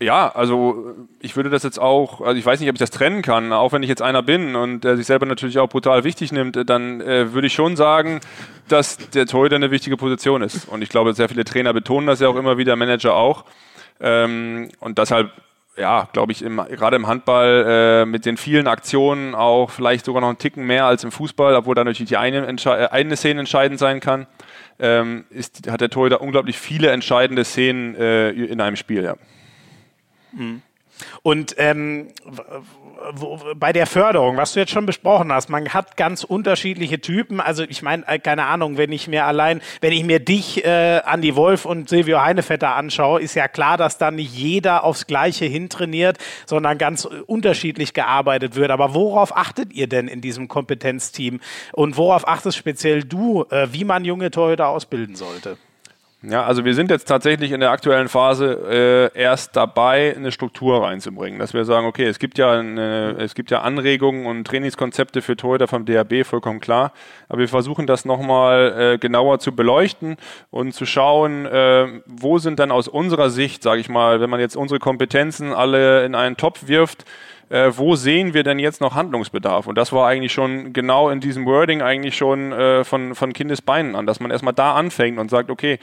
Ja, 0.00 0.28
also 0.34 0.94
ich 1.20 1.36
würde 1.36 1.50
das 1.50 1.62
jetzt 1.62 1.78
auch, 1.78 2.20
also 2.20 2.36
ich 2.36 2.44
weiß 2.44 2.58
nicht, 2.58 2.68
ob 2.68 2.74
ich 2.74 2.80
das 2.80 2.90
trennen 2.90 3.22
kann, 3.22 3.52
auch 3.52 3.72
wenn 3.72 3.82
ich 3.82 3.88
jetzt 3.88 4.02
einer 4.02 4.22
bin 4.22 4.56
und 4.56 4.82
der 4.82 4.96
sich 4.96 5.06
selber 5.06 5.24
natürlich 5.24 5.58
auch 5.58 5.68
brutal 5.68 6.02
wichtig 6.02 6.32
nimmt, 6.32 6.68
dann 6.68 7.00
äh, 7.00 7.32
würde 7.32 7.46
ich 7.46 7.54
schon 7.54 7.76
sagen, 7.76 8.20
dass 8.68 8.98
der 9.10 9.26
Torhüter 9.26 9.56
eine 9.56 9.70
wichtige 9.70 9.96
Position 9.96 10.42
ist. 10.42 10.68
Und 10.68 10.82
ich 10.82 10.88
glaube, 10.88 11.14
sehr 11.14 11.28
viele 11.28 11.44
Trainer 11.44 11.72
betonen 11.72 12.08
das 12.08 12.20
ja 12.20 12.28
auch 12.28 12.36
immer 12.36 12.58
wieder, 12.58 12.74
Manager 12.74 13.14
auch. 13.14 13.44
Ähm, 14.00 14.68
und 14.80 14.98
deshalb, 14.98 15.30
ja, 15.76 16.08
glaube 16.12 16.32
ich, 16.32 16.42
im, 16.42 16.56
gerade 16.56 16.96
im 16.96 17.06
Handball 17.06 17.64
äh, 17.66 18.04
mit 18.04 18.26
den 18.26 18.36
vielen 18.36 18.66
Aktionen 18.66 19.36
auch 19.36 19.70
vielleicht 19.70 20.06
sogar 20.06 20.20
noch 20.20 20.28
einen 20.28 20.38
Ticken 20.38 20.66
mehr 20.66 20.86
als 20.86 21.04
im 21.04 21.12
Fußball, 21.12 21.54
obwohl 21.54 21.76
da 21.76 21.84
natürlich 21.84 22.08
die 22.08 22.16
eine, 22.16 22.48
äh, 22.48 22.88
eine 22.88 23.16
Szene 23.16 23.40
entscheidend 23.40 23.78
sein 23.78 24.00
kann 24.00 24.26
ähm, 24.78 25.24
ist, 25.30 25.70
hat 25.70 25.80
der 25.80 25.90
Torhüter 25.90 26.20
unglaublich 26.20 26.58
viele 26.58 26.90
entscheidende 26.90 27.44
Szenen 27.44 27.94
äh, 27.94 28.30
in 28.30 28.60
einem 28.60 28.76
Spiel. 28.76 29.04
Ja. 29.04 29.16
Und 31.22 31.54
ähm, 31.58 32.08
wo, 33.12 33.40
bei 33.56 33.72
der 33.72 33.86
Förderung, 33.86 34.36
was 34.36 34.52
du 34.52 34.60
jetzt 34.60 34.72
schon 34.72 34.86
besprochen 34.86 35.32
hast, 35.32 35.48
man 35.48 35.68
hat 35.70 35.96
ganz 35.96 36.24
unterschiedliche 36.24 37.00
Typen. 37.00 37.40
Also 37.40 37.64
ich 37.64 37.82
meine, 37.82 38.06
äh, 38.06 38.18
keine 38.18 38.46
Ahnung, 38.46 38.78
wenn 38.78 38.92
ich 38.92 39.08
mir 39.08 39.24
allein, 39.24 39.60
wenn 39.80 39.92
ich 39.92 40.04
mir 40.04 40.20
dich, 40.20 40.64
äh, 40.64 41.00
Andi 41.04 41.34
Wolf 41.36 41.64
und 41.64 41.88
Silvio 41.88 42.20
Heinevetter 42.20 42.74
anschaue, 42.74 43.20
ist 43.20 43.34
ja 43.34 43.48
klar, 43.48 43.76
dass 43.76 43.98
da 43.98 44.10
nicht 44.10 44.34
jeder 44.34 44.84
aufs 44.84 45.06
Gleiche 45.06 45.44
hintrainiert, 45.44 46.18
sondern 46.46 46.78
ganz 46.78 47.04
unterschiedlich 47.04 47.92
gearbeitet 47.92 48.54
wird. 48.54 48.70
Aber 48.70 48.94
worauf 48.94 49.36
achtet 49.36 49.72
ihr 49.72 49.88
denn 49.88 50.08
in 50.08 50.20
diesem 50.20 50.48
Kompetenzteam? 50.48 51.40
Und 51.72 51.96
worauf 51.96 52.26
achtest 52.28 52.56
speziell 52.56 53.02
du, 53.02 53.44
äh, 53.50 53.68
wie 53.72 53.84
man 53.84 54.04
junge 54.04 54.30
Torhüter 54.30 54.68
ausbilden 54.68 55.16
sollte? 55.16 55.56
Ja, 56.26 56.44
also 56.44 56.64
wir 56.64 56.74
sind 56.74 56.90
jetzt 56.90 57.04
tatsächlich 57.04 57.52
in 57.52 57.60
der 57.60 57.70
aktuellen 57.70 58.08
Phase 58.08 59.10
äh, 59.14 59.18
erst 59.20 59.56
dabei, 59.56 60.14
eine 60.16 60.32
Struktur 60.32 60.82
reinzubringen, 60.82 61.38
dass 61.38 61.52
wir 61.52 61.66
sagen, 61.66 61.86
okay, 61.86 62.04
es 62.06 62.18
gibt 62.18 62.38
ja 62.38 62.52
eine, 62.52 63.16
es 63.18 63.34
gibt 63.34 63.50
ja 63.50 63.60
Anregungen 63.60 64.24
und 64.24 64.46
Trainingskonzepte 64.46 65.20
für 65.20 65.36
Torhüter 65.36 65.68
vom 65.68 65.84
DHB, 65.84 66.24
vollkommen 66.24 66.60
klar, 66.60 66.92
aber 67.28 67.40
wir 67.40 67.48
versuchen 67.48 67.86
das 67.86 68.06
nochmal 68.06 68.94
äh, 68.94 68.98
genauer 68.98 69.38
zu 69.38 69.54
beleuchten 69.54 70.16
und 70.50 70.72
zu 70.72 70.86
schauen, 70.86 71.44
äh, 71.44 71.88
wo 72.06 72.38
sind 72.38 72.58
dann 72.58 72.70
aus 72.70 72.88
unserer 72.88 73.28
Sicht, 73.28 73.62
sage 73.62 73.82
ich 73.82 73.90
mal, 73.90 74.22
wenn 74.22 74.30
man 74.30 74.40
jetzt 74.40 74.56
unsere 74.56 74.80
Kompetenzen 74.80 75.52
alle 75.52 76.06
in 76.06 76.14
einen 76.14 76.38
Topf 76.38 76.68
wirft, 76.68 77.04
äh, 77.50 77.70
wo 77.74 77.96
sehen 77.96 78.32
wir 78.32 78.44
denn 78.44 78.58
jetzt 78.58 78.80
noch 78.80 78.94
Handlungsbedarf? 78.94 79.66
Und 79.66 79.76
das 79.76 79.92
war 79.92 80.08
eigentlich 80.08 80.32
schon 80.32 80.72
genau 80.72 81.10
in 81.10 81.20
diesem 81.20 81.44
Wording 81.44 81.82
eigentlich 81.82 82.16
schon 82.16 82.52
äh, 82.52 82.84
von, 82.84 83.14
von 83.14 83.34
Kindesbeinen 83.34 83.94
an, 83.94 84.06
dass 84.06 84.20
man 84.20 84.30
erstmal 84.30 84.54
da 84.54 84.74
anfängt 84.74 85.18
und 85.18 85.30
sagt, 85.30 85.50
okay, 85.50 85.78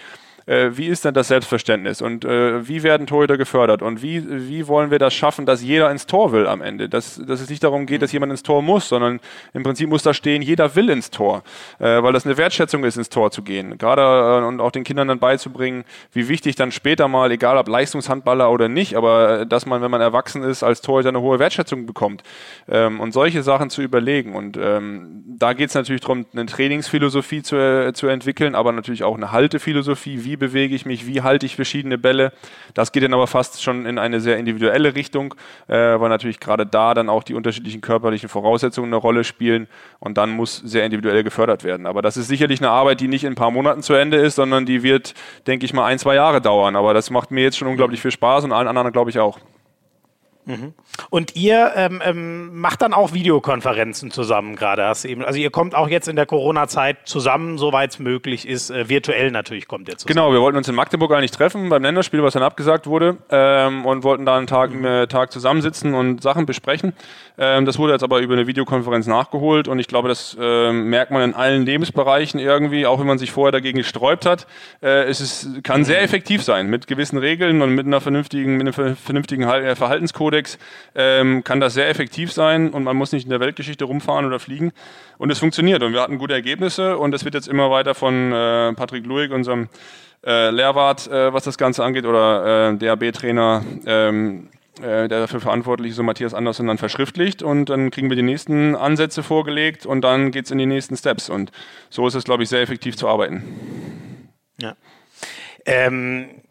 äh, 0.46 0.70
wie 0.74 0.88
ist 0.88 1.06
denn 1.06 1.14
das 1.14 1.28
Selbstverständnis 1.28 2.02
und 2.02 2.26
äh, 2.26 2.68
wie 2.68 2.84
werden 2.84 3.08
Torhüter 3.08 3.38
gefördert 3.38 3.82
und 3.82 4.02
wie, 4.02 4.50
wie 4.50 4.68
wollen 4.68 4.92
wir 4.92 5.00
das 5.00 5.14
schaffen, 5.14 5.46
dass 5.46 5.64
jeder 5.64 5.92
ins 5.92 6.06
Tor 6.06 6.32
will 6.32 6.48
am 6.48 6.62
Ende. 6.62 6.90
Dass, 6.90 7.22
dass 7.26 7.42
es 7.42 7.50
nicht 7.50 7.64
darum 7.64 7.86
geht, 7.86 8.02
dass 8.02 8.12
jemand 8.12 8.32
ins 8.32 8.44
Tor 8.44 8.62
muss, 8.62 8.90
sondern 8.90 9.20
im 9.54 9.64
Prinzip 9.64 9.90
muss 9.90 10.04
da 10.04 10.14
stehen, 10.14 10.42
jeder 10.42 10.76
will 10.76 10.90
ins 10.90 11.12
Tor, 11.12 11.44
äh, 11.80 12.02
weil 12.02 12.14
das 12.14 12.26
eine 12.26 12.38
Wertschätzung 12.38 12.84
ist, 12.84 12.98
ins 12.98 13.10
Tor 13.10 13.32
zu 13.32 13.42
gehen. 13.42 13.78
Gerade 13.78 14.02
äh, 14.02 14.48
und 14.48 14.60
auch 14.60 14.72
den 14.72 14.84
Kindern 14.84 15.08
dann 15.08 15.20
beizubringen, 15.20 15.84
wie 16.14 16.28
wichtig 16.28 16.56
dann 16.56 16.72
später 16.72 17.08
mal, 17.08 17.32
egal 17.32 17.58
ob 17.58 17.68
Leistungshandballer 17.68 18.52
oder 18.52 18.68
nicht, 18.68 18.96
aber 18.96 19.42
äh, 19.42 19.48
dass 19.48 19.66
man, 19.66 19.82
wenn 19.82 19.92
man 19.92 20.02
erwachsen 20.02 20.44
ist, 20.44 20.64
als 20.64 20.82
Torhüter 20.82 21.10
eine 21.10 21.22
hohe 21.22 21.40
Wertschätzung 21.40 21.86
bekommt 21.86 22.24
ähm, 22.68 23.00
und 23.00 23.14
solche 23.14 23.44
Sachen 23.44 23.70
zu 23.70 23.82
überlegen. 23.82 24.36
Und 24.36 24.58
ähm, 24.58 25.24
da 25.38 25.54
geht 25.54 25.70
es 25.70 25.76
natürlich 25.76 26.02
darum, 26.02 26.26
eine 26.34 26.46
Trainingsphilosophie 26.46 27.44
zu, 27.44 27.56
äh, 27.56 27.94
zu 27.94 28.08
entwickeln, 28.08 28.56
aber 28.56 28.72
natürlich 28.72 29.04
auch 29.04 29.16
eine 29.16 29.32
Haltephilosophie, 29.32 30.24
wie 30.24 30.31
bewege 30.38 30.76
ich 30.76 30.86
mich, 30.86 31.08
wie 31.08 31.22
halte 31.22 31.46
ich 31.46 31.56
verschiedene 31.56 31.98
Bälle. 31.98 32.34
Das 32.74 32.92
geht 32.92 33.04
dann 33.04 33.14
aber 33.14 33.28
fast 33.28 33.62
schon 33.62 33.86
in 33.86 33.98
eine 33.98 34.22
sehr 34.22 34.38
individuelle 34.38 34.96
Richtung, 34.96 35.36
äh, 35.68 35.76
weil 35.76 36.10
natürlich 36.10 36.40
gerade 36.40 36.66
da 36.66 36.94
dann 36.94 37.10
auch 37.10 37.24
die 37.24 37.34
unterschiedlichen 37.34 37.82
körperlichen 37.82 38.30
Voraussetzungen 38.30 38.88
eine 38.88 38.98
Rolle 38.98 39.24
spielen 39.24 39.68
und 40.00 40.18
dann 40.18 40.32
muss 40.32 40.58
sehr 40.58 40.86
individuell 40.86 41.24
gefördert 41.24 41.64
werden. 41.64 41.86
Aber 41.86 42.02
das 42.02 42.18
ist 42.18 42.28
sicherlich 42.28 42.60
eine 42.60 42.70
Arbeit, 42.70 43.00
die 43.00 43.08
nicht 43.08 43.24
in 43.24 43.34
ein 43.34 43.36
paar 43.36 43.52
Monaten 43.52 43.82
zu 43.82 43.94
Ende 43.94 44.18
ist, 44.18 44.36
sondern 44.36 44.66
die 44.66 44.84
wird, 44.84 45.14
denke 45.48 45.66
ich 45.66 45.74
mal, 45.74 45.86
ein, 45.86 46.00
zwei 46.00 46.16
Jahre 46.16 46.42
dauern. 46.42 46.76
Aber 46.76 46.94
das 46.94 47.10
macht 47.10 47.32
mir 47.32 47.44
jetzt 47.44 47.58
schon 47.58 47.68
unglaublich 47.68 48.02
viel 48.02 48.12
Spaß 48.12 48.44
und 48.44 48.52
allen 48.52 48.68
anderen, 48.68 48.92
glaube 48.92 49.10
ich, 49.10 49.20
auch. 49.20 49.40
Mhm. 50.52 50.74
Und 51.10 51.36
ihr 51.36 51.72
ähm, 51.76 52.02
ähm, 52.04 52.60
macht 52.60 52.82
dann 52.82 52.94
auch 52.94 53.14
Videokonferenzen 53.14 54.12
zusammen 54.12 54.56
gerade, 54.56 54.86
hast 54.86 55.06
eben. 55.06 55.24
Also 55.24 55.40
ihr 55.40 55.50
kommt 55.50 55.76
auch 55.76 55.88
jetzt 55.88 56.08
in 56.08 56.16
der 56.16 56.26
Corona-Zeit 56.26 56.98
zusammen, 57.06 57.58
soweit 57.58 57.92
es 57.92 58.00
möglich 58.00 58.48
ist. 58.48 58.70
Äh, 58.70 58.90
virtuell 58.90 59.32
natürlich 59.32 59.68
kommt 59.68 59.88
ihr 59.90 59.98
zusammen. 59.98 60.16
Genau, 60.16 60.34
wir 60.34 60.42
wollten 60.42 60.58
uns 60.58 60.68
in 60.68 60.76
Magdeburg 60.76 61.12
eigentlich 61.14 61.32
treffen 61.32 61.70
beim 61.70 61.84
Länderspiel, 61.84 62.24
was 62.24 62.34
dann 62.34 62.44
abgesagt 62.44 62.88
wurde, 62.88 63.18
ähm, 63.30 63.86
und 63.86 64.04
wollten 64.04 64.26
da 64.26 64.38
einen 64.38 64.48
Tag, 64.48 64.74
mhm. 64.74 64.86
äh, 64.86 65.08
Tag 65.08 65.32
zusammensitzen 65.32 65.94
und 65.94 66.22
Sachen 66.22 66.46
besprechen. 66.46 66.94
Ähm, 67.38 67.66
das 67.66 67.80
wurde 67.80 67.94
jetzt 67.94 68.04
aber 68.04 68.20
über 68.20 68.34
eine 68.34 68.48
Videokonferenz 68.48 69.08
nachgeholt 69.08 69.68
und 69.68 69.80
ich 69.80 69.88
glaube, 69.88 70.10
das 70.10 70.38
äh, 70.40 70.72
merkt 70.72 71.12
man 71.12 71.22
in 71.22 71.34
allen 71.34 71.66
Lebensbereichen 71.66 72.40
irgendwie, 72.40 72.86
auch 72.86 73.00
wenn 73.00 73.08
man 73.08 73.18
sich 73.18 73.32
vorher 73.32 73.52
dagegen 73.52 73.78
gesträubt 73.78 74.26
hat. 74.26 74.48
Äh, 74.82 75.06
es 75.06 75.22
ist, 75.22 75.64
kann 75.64 75.84
sehr 75.84 76.02
effektiv 76.02 76.44
sein 76.44 76.68
mit 76.68 76.88
gewissen 76.88 77.18
Regeln 77.18 77.62
und 77.62 77.74
mit 77.74 77.86
einer 77.86 78.02
vernünftigen, 78.02 78.58
mit 78.58 78.78
einem 78.78 78.96
vernünftigen 78.96 79.44
äh, 79.44 79.76
Verhaltenskodex 80.42 80.58
ähm, 80.96 81.44
kann 81.44 81.60
das 81.60 81.74
sehr 81.74 81.90
effektiv 81.90 82.32
sein 82.32 82.70
und 82.70 82.84
man 82.84 82.96
muss 82.98 83.12
nicht 83.12 83.24
in 83.24 83.30
der 83.30 83.40
Weltgeschichte 83.40 83.86
rumfahren 83.86 84.26
oder 84.26 84.40
fliegen. 84.40 84.72
Und 85.18 85.32
es 85.32 85.40
funktioniert 85.40 85.84
und 85.84 85.94
wir 85.94 86.02
hatten 86.02 86.18
gute 86.18 86.34
Ergebnisse 86.34 86.98
und 86.98 87.14
es 87.14 87.24
wird 87.24 87.36
jetzt 87.36 87.48
immer 87.48 87.70
weiter 87.70 87.96
von 87.96 88.32
äh, 88.32 88.74
Patrick 88.74 89.06
Luig, 89.06 89.32
unserem 89.32 89.70
äh, 90.26 90.50
Lehrwart, 90.50 91.08
äh, 91.08 91.34
was 91.34 91.44
das 91.44 91.58
Ganze 91.58 91.84
angeht, 91.84 92.06
oder 92.06 92.72
äh, 92.72 92.78
DAB-Trainer, 92.78 93.64
ähm, 93.86 94.50
äh, 94.80 95.08
der 95.08 95.08
dafür 95.08 95.40
verantwortlich 95.40 95.92
ist, 95.92 95.98
so 95.98 96.04
Matthias 96.04 96.34
Andersen, 96.34 96.68
dann 96.68 96.78
verschriftlicht 96.78 97.44
und 97.44 97.70
dann 97.70 97.92
kriegen 97.92 98.10
wir 98.10 98.16
die 98.16 98.24
nächsten 98.24 98.76
Ansätze 98.76 99.24
vorgelegt 99.24 99.86
und 99.86 100.02
dann 100.02 100.32
geht 100.32 100.46
es 100.46 100.52
in 100.52 100.58
die 100.58 100.66
nächsten 100.66 100.98
Steps. 100.98 101.30
Und 101.30 101.52
so 101.90 102.08
ist 102.08 102.16
es, 102.16 102.24
glaube 102.24 102.44
ich, 102.44 102.50
sehr 102.50 102.62
effektiv 102.62 102.96
zu 102.96 103.08
arbeiten. 103.08 103.44
Ja. 104.60 104.76
Ähm, 105.66 106.42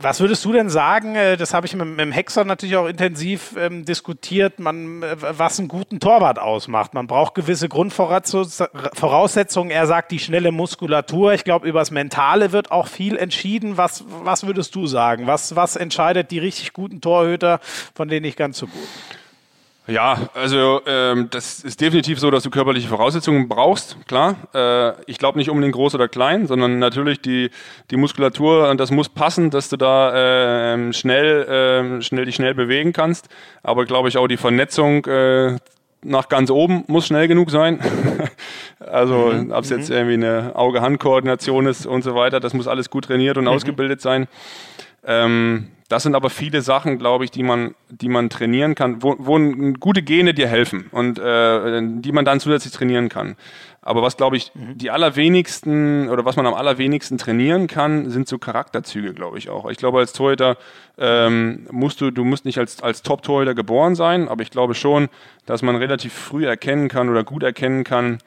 was 0.00 0.20
würdest 0.20 0.44
du 0.44 0.52
denn 0.52 0.70
sagen? 0.70 1.16
Äh, 1.16 1.36
das 1.36 1.54
habe 1.54 1.66
ich 1.66 1.74
mit, 1.74 1.86
mit 1.86 2.00
dem 2.00 2.12
Hexer 2.12 2.44
natürlich 2.44 2.76
auch 2.76 2.86
intensiv 2.86 3.56
ähm, 3.58 3.84
diskutiert, 3.84 4.60
man, 4.60 5.02
äh, 5.02 5.16
was 5.18 5.58
einen 5.58 5.68
guten 5.68 6.00
Torwart 6.00 6.38
ausmacht. 6.38 6.94
Man 6.94 7.06
braucht 7.06 7.34
gewisse 7.34 7.68
Grundvoraussetzungen. 7.68 9.70
Er 9.70 9.86
sagt 9.86 10.12
die 10.12 10.18
schnelle 10.18 10.52
Muskulatur. 10.52 11.32
Ich 11.32 11.44
glaube, 11.44 11.68
über 11.68 11.80
das 11.80 11.90
Mentale 11.90 12.52
wird 12.52 12.70
auch 12.70 12.86
viel 12.86 13.16
entschieden. 13.16 13.76
Was, 13.76 14.04
was 14.22 14.46
würdest 14.46 14.74
du 14.74 14.86
sagen? 14.86 15.26
Was, 15.26 15.56
was 15.56 15.76
entscheidet 15.76 16.30
die 16.30 16.38
richtig 16.38 16.72
guten 16.72 17.00
Torhüter 17.00 17.60
von 17.94 18.08
denen 18.08 18.22
nicht 18.22 18.36
ganz 18.36 18.58
so 18.58 18.66
gut? 18.66 18.88
Ja, 19.88 20.28
also 20.34 20.82
ähm, 20.86 21.28
das 21.30 21.60
ist 21.60 21.80
definitiv 21.80 22.20
so, 22.20 22.30
dass 22.30 22.42
du 22.42 22.50
körperliche 22.50 22.88
Voraussetzungen 22.88 23.48
brauchst, 23.48 23.96
klar. 24.06 24.36
Äh, 24.54 24.92
ich 25.06 25.16
glaube 25.16 25.38
nicht 25.38 25.48
unbedingt 25.48 25.74
groß 25.74 25.94
oder 25.94 26.08
klein, 26.08 26.46
sondern 26.46 26.78
natürlich 26.78 27.22
die, 27.22 27.50
die 27.90 27.96
Muskulatur 27.96 28.68
und 28.68 28.78
das 28.78 28.90
muss 28.90 29.08
passen, 29.08 29.48
dass 29.48 29.70
du 29.70 29.78
da 29.78 30.74
äh, 30.74 30.92
schnell, 30.92 31.98
äh, 31.98 32.02
schnell 32.02 32.26
dich 32.26 32.34
schnell 32.34 32.54
bewegen 32.54 32.92
kannst. 32.92 33.30
Aber 33.62 33.86
glaube 33.86 34.10
ich 34.10 34.18
auch 34.18 34.28
die 34.28 34.36
Vernetzung 34.36 35.06
äh, 35.06 35.56
nach 36.02 36.28
ganz 36.28 36.50
oben 36.50 36.84
muss 36.86 37.06
schnell 37.06 37.26
genug 37.26 37.50
sein. 37.50 37.80
also 38.80 39.32
mhm. 39.32 39.52
ob 39.52 39.64
es 39.64 39.70
jetzt 39.70 39.88
mhm. 39.88 39.96
irgendwie 39.96 40.26
eine 40.26 40.52
Auge-Hand-Koordination 40.54 41.66
ist 41.66 41.86
und 41.86 42.02
so 42.02 42.14
weiter, 42.14 42.40
das 42.40 42.52
muss 42.52 42.68
alles 42.68 42.90
gut 42.90 43.06
trainiert 43.06 43.38
und 43.38 43.44
mhm. 43.44 43.50
ausgebildet 43.50 44.02
sein. 44.02 44.28
Ähm, 45.06 45.68
das 45.88 46.02
sind 46.02 46.14
aber 46.14 46.28
viele 46.28 46.60
Sachen, 46.60 46.98
glaube 46.98 47.24
ich, 47.24 47.30
die 47.30 47.42
man, 47.42 47.74
die 47.88 48.10
man 48.10 48.28
trainieren 48.28 48.74
kann, 48.74 49.02
wo, 49.02 49.16
wo 49.18 49.38
gute 49.80 50.02
Gene 50.02 50.34
dir 50.34 50.46
helfen 50.46 50.88
und 50.92 51.18
äh, 51.18 51.80
die 51.82 52.12
man 52.12 52.26
dann 52.26 52.40
zusätzlich 52.40 52.74
trainieren 52.74 53.08
kann. 53.08 53.36
Aber 53.80 54.02
was, 54.02 54.18
glaube 54.18 54.36
ich, 54.36 54.52
mhm. 54.54 54.76
die 54.76 54.90
allerwenigsten 54.90 56.10
oder 56.10 56.26
was 56.26 56.36
man 56.36 56.46
am 56.46 56.52
allerwenigsten 56.52 57.16
trainieren 57.16 57.68
kann, 57.68 58.10
sind 58.10 58.28
so 58.28 58.36
Charakterzüge, 58.36 59.14
glaube 59.14 59.38
ich 59.38 59.48
auch. 59.48 59.70
Ich 59.70 59.78
glaube, 59.78 60.00
als 60.00 60.12
Torhüter 60.12 60.58
ähm, 60.98 61.66
musst 61.70 62.02
du, 62.02 62.10
du 62.10 62.22
musst 62.22 62.44
nicht 62.44 62.58
als, 62.58 62.82
als 62.82 63.00
Top-Torhüter 63.02 63.54
geboren 63.54 63.94
sein, 63.94 64.28
aber 64.28 64.42
ich 64.42 64.50
glaube 64.50 64.74
schon, 64.74 65.08
dass 65.46 65.62
man 65.62 65.76
relativ 65.76 66.12
früh 66.12 66.46
erkennen 66.46 66.88
kann 66.88 67.08
oder 67.08 67.24
gut 67.24 67.42
erkennen 67.42 67.82
kann, 67.82 68.18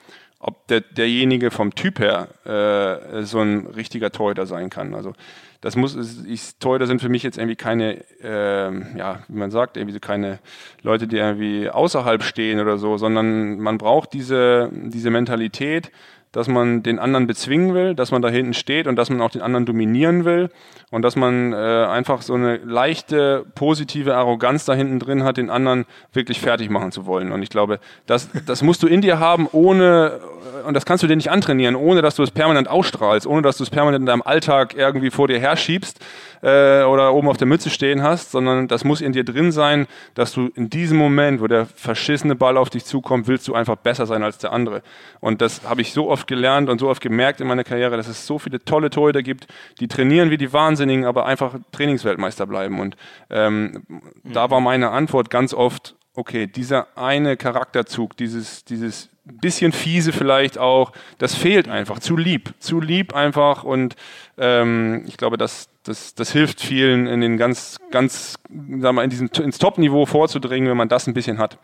ob 0.42 0.68
der, 0.68 0.82
derjenige 0.82 1.52
vom 1.52 1.76
Typ 1.76 2.00
her 2.00 2.28
äh, 2.46 3.24
so 3.24 3.39
ein 3.39 3.68
richtiger 3.68 4.12
Torhüter 4.12 4.46
sein 4.46 4.70
kann. 4.70 4.94
Also 4.94 5.14
das 5.62 5.76
muss, 5.76 6.26
ich, 6.26 6.56
Torhüter 6.60 6.88
sind 6.88 7.02
für 7.02 7.10
mich 7.10 7.22
jetzt 7.22 7.38
irgendwie 7.38 7.56
keine, 7.56 8.04
äh, 8.24 8.98
ja, 8.98 9.20
wie 9.28 9.38
man 9.38 9.52
sagt, 9.52 9.78
irgendwie 9.78 9.94
so 9.94 10.00
keine 10.00 10.39
Leute, 10.82 11.08
die 11.08 11.18
irgendwie 11.18 11.70
außerhalb 11.70 12.24
stehen 12.24 12.60
oder 12.60 12.80
so, 12.80 12.98
sondern 12.98 13.60
man 13.60 13.78
braucht 13.78 14.14
diese, 14.14 14.70
diese 14.74 15.12
Mentalität, 15.12 15.92
dass 16.32 16.48
man 16.48 16.84
den 16.84 17.00
anderen 17.00 17.28
bezwingen 17.28 17.74
will, 17.74 17.94
dass 17.94 18.12
man 18.12 18.22
da 18.22 18.30
hinten 18.30 18.54
steht 18.54 18.88
und 18.88 18.96
dass 18.96 19.10
man 19.10 19.22
auch 19.22 19.32
den 19.32 19.42
anderen 19.42 19.66
dominieren 19.66 20.26
will 20.26 20.50
und 20.90 21.02
dass 21.02 21.16
man 21.16 21.54
äh, 21.54 21.56
einfach 21.56 22.22
so 22.22 22.34
eine 22.34 22.58
leichte 22.58 23.46
positive 23.56 24.16
Arroganz 24.16 24.66
da 24.66 24.74
hinten 24.74 25.00
drin 25.00 25.24
hat, 25.24 25.38
den 25.38 25.50
anderen 25.50 25.86
wirklich 26.14 26.40
fertig 26.40 26.70
machen 26.70 26.92
zu 26.92 27.06
wollen. 27.06 27.32
Und 27.32 27.44
ich 27.44 27.50
glaube, 27.50 27.80
das, 28.06 28.30
das 28.46 28.62
musst 28.62 28.82
du 28.84 28.88
in 28.88 29.02
dir 29.02 29.20
haben, 29.20 29.48
ohne 29.52 30.20
und 30.66 30.74
das 30.74 30.86
kannst 30.86 31.04
du 31.04 31.08
dir 31.08 31.16
nicht 31.16 31.32
antrainieren, 31.32 31.76
ohne 31.76 32.02
dass 32.02 32.16
du 32.16 32.24
es 32.24 32.32
permanent 32.32 32.68
ausstrahlst, 32.68 33.28
ohne 33.28 33.42
dass 33.42 33.58
du 33.58 33.64
es 33.64 33.70
permanent 33.70 34.02
in 34.02 34.06
deinem 34.06 34.22
Alltag 34.22 34.76
irgendwie 34.76 35.12
vor 35.12 35.28
dir 35.28 35.40
herschiebst 35.40 36.00
äh, 36.42 36.84
oder 36.84 37.14
oben 37.14 37.28
auf 37.28 37.38
der 37.38 37.48
Mütze 37.48 37.70
stehen 37.70 38.04
hast, 38.04 38.32
sondern 38.32 38.68
das 38.68 38.84
muss 38.84 39.02
in 39.02 39.14
dir 39.14 39.24
drin 39.24 39.52
sein, 39.52 39.88
dass 40.14 40.34
du 40.34 40.50
in 40.56 40.70
diesem 40.70 40.98
Moment, 40.98 41.42
wo 41.42 41.48
der 41.48 41.66
verschissene 41.66 42.36
Ball 42.36 42.58
auf 42.58 42.70
dich 42.70 42.86
zukommt, 42.86 43.28
willst 43.28 43.48
du 43.48 43.54
einfach 43.54 43.76
besser 43.76 44.06
sein 44.06 44.24
als 44.24 44.38
der 44.38 44.52
andere. 44.52 44.82
Und 45.20 45.42
das 45.42 45.62
habe 45.68 45.82
ich 45.82 45.94
so 45.94 46.10
oft 46.10 46.21
gelernt 46.28 46.70
und 46.70 46.80
so 46.80 46.90
oft 46.90 47.02
gemerkt 47.02 47.42
in 47.42 47.48
meiner 47.48 47.64
Karriere, 47.64 47.98
dass 47.98 48.08
es 48.08 48.26
so 48.26 48.40
viele 48.40 48.64
tolle 48.64 48.90
Torhüter 48.90 49.24
gibt, 49.24 49.48
die 49.80 49.88
trainieren 49.88 50.30
wie 50.30 50.38
die 50.38 50.54
Wahnsinnigen, 50.54 51.06
aber 51.06 51.26
einfach 51.26 51.56
Trainingsweltmeister 51.72 52.46
bleiben. 52.46 52.80
Und 52.80 52.96
ähm, 53.30 53.84
mhm. 53.88 54.02
da 54.34 54.50
war 54.50 54.62
meine 54.62 54.92
Antwort 54.92 55.30
ganz 55.30 55.54
oft, 55.54 55.96
okay, 56.14 56.48
dieser 56.48 56.88
eine 56.98 57.38
Charakterzug, 57.38 58.18
dieses, 58.18 58.66
dieses 58.66 59.10
bisschen 59.24 59.72
fiese 59.72 60.12
vielleicht 60.12 60.58
auch, 60.58 60.92
das 61.18 61.36
fehlt 61.36 61.68
einfach, 61.68 62.00
zu 62.00 62.18
lieb, 62.18 62.54
zu 62.60 62.82
lieb 62.82 63.14
einfach 63.14 63.64
und 63.64 63.96
ähm, 64.38 65.04
ich 65.08 65.18
glaube, 65.18 65.38
das, 65.38 65.70
das, 65.84 66.16
das 66.16 66.32
hilft 66.32 66.60
vielen 66.60 67.08
in 67.08 67.22
den 67.22 67.38
ganz, 67.38 67.78
ganz, 67.92 68.36
sagen 68.50 68.96
wir, 68.96 69.04
in 69.04 69.10
diesen, 69.10 69.30
ins 69.30 69.60
Top-Niveau 69.60 70.06
vorzudringen, 70.06 70.70
wenn 70.70 70.78
man 70.78 70.90
das 70.90 71.08
ein 71.08 71.14
bisschen 71.14 71.38
hat. 71.38 71.60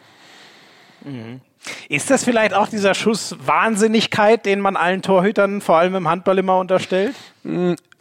Mhm. 1.03 1.41
Ist 1.89 2.09
das 2.09 2.23
vielleicht 2.23 2.53
auch 2.53 2.67
dieser 2.67 2.93
Schuss 2.93 3.35
Wahnsinnigkeit, 3.45 4.45
den 4.45 4.59
man 4.59 4.75
allen 4.75 5.01
Torhütern, 5.01 5.61
vor 5.61 5.77
allem 5.77 5.95
im 5.95 6.07
Handball, 6.07 6.37
immer 6.37 6.59
unterstellt? 6.59 7.15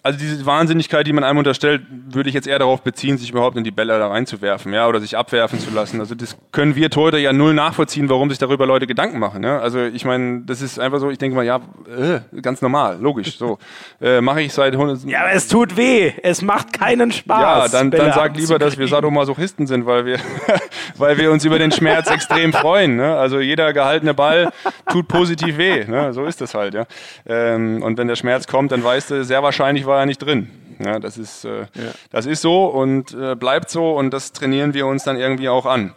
Also 0.06 0.20
diese 0.20 0.46
Wahnsinnigkeit, 0.46 1.04
die 1.04 1.12
man 1.12 1.24
einem 1.24 1.38
unterstellt, 1.38 1.82
würde 1.90 2.28
ich 2.28 2.34
jetzt 2.36 2.46
eher 2.46 2.60
darauf 2.60 2.82
beziehen, 2.82 3.18
sich 3.18 3.30
überhaupt 3.30 3.56
in 3.56 3.64
die 3.64 3.72
Bälle 3.72 3.98
da 3.98 4.06
reinzuwerfen, 4.06 4.72
ja, 4.72 4.86
oder 4.86 5.00
sich 5.00 5.16
abwerfen 5.16 5.58
zu 5.58 5.74
lassen. 5.74 5.98
Also 5.98 6.14
das 6.14 6.36
können 6.52 6.76
wir 6.76 6.90
Torhüter 6.90 7.18
ja 7.18 7.32
null 7.32 7.54
nachvollziehen, 7.54 8.08
warum 8.08 8.30
sich 8.30 8.38
darüber 8.38 8.66
Leute 8.66 8.86
Gedanken 8.86 9.18
machen. 9.18 9.42
Ja? 9.42 9.58
Also 9.58 9.82
ich 9.82 10.04
meine, 10.04 10.42
das 10.46 10.62
ist 10.62 10.78
einfach 10.78 11.00
so, 11.00 11.10
ich 11.10 11.18
denke 11.18 11.34
mal, 11.34 11.44
ja, 11.44 11.56
äh, 11.88 12.40
ganz 12.40 12.62
normal, 12.62 12.98
logisch, 13.00 13.36
so. 13.36 13.58
Äh, 13.98 14.20
Mache 14.20 14.42
ich 14.42 14.52
seit 14.52 14.74
100... 14.74 15.04
Ja, 15.04 15.22
aber 15.22 15.32
es 15.32 15.48
tut 15.48 15.76
weh, 15.76 16.12
es 16.22 16.42
macht 16.42 16.72
keinen 16.72 17.12
Spaß. 17.12 17.40
Ja, 17.40 17.68
dann, 17.68 17.90
dann 17.90 18.12
sag 18.12 18.36
lieber, 18.36 18.58
dass 18.58 18.76
wir 18.76 18.86
Sadomasochisten 18.86 19.66
sind, 19.66 19.86
weil 19.86 20.04
wir, 20.04 20.18
weil 20.98 21.16
wir 21.16 21.32
uns 21.32 21.44
über 21.44 21.58
den 21.58 21.72
Schmerz 21.72 22.10
extrem 22.10 22.52
freuen. 22.52 22.96
Ne? 22.96 23.16
Also 23.16 23.40
jeder 23.40 23.72
gehaltene 23.72 24.12
Ball 24.12 24.52
tut 24.90 25.08
positiv 25.08 25.56
weh, 25.56 25.84
ne? 25.86 26.12
so 26.12 26.26
ist 26.26 26.42
das 26.42 26.54
halt. 26.54 26.74
Ja? 26.74 26.84
Ähm, 27.26 27.82
und 27.82 27.96
wenn 27.96 28.06
der 28.06 28.16
Schmerz 28.16 28.46
kommt, 28.46 28.70
dann 28.70 28.84
weißt 28.84 29.10
du, 29.10 29.24
sehr 29.24 29.42
wahrscheinlich 29.42 29.86
war 29.86 29.95
war 29.96 30.02
er 30.02 30.06
nicht 30.06 30.18
drin. 30.18 30.50
Ja, 30.78 30.98
das 30.98 31.16
ist, 31.16 31.46
äh, 31.46 31.60
ja. 31.60 31.92
das 32.10 32.26
ist 32.26 32.42
so 32.42 32.66
und 32.66 33.14
äh, 33.14 33.34
bleibt 33.34 33.70
so 33.70 33.96
und 33.96 34.10
das 34.10 34.32
trainieren 34.32 34.74
wir 34.74 34.86
uns 34.86 35.04
dann 35.04 35.16
irgendwie 35.16 35.48
auch 35.48 35.64
an. 35.64 35.94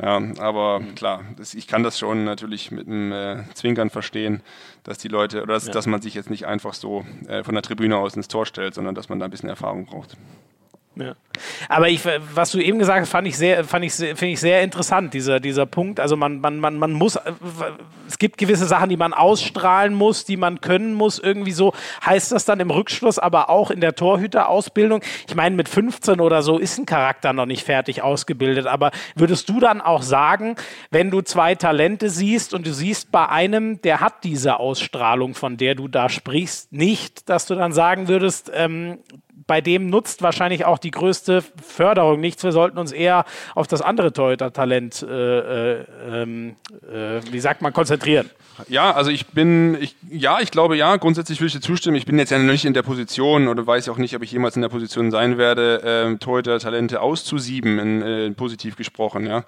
Ja, 0.00 0.22
aber 0.38 0.80
klar, 0.96 1.20
das, 1.36 1.52
ich 1.52 1.66
kann 1.66 1.82
das 1.82 1.98
schon 1.98 2.24
natürlich 2.24 2.70
mit 2.70 2.86
einem 2.86 3.12
äh, 3.12 3.44
Zwinkern 3.52 3.90
verstehen, 3.90 4.40
dass 4.84 4.96
die 4.96 5.08
Leute 5.08 5.42
oder 5.42 5.52
dass, 5.52 5.66
ja. 5.66 5.72
dass 5.72 5.86
man 5.86 6.00
sich 6.00 6.14
jetzt 6.14 6.30
nicht 6.30 6.46
einfach 6.46 6.72
so 6.72 7.04
äh, 7.28 7.44
von 7.44 7.54
der 7.54 7.62
Tribüne 7.62 7.98
aus 7.98 8.16
ins 8.16 8.26
Tor 8.26 8.46
stellt, 8.46 8.72
sondern 8.72 8.94
dass 8.94 9.10
man 9.10 9.18
da 9.18 9.26
ein 9.26 9.30
bisschen 9.30 9.50
Erfahrung 9.50 9.84
braucht. 9.84 10.16
Ja. 10.96 11.14
Aber 11.68 11.88
ich, 11.88 12.00
was 12.34 12.50
du 12.50 12.58
eben 12.58 12.78
gesagt 12.78 13.00
hast, 13.00 13.08
fand 13.08 13.26
ich 13.26 13.36
sehr, 13.36 13.60
ich, 13.60 13.92
finde 13.94 14.26
ich 14.26 14.40
sehr 14.40 14.62
interessant, 14.62 15.14
dieser, 15.14 15.40
dieser 15.40 15.64
Punkt. 15.64 16.00
Also 16.00 16.16
man, 16.16 16.40
man, 16.40 16.58
man, 16.58 16.76
man 16.76 16.92
muss, 16.92 17.18
es 18.06 18.18
gibt 18.18 18.36
gewisse 18.36 18.66
Sachen, 18.66 18.90
die 18.90 18.98
man 18.98 19.14
ausstrahlen 19.14 19.94
muss, 19.94 20.24
die 20.26 20.36
man 20.36 20.60
können 20.60 20.92
muss, 20.92 21.18
irgendwie 21.18 21.52
so. 21.52 21.72
Heißt 22.04 22.32
das 22.32 22.44
dann 22.44 22.60
im 22.60 22.70
Rückschluss 22.70 23.18
aber 23.18 23.48
auch 23.48 23.70
in 23.70 23.80
der 23.80 23.94
Torhüterausbildung? 23.94 25.00
Ich 25.26 25.34
meine, 25.34 25.56
mit 25.56 25.68
15 25.68 26.20
oder 26.20 26.42
so 26.42 26.58
ist 26.58 26.78
ein 26.78 26.86
Charakter 26.86 27.32
noch 27.32 27.46
nicht 27.46 27.64
fertig 27.64 28.02
ausgebildet, 28.02 28.66
aber 28.66 28.90
würdest 29.14 29.48
du 29.48 29.60
dann 29.60 29.80
auch 29.80 30.02
sagen, 30.02 30.56
wenn 30.90 31.10
du 31.10 31.22
zwei 31.22 31.54
Talente 31.54 32.10
siehst 32.10 32.52
und 32.52 32.66
du 32.66 32.72
siehst 32.72 33.10
bei 33.10 33.28
einem, 33.28 33.80
der 33.80 34.00
hat 34.00 34.24
diese 34.24 34.60
Ausstrahlung, 34.60 35.34
von 35.34 35.56
der 35.56 35.74
du 35.74 35.88
da 35.88 36.10
sprichst, 36.10 36.72
nicht, 36.72 37.30
dass 37.30 37.46
du 37.46 37.54
dann 37.54 37.72
sagen 37.72 38.08
würdest, 38.08 38.50
ähm, 38.54 38.98
bei 39.46 39.60
dem 39.60 39.90
nutzt 39.90 40.22
wahrscheinlich 40.22 40.64
auch 40.64 40.78
die 40.78 40.90
größte 40.90 41.42
Förderung 41.62 42.20
nichts. 42.20 42.44
Wir 42.44 42.52
sollten 42.52 42.78
uns 42.78 42.92
eher 42.92 43.24
auf 43.54 43.66
das 43.66 43.82
andere 43.82 44.12
Torhüter-Talent, 44.12 45.02
äh, 45.02 45.38
äh, 45.38 45.84
ähm, 46.10 46.56
äh, 46.82 47.20
wie 47.30 47.40
sagt 47.40 47.62
man, 47.62 47.72
konzentrieren. 47.72 48.30
Ja, 48.68 48.92
also 48.92 49.10
ich 49.10 49.26
bin, 49.28 49.76
ich, 49.80 49.96
ja, 50.10 50.40
ich 50.40 50.50
glaube 50.50 50.76
ja, 50.76 50.96
grundsätzlich 50.96 51.40
würde 51.40 51.48
ich 51.48 51.54
dir 51.54 51.60
zustimmen. 51.60 51.96
Ich 51.96 52.06
bin 52.06 52.18
jetzt 52.18 52.30
ja 52.30 52.38
noch 52.38 52.52
nicht 52.52 52.64
in 52.64 52.74
der 52.74 52.82
Position 52.82 53.48
oder 53.48 53.66
weiß 53.66 53.88
auch 53.88 53.96
nicht, 53.96 54.14
ob 54.14 54.22
ich 54.22 54.32
jemals 54.32 54.56
in 54.56 54.62
der 54.62 54.68
Position 54.68 55.10
sein 55.10 55.38
werde, 55.38 55.82
ähm, 55.84 56.18
Torhüter-Talente 56.18 57.00
auszusieben, 57.00 57.78
in, 57.78 58.02
äh, 58.02 58.30
positiv 58.32 58.76
gesprochen, 58.76 59.26
ja. 59.26 59.44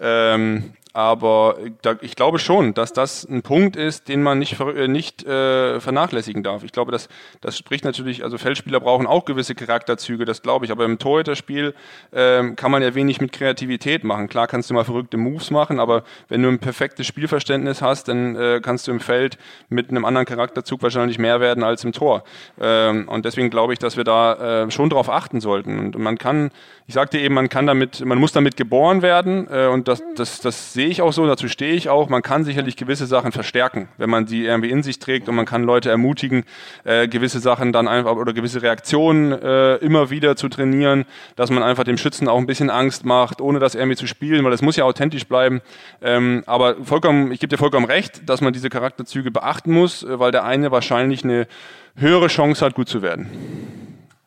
Ähm, 0.00 0.74
aber 0.92 1.56
ich 2.02 2.16
glaube 2.16 2.38
schon, 2.38 2.74
dass 2.74 2.92
das 2.92 3.24
ein 3.24 3.42
Punkt 3.42 3.76
ist, 3.76 4.08
den 4.08 4.22
man 4.22 4.38
nicht, 4.38 4.60
äh, 4.60 4.88
nicht 4.88 5.24
äh, 5.24 5.80
vernachlässigen 5.80 6.42
darf. 6.42 6.64
Ich 6.64 6.72
glaube, 6.72 6.92
das, 6.92 7.08
das 7.40 7.56
spricht 7.56 7.84
natürlich, 7.84 8.24
also 8.24 8.36
Feldspieler 8.36 8.80
brauchen 8.80 9.06
auch 9.06 9.24
gewisse 9.24 9.54
Charakterzüge, 9.54 10.26
das 10.26 10.42
glaube 10.42 10.66
ich. 10.66 10.70
Aber 10.70 10.84
im 10.84 10.98
Torhüterspiel 10.98 11.74
äh, 12.10 12.50
kann 12.56 12.70
man 12.70 12.82
ja 12.82 12.94
wenig 12.94 13.22
mit 13.22 13.32
Kreativität 13.32 14.04
machen. 14.04 14.28
Klar 14.28 14.46
kannst 14.46 14.68
du 14.68 14.74
mal 14.74 14.84
verrückte 14.84 15.16
Moves 15.16 15.50
machen, 15.50 15.80
aber 15.80 16.04
wenn 16.28 16.42
du 16.42 16.50
ein 16.50 16.58
perfektes 16.58 17.06
Spielverständnis 17.06 17.80
hast, 17.80 18.08
dann 18.08 18.36
äh, 18.36 18.60
kannst 18.62 18.86
du 18.86 18.90
im 18.90 19.00
Feld 19.00 19.38
mit 19.70 19.88
einem 19.88 20.04
anderen 20.04 20.26
Charakterzug 20.26 20.82
wahrscheinlich 20.82 21.18
mehr 21.18 21.40
werden 21.40 21.64
als 21.64 21.84
im 21.84 21.92
Tor. 21.92 22.22
Ähm, 22.60 23.08
und 23.08 23.24
deswegen 23.24 23.48
glaube 23.48 23.72
ich, 23.72 23.78
dass 23.78 23.96
wir 23.96 24.04
da 24.04 24.64
äh, 24.64 24.70
schon 24.70 24.90
darauf 24.90 25.08
achten 25.08 25.40
sollten. 25.40 25.78
Und 25.78 25.98
man 25.98 26.18
kann, 26.18 26.50
ich 26.86 26.92
sagte 26.94 27.18
eben, 27.18 27.34
man 27.34 27.48
kann 27.48 27.66
damit, 27.66 28.04
man 28.04 28.18
muss 28.18 28.32
damit 28.32 28.58
geboren 28.58 29.00
werden 29.00 29.48
äh, 29.50 29.68
und 29.68 29.88
das, 29.88 30.02
das, 30.16 30.40
das 30.40 30.74
sehe 30.82 30.90
ich 30.90 31.00
auch 31.00 31.12
so, 31.12 31.24
dazu 31.28 31.46
stehe 31.46 31.74
ich 31.74 31.88
auch. 31.88 32.08
Man 32.08 32.22
kann 32.22 32.42
sicherlich 32.42 32.76
gewisse 32.76 33.06
Sachen 33.06 33.30
verstärken, 33.30 33.86
wenn 33.98 34.10
man 34.10 34.26
die 34.26 34.44
irgendwie 34.46 34.68
in 34.68 34.82
sich 34.82 34.98
trägt 34.98 35.28
und 35.28 35.36
man 35.36 35.46
kann 35.46 35.62
Leute 35.62 35.90
ermutigen, 35.90 36.42
äh, 36.82 37.06
gewisse 37.06 37.38
Sachen 37.38 37.72
dann 37.72 37.86
einfach 37.86 38.16
oder 38.16 38.32
gewisse 38.32 38.62
Reaktionen 38.62 39.30
äh, 39.30 39.76
immer 39.76 40.10
wieder 40.10 40.34
zu 40.34 40.48
trainieren, 40.48 41.04
dass 41.36 41.50
man 41.50 41.62
einfach 41.62 41.84
dem 41.84 41.98
Schützen 41.98 42.26
auch 42.26 42.36
ein 42.36 42.46
bisschen 42.46 42.68
Angst 42.68 43.04
macht, 43.04 43.40
ohne 43.40 43.60
das 43.60 43.76
irgendwie 43.76 43.94
zu 43.94 44.08
spielen, 44.08 44.42
weil 44.42 44.50
das 44.50 44.60
muss 44.60 44.74
ja 44.74 44.82
authentisch 44.84 45.28
bleiben. 45.28 45.60
Ähm, 46.02 46.42
aber 46.46 46.74
vollkommen, 46.84 47.30
ich 47.30 47.38
gebe 47.38 47.50
dir 47.50 47.58
vollkommen 47.58 47.86
recht, 47.86 48.28
dass 48.28 48.40
man 48.40 48.52
diese 48.52 48.68
Charakterzüge 48.68 49.30
beachten 49.30 49.72
muss, 49.72 50.02
äh, 50.02 50.18
weil 50.18 50.32
der 50.32 50.42
eine 50.42 50.72
wahrscheinlich 50.72 51.22
eine 51.22 51.46
höhere 51.94 52.26
Chance 52.26 52.64
hat, 52.64 52.74
gut 52.74 52.88
zu 52.88 53.02
werden. 53.02 53.30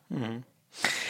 Mhm. 0.08 0.42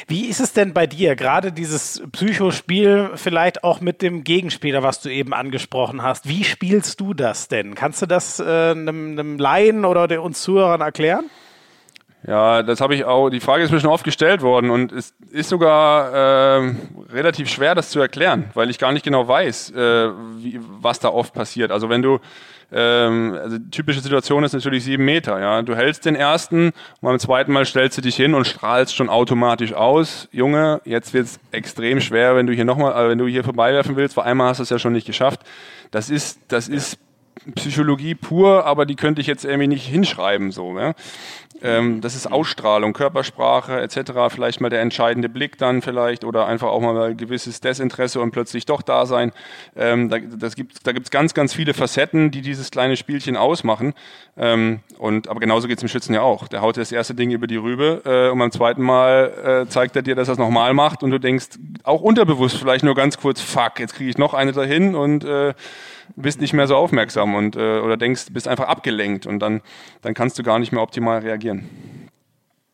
Wie 0.06 0.26
ist 0.26 0.40
es 0.40 0.52
denn 0.52 0.72
bei 0.72 0.86
dir, 0.86 1.16
gerade 1.16 1.52
dieses 1.52 2.02
Psychospiel 2.12 3.10
vielleicht 3.16 3.64
auch 3.64 3.80
mit 3.80 4.02
dem 4.02 4.22
Gegenspieler, 4.22 4.82
was 4.82 5.00
du 5.00 5.08
eben 5.08 5.34
angesprochen 5.34 6.02
hast? 6.02 6.28
Wie 6.28 6.44
spielst 6.44 7.00
du 7.00 7.14
das 7.14 7.48
denn? 7.48 7.74
Kannst 7.74 8.02
du 8.02 8.06
das 8.06 8.38
äh, 8.38 8.44
einem, 8.44 9.12
einem 9.12 9.38
Laien 9.38 9.84
oder 9.84 10.22
uns 10.22 10.42
Zuhörern 10.42 10.80
erklären? 10.80 11.28
Ja, 12.26 12.62
das 12.62 12.80
habe 12.80 12.94
ich 12.94 13.04
auch. 13.04 13.30
Die 13.30 13.40
Frage 13.40 13.62
ist 13.62 13.70
mir 13.70 13.80
schon 13.80 13.90
oft 13.90 14.04
gestellt 14.04 14.42
worden 14.42 14.70
und 14.70 14.90
es 14.92 15.14
ist 15.30 15.48
sogar 15.48 16.12
äh, 16.12 16.74
relativ 17.10 17.48
schwer, 17.48 17.74
das 17.74 17.90
zu 17.90 18.00
erklären, 18.00 18.50
weil 18.54 18.68
ich 18.70 18.78
gar 18.78 18.92
nicht 18.92 19.04
genau 19.04 19.28
weiß, 19.28 19.70
äh, 19.70 20.10
wie, 20.38 20.58
was 20.80 20.98
da 20.98 21.08
oft 21.10 21.34
passiert. 21.34 21.70
Also 21.70 21.88
wenn 21.88 22.02
du 22.02 22.18
ähm, 22.72 23.38
also 23.40 23.58
typische 23.70 24.00
Situation 24.00 24.42
ist 24.42 24.52
natürlich 24.52 24.84
sieben 24.84 25.04
Meter. 25.04 25.38
Ja, 25.38 25.62
du 25.62 25.76
hältst 25.76 26.04
den 26.04 26.16
ersten 26.16 26.66
und 26.66 26.74
beim 27.00 27.18
zweiten 27.18 27.52
Mal 27.52 27.64
stellst 27.64 27.96
du 27.98 28.02
dich 28.02 28.16
hin 28.16 28.34
und 28.34 28.46
strahlst 28.46 28.94
schon 28.94 29.08
automatisch 29.08 29.72
aus. 29.72 30.28
Junge, 30.32 30.80
jetzt 30.84 31.14
wird's 31.14 31.38
extrem 31.52 32.00
schwer, 32.00 32.34
wenn 32.34 32.46
du 32.46 32.52
hier 32.52 32.64
nochmal, 32.64 32.92
äh, 33.06 33.08
wenn 33.08 33.18
du 33.18 33.26
hier 33.26 33.44
vorbeiwerfen 33.44 33.94
willst. 33.96 34.16
Weil 34.16 34.24
einmal 34.24 34.48
hast 34.48 34.58
du 34.58 34.64
es 34.64 34.70
ja 34.70 34.78
schon 34.78 34.92
nicht 34.92 35.06
geschafft. 35.06 35.42
Das 35.92 36.10
ist, 36.10 36.40
das 36.48 36.68
ist 36.68 36.98
Psychologie 37.54 38.14
pur, 38.14 38.64
aber 38.64 38.86
die 38.86 38.96
könnte 38.96 39.20
ich 39.20 39.26
jetzt 39.26 39.44
irgendwie 39.44 39.68
nicht 39.68 39.86
hinschreiben 39.86 40.50
so. 40.50 40.78
Ja? 40.78 40.94
Ähm, 41.62 42.00
das 42.00 42.14
ist 42.14 42.30
Ausstrahlung, 42.30 42.92
Körpersprache 42.92 43.80
etc. 43.80 44.12
Vielleicht 44.28 44.60
mal 44.60 44.68
der 44.68 44.80
entscheidende 44.80 45.28
Blick 45.28 45.56
dann 45.58 45.80
vielleicht 45.82 46.24
oder 46.24 46.46
einfach 46.46 46.68
auch 46.68 46.80
mal 46.80 47.10
ein 47.10 47.16
gewisses 47.16 47.60
Desinteresse 47.60 48.20
und 48.20 48.30
plötzlich 48.30 48.66
doch 48.66 48.82
da 48.82 49.06
sein. 49.06 49.32
Ähm, 49.74 50.08
da 50.08 50.18
das 50.18 50.54
gibt, 50.54 50.86
da 50.86 50.92
gibt's 50.92 51.10
ganz, 51.10 51.34
ganz 51.34 51.54
viele 51.54 51.72
Facetten, 51.72 52.30
die 52.30 52.42
dieses 52.42 52.70
kleine 52.70 52.96
Spielchen 52.96 53.36
ausmachen. 53.36 53.94
Ähm, 54.36 54.80
und 54.98 55.28
aber 55.28 55.40
genauso 55.40 55.68
geht's 55.68 55.80
dem 55.80 55.88
Schützen 55.88 56.14
ja 56.14 56.22
auch. 56.22 56.48
Der 56.48 56.60
haut 56.60 56.76
das 56.76 56.92
erste 56.92 57.14
Ding 57.14 57.30
über 57.30 57.46
die 57.46 57.56
Rübe 57.56 58.02
äh, 58.04 58.30
und 58.30 58.38
beim 58.38 58.50
zweiten 58.50 58.82
Mal 58.82 59.64
äh, 59.66 59.70
zeigt 59.70 59.96
er 59.96 60.02
dir, 60.02 60.14
dass 60.14 60.28
er 60.28 60.32
es 60.32 60.38
nochmal 60.38 60.74
macht 60.74 61.02
und 61.02 61.10
du 61.10 61.18
denkst 61.18 61.46
auch 61.84 62.02
unterbewusst 62.02 62.58
vielleicht 62.58 62.84
nur 62.84 62.94
ganz 62.94 63.18
kurz, 63.18 63.40
fuck, 63.40 63.78
jetzt 63.78 63.94
kriege 63.94 64.10
ich 64.10 64.18
noch 64.18 64.34
eine 64.34 64.52
dahin 64.52 64.94
und 64.94 65.24
äh, 65.24 65.54
bist 66.14 66.40
nicht 66.40 66.52
mehr 66.52 66.66
so 66.66 66.76
aufmerksam 66.76 67.34
und 67.34 67.56
äh, 67.56 67.78
oder 67.80 67.96
denkst, 67.96 68.26
bist 68.32 68.48
einfach 68.48 68.68
abgelenkt 68.68 69.26
und 69.26 69.40
dann, 69.40 69.62
dann 70.02 70.14
kannst 70.14 70.38
du 70.38 70.42
gar 70.42 70.58
nicht 70.58 70.72
mehr 70.72 70.82
optimal 70.82 71.20
reagieren. 71.20 71.68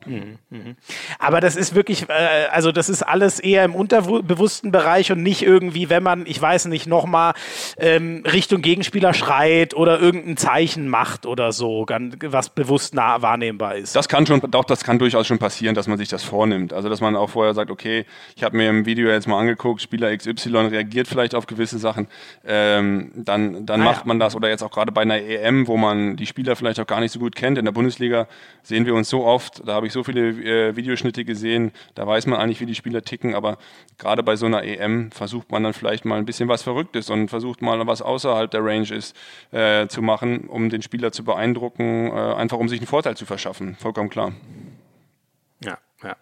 Mhm, 0.06 0.38
mhm. 0.50 0.76
Aber 1.18 1.40
das 1.40 1.56
ist 1.56 1.74
wirklich, 1.74 2.08
äh, 2.08 2.46
also 2.50 2.72
das 2.72 2.88
ist 2.88 3.02
alles 3.02 3.40
eher 3.40 3.64
im 3.64 3.74
unterbewussten 3.74 4.72
Bereich 4.72 5.12
und 5.12 5.22
nicht 5.22 5.42
irgendwie, 5.42 5.90
wenn 5.90 6.02
man, 6.02 6.26
ich 6.26 6.40
weiß 6.40 6.66
nicht, 6.66 6.86
nochmal 6.86 7.34
ähm, 7.78 8.22
Richtung 8.30 8.62
Gegenspieler 8.62 9.14
schreit 9.14 9.74
oder 9.74 10.00
irgendein 10.00 10.36
Zeichen 10.36 10.88
macht 10.88 11.26
oder 11.26 11.52
so, 11.52 11.86
was 11.86 12.50
bewusst 12.50 12.94
nah 12.94 13.22
wahrnehmbar 13.22 13.76
ist. 13.76 13.94
Das 13.96 14.08
kann 14.08 14.26
schon, 14.26 14.40
doch, 14.50 14.64
das 14.64 14.84
kann 14.84 14.98
durchaus 14.98 15.26
schon 15.26 15.38
passieren, 15.38 15.74
dass 15.74 15.88
man 15.88 15.98
sich 15.98 16.08
das 16.08 16.22
vornimmt. 16.22 16.72
Also 16.72 16.88
dass 16.88 17.00
man 17.00 17.16
auch 17.16 17.30
vorher 17.30 17.54
sagt, 17.54 17.70
okay, 17.70 18.06
ich 18.36 18.42
habe 18.44 18.56
mir 18.56 18.68
im 18.68 18.86
Video 18.86 19.08
jetzt 19.08 19.28
mal 19.28 19.38
angeguckt, 19.38 19.82
Spieler 19.82 20.16
XY 20.16 20.56
reagiert 20.68 21.08
vielleicht 21.08 21.34
auf 21.34 21.46
gewisse 21.46 21.78
Sachen, 21.78 22.08
ähm, 22.46 23.12
dann, 23.14 23.66
dann 23.66 23.82
ah, 23.82 23.84
macht 23.84 24.00
ja. 24.02 24.06
man 24.06 24.18
das 24.18 24.34
oder 24.34 24.48
jetzt 24.48 24.62
auch 24.62 24.70
gerade 24.70 24.92
bei 24.92 25.02
einer 25.02 25.18
EM, 25.18 25.66
wo 25.66 25.76
man 25.76 26.16
die 26.16 26.26
Spieler 26.26 26.56
vielleicht 26.56 26.80
auch 26.80 26.86
gar 26.86 27.00
nicht 27.00 27.12
so 27.12 27.18
gut 27.18 27.36
kennt. 27.36 27.58
In 27.58 27.64
der 27.64 27.72
Bundesliga 27.72 28.26
sehen 28.62 28.86
wir 28.86 28.94
uns 28.94 29.08
so 29.08 29.24
oft, 29.24 29.66
da 29.66 29.74
habe 29.74 29.86
ich 29.86 29.91
ich 29.92 29.94
so 29.94 30.02
viele 30.02 30.30
äh, 30.30 30.76
Videoschnitte 30.76 31.24
gesehen, 31.24 31.72
da 31.94 32.06
weiß 32.06 32.26
man 32.26 32.40
eigentlich, 32.40 32.60
wie 32.60 32.66
die 32.66 32.74
Spieler 32.74 33.02
ticken, 33.02 33.34
aber 33.34 33.58
gerade 33.98 34.22
bei 34.22 34.36
so 34.36 34.46
einer 34.46 34.64
EM 34.64 35.10
versucht 35.12 35.52
man 35.52 35.62
dann 35.62 35.74
vielleicht 35.74 36.04
mal 36.04 36.18
ein 36.18 36.24
bisschen 36.24 36.48
was 36.48 36.62
Verrücktes 36.62 37.10
und 37.10 37.28
versucht 37.28 37.62
mal 37.62 37.86
was 37.86 38.02
außerhalb 38.02 38.50
der 38.50 38.64
Range 38.64 38.88
ist 38.92 39.16
äh, 39.50 39.86
zu 39.88 40.02
machen, 40.02 40.48
um 40.48 40.70
den 40.70 40.82
Spieler 40.82 41.12
zu 41.12 41.24
beeindrucken, 41.24 42.08
äh, 42.08 42.34
einfach 42.34 42.58
um 42.58 42.68
sich 42.68 42.80
einen 42.80 42.86
Vorteil 42.86 43.16
zu 43.16 43.26
verschaffen. 43.26 43.76
Vollkommen 43.78 44.08
klar. 44.08 44.32
Ja, 45.62 45.78
ja. 46.02 46.16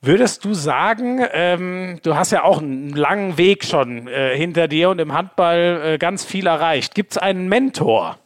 Würdest 0.00 0.44
du 0.44 0.54
sagen, 0.54 1.24
ähm, 1.32 1.98
du 2.02 2.16
hast 2.16 2.32
ja 2.32 2.44
auch 2.44 2.58
einen 2.58 2.90
langen 2.90 3.38
Weg 3.38 3.64
schon 3.64 4.08
äh, 4.08 4.36
hinter 4.36 4.68
dir 4.68 4.90
und 4.90 5.00
im 5.00 5.12
Handball 5.12 5.80
äh, 5.84 5.98
ganz 5.98 6.24
viel 6.24 6.46
erreicht. 6.46 6.94
Gibt 6.94 7.12
es 7.12 7.18
einen 7.18 7.48
Mentor? 7.48 8.18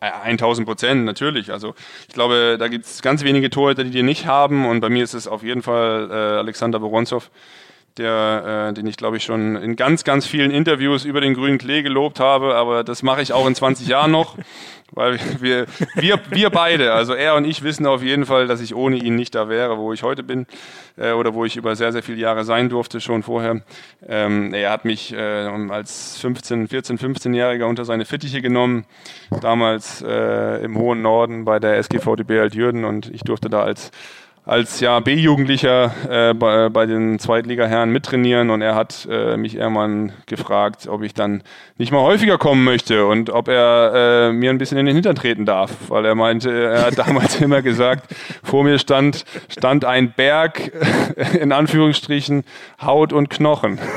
1000 0.00 0.66
Prozent, 0.66 1.04
natürlich. 1.04 1.52
Also 1.52 1.74
ich 2.08 2.14
glaube, 2.14 2.56
da 2.58 2.68
gibt 2.68 2.86
es 2.86 3.02
ganz 3.02 3.22
wenige 3.22 3.50
Torhüter, 3.50 3.84
die 3.84 3.90
die 3.90 4.02
nicht 4.02 4.26
haben. 4.26 4.66
Und 4.66 4.80
bei 4.80 4.88
mir 4.88 5.04
ist 5.04 5.14
es 5.14 5.28
auf 5.28 5.42
jeden 5.42 5.62
Fall 5.62 6.08
äh, 6.10 6.14
Alexander 6.38 6.80
Boronzow, 6.80 7.30
der, 7.96 8.68
äh, 8.70 8.74
den 8.74 8.86
ich 8.86 8.96
glaube 8.96 9.16
ich 9.16 9.24
schon 9.24 9.56
in 9.56 9.76
ganz, 9.76 10.04
ganz 10.04 10.26
vielen 10.26 10.50
Interviews 10.50 11.04
über 11.04 11.20
den 11.20 11.34
grünen 11.34 11.58
Klee 11.58 11.82
gelobt 11.82 12.20
habe. 12.20 12.54
Aber 12.54 12.84
das 12.84 13.02
mache 13.02 13.22
ich 13.22 13.32
auch 13.32 13.46
in 13.46 13.54
20 13.54 13.88
Jahren 13.88 14.10
noch. 14.10 14.36
Weil 14.92 15.20
wir, 15.38 15.66
wir, 15.94 16.18
wir 16.30 16.50
beide, 16.50 16.92
also 16.92 17.14
er 17.14 17.36
und 17.36 17.44
ich 17.44 17.62
wissen 17.62 17.86
auf 17.86 18.02
jeden 18.02 18.26
Fall, 18.26 18.48
dass 18.48 18.60
ich 18.60 18.74
ohne 18.74 18.96
ihn 18.96 19.14
nicht 19.14 19.36
da 19.36 19.48
wäre, 19.48 19.78
wo 19.78 19.92
ich 19.92 20.02
heute 20.02 20.24
bin 20.24 20.46
äh, 20.96 21.12
oder 21.12 21.32
wo 21.32 21.44
ich 21.44 21.56
über 21.56 21.76
sehr, 21.76 21.92
sehr 21.92 22.02
viele 22.02 22.18
Jahre 22.18 22.44
sein 22.44 22.68
durfte 22.68 23.00
schon 23.00 23.22
vorher. 23.22 23.60
Ähm, 24.04 24.52
er 24.52 24.72
hat 24.72 24.84
mich 24.84 25.12
äh, 25.12 25.46
als 25.68 26.18
15, 26.18 26.66
14, 26.66 26.98
15-Jähriger 26.98 27.66
unter 27.66 27.84
seine 27.84 28.04
Fittiche 28.04 28.42
genommen, 28.42 28.84
damals 29.40 30.02
äh, 30.02 30.64
im 30.64 30.76
hohen 30.76 31.02
Norden 31.02 31.44
bei 31.44 31.60
der 31.60 31.78
SGVDB 31.78 32.40
Altjürden 32.40 32.84
und 32.84 33.14
ich 33.14 33.22
durfte 33.22 33.48
da 33.48 33.62
als 33.62 33.92
als 34.50 34.80
ja, 34.80 34.98
B-Jugendlicher 34.98 35.94
äh, 36.08 36.34
bei, 36.34 36.68
bei, 36.70 36.84
den 36.84 37.20
Zweitligaherren 37.20 37.90
mittrainieren 37.90 38.50
und 38.50 38.62
er 38.62 38.74
hat 38.74 39.06
äh, 39.08 39.36
mich 39.36 39.54
irgendwann 39.54 40.10
gefragt, 40.26 40.88
ob 40.88 41.04
ich 41.04 41.14
dann 41.14 41.44
nicht 41.78 41.92
mal 41.92 42.00
häufiger 42.00 42.36
kommen 42.36 42.64
möchte 42.64 43.06
und 43.06 43.30
ob 43.30 43.46
er 43.46 43.92
äh, 43.94 44.32
mir 44.32 44.50
ein 44.50 44.58
bisschen 44.58 44.76
in 44.76 44.86
den 44.86 44.96
Hintern 44.96 45.14
treten 45.14 45.46
darf, 45.46 45.70
weil 45.86 46.04
er 46.04 46.16
meinte, 46.16 46.50
er 46.50 46.86
hat 46.86 46.98
damals 47.06 47.40
immer 47.40 47.62
gesagt, 47.62 48.12
vor 48.42 48.64
mir 48.64 48.80
stand, 48.80 49.24
stand 49.48 49.84
ein 49.84 50.14
Berg, 50.14 50.72
in 51.40 51.52
Anführungsstrichen, 51.52 52.42
Haut 52.82 53.12
und 53.12 53.30
Knochen. 53.30 53.78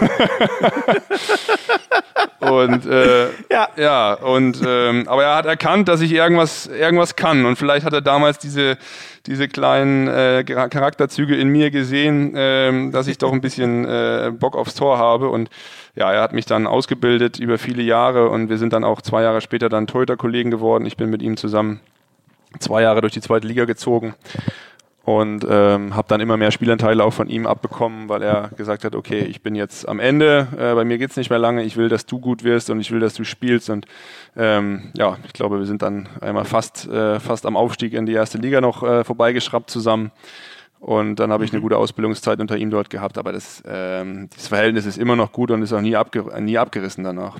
und 2.50 2.86
äh, 2.86 3.28
ja. 3.52 3.70
ja, 3.78 4.14
und 4.14 4.62
ähm, 4.66 5.08
aber 5.08 5.24
er 5.24 5.36
hat 5.36 5.46
erkannt, 5.46 5.88
dass 5.88 6.02
ich 6.02 6.12
irgendwas, 6.12 6.68
irgendwas 6.68 7.16
kann 7.16 7.46
und 7.46 7.58
vielleicht 7.58 7.86
hat 7.86 7.94
er 7.94 8.02
damals 8.02 8.38
diese 8.40 8.78
diese 9.26 9.48
kleinen 9.48 10.08
äh, 10.08 10.44
Charakterzüge 10.44 11.36
in 11.36 11.48
mir 11.48 11.72
gesehen, 11.72 12.36
äh, 12.36 12.92
dass 12.92 13.08
ich 13.08 13.18
doch 13.18 13.32
ein 13.32 13.42
bisschen 13.42 13.86
äh, 13.86 14.32
Bock 14.38 14.56
aufs 14.56 14.76
Tor 14.76 14.98
habe. 14.98 15.30
Und 15.30 15.50
ja, 15.96 16.12
er 16.12 16.22
hat 16.22 16.34
mich 16.34 16.46
dann 16.46 16.68
ausgebildet 16.68 17.40
über 17.40 17.58
viele 17.58 17.84
Jahre 17.84 18.30
und 18.30 18.50
wir 18.50 18.58
sind 18.58 18.74
dann 18.74 18.84
auch 18.84 19.02
zwei 19.02 19.24
Jahre 19.24 19.42
später 19.42 19.70
dann 19.70 19.88
Torhüter-Kollegen 19.88 20.52
geworden. 20.52 20.86
Ich 20.86 20.98
bin 20.98 21.10
mit 21.10 21.22
ihm 21.22 21.38
zusammen 21.38 21.80
zwei 22.60 22.82
Jahre 22.82 23.02
durch 23.02 23.14
die 23.14 23.22
zweite 23.22 23.48
Liga 23.48 23.66
gezogen 23.66 24.14
und 25.06 25.46
ähm, 25.50 25.96
habe 25.96 26.08
dann 26.08 26.22
immer 26.22 26.38
mehr 26.38 26.52
Spielanteile 26.52 27.04
auch 27.04 27.12
von 27.12 27.28
ihm 27.28 27.46
abbekommen, 27.46 28.08
weil 28.08 28.22
er 28.22 28.50
gesagt 28.56 28.86
hat, 28.86 28.96
okay, 28.96 29.20
ich 29.20 29.42
bin 29.42 29.54
jetzt 29.54 29.88
am 29.88 30.00
Ende, 30.00 30.48
äh, 30.58 30.74
bei 30.74 30.86
mir 30.86 30.98
geht's 30.98 31.18
nicht 31.18 31.30
mehr 31.30 31.40
lange, 31.40 31.64
ich 31.64 31.76
will, 31.76 31.90
dass 31.90 32.06
du 32.06 32.20
gut 32.20 32.46
wirst 32.46 32.70
und 32.70 32.80
ich 32.80 32.90
will, 32.90 33.02
dass 33.02 33.14
du 33.14 33.26
spielst. 33.26 33.70
Und 33.70 33.86
ähm, 34.38 34.92
ja, 34.96 35.18
ich 35.26 35.34
glaube, 35.34 35.60
wir 35.60 35.66
sind 35.66 35.82
dann 35.82 36.08
einmal 36.22 36.46
fast, 36.46 36.88
äh, 36.88 37.20
fast 37.20 37.46
am 37.46 37.58
Aufstieg 37.58 37.94
in 37.94 38.06
die 38.06 38.14
erste 38.14 38.38
Liga 38.38 38.62
noch 38.62 38.82
äh, 38.82 39.04
vorbeigeschraubt 39.04 39.70
zusammen. 39.70 40.12
Und 40.80 41.18
dann 41.18 41.34
habe 41.34 41.44
ich 41.44 41.52
eine 41.52 41.62
gute 41.62 41.78
Ausbildungszeit 41.78 42.40
unter 42.40 42.56
ihm 42.56 42.70
dort 42.70 42.90
gehabt, 42.90 43.18
aber 43.18 43.34
das, 43.34 43.62
ähm, 43.68 44.30
das 44.34 44.48
Verhältnis 44.48 44.86
ist 44.86 44.98
immer 44.98 45.18
noch 45.18 45.34
gut 45.34 45.52
und 45.52 45.62
ist 45.62 45.74
auch 45.74 45.82
nie, 45.82 45.98
abger 45.98 46.40
nie 46.40 46.58
abgerissen 46.58 47.04
danach. 47.04 47.40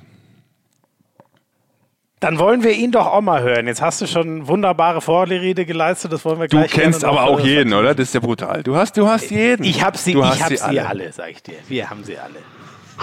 Dann 2.24 2.38
wollen 2.38 2.62
wir 2.62 2.72
ihn 2.72 2.90
doch 2.90 3.04
auch 3.04 3.20
mal 3.20 3.42
hören. 3.42 3.66
Jetzt 3.66 3.82
hast 3.82 4.00
du 4.00 4.06
schon 4.06 4.48
wunderbare 4.48 5.02
Vorrede 5.02 5.66
geleistet, 5.66 6.10
das 6.10 6.24
wollen 6.24 6.40
wir 6.40 6.48
gleich 6.48 6.70
Du 6.70 6.80
kennst 6.80 7.04
aber 7.04 7.24
auch 7.24 7.38
jeden, 7.38 7.74
oder? 7.74 7.94
Das 7.94 8.08
ist 8.08 8.14
ja 8.14 8.20
brutal. 8.20 8.62
Du 8.62 8.76
hast, 8.76 8.96
du 8.96 9.06
hast 9.06 9.30
jeden. 9.30 9.62
Ich 9.62 9.84
habe 9.84 9.98
sie, 9.98 10.14
du 10.14 10.22
ich 10.22 10.42
hab 10.42 10.48
sie, 10.48 10.58
alle. 10.58 10.88
alle, 10.88 11.12
sag 11.12 11.32
ich 11.32 11.42
dir. 11.42 11.56
Wir 11.68 11.90
haben 11.90 12.02
sie 12.02 12.16
alle. 12.16 12.40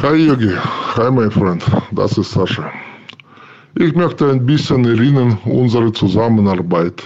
Hi 0.02 0.16
Yogi, 0.16 0.56
hi 0.96 1.12
mein 1.12 1.30
Freund, 1.30 1.64
das 1.92 2.18
ist 2.18 2.32
Sascha. 2.32 2.72
Ich 3.76 3.94
möchte 3.94 4.28
ein 4.28 4.44
bisschen 4.44 4.86
erinnern 4.86 5.38
unsere 5.46 5.92
Zusammenarbeit. 5.92 7.04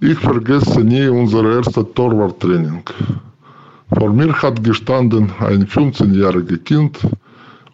Ich 0.00 0.18
vergesse 0.18 0.80
nie 0.80 1.08
unser 1.08 1.44
erstes 1.44 1.84
Torwarttraining. 1.94 2.84
Vor 3.98 4.10
mir 4.14 4.32
hat 4.32 4.64
gestanden 4.64 5.30
ein 5.40 5.66
15-jähriges 5.66 6.64
Kind, 6.64 7.00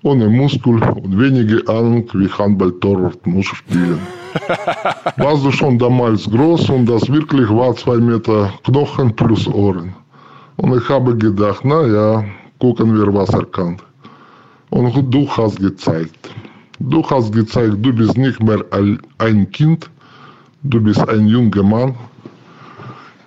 ohne 0.03 0.29
Muskel 0.29 0.83
und 0.83 1.19
wenige 1.19 1.67
Ahnung, 1.69 2.05
wie 2.15 2.29
Handball-Torwart 2.29 3.27
muss 3.27 3.47
spielen. 3.47 3.99
Warst 5.17 5.45
du 5.45 5.51
schon 5.51 5.79
damals 5.79 6.31
groß 6.31 6.71
und 6.71 6.87
das 6.87 7.11
wirklich 7.11 7.49
war 7.49 7.75
zwei 7.75 7.97
Meter 7.97 8.53
Knochen 8.65 9.15
plus 9.15 9.47
Ohren. 9.49 9.93
Und 10.57 10.77
ich 10.77 10.89
habe 10.89 11.17
gedacht, 11.17 11.63
na 11.65 11.87
ja, 11.87 12.25
gucken 12.59 12.95
wir, 12.95 13.13
was 13.13 13.31
er 13.31 13.47
kann. 13.47 13.77
Und 14.71 15.15
du 15.15 15.29
hast 15.31 15.59
gezeigt. 15.61 16.31
Du 16.81 17.03
hast 17.11 17.33
gezeigt, 17.33 17.77
du 17.81 17.93
bist 17.93 18.17
nicht 18.17 18.41
mehr 18.43 18.65
ein 19.19 19.51
Kind, 19.51 19.91
du 20.63 20.81
bist 20.81 21.09
ein 21.09 21.27
junger 21.27 21.63
Mann 21.63 21.95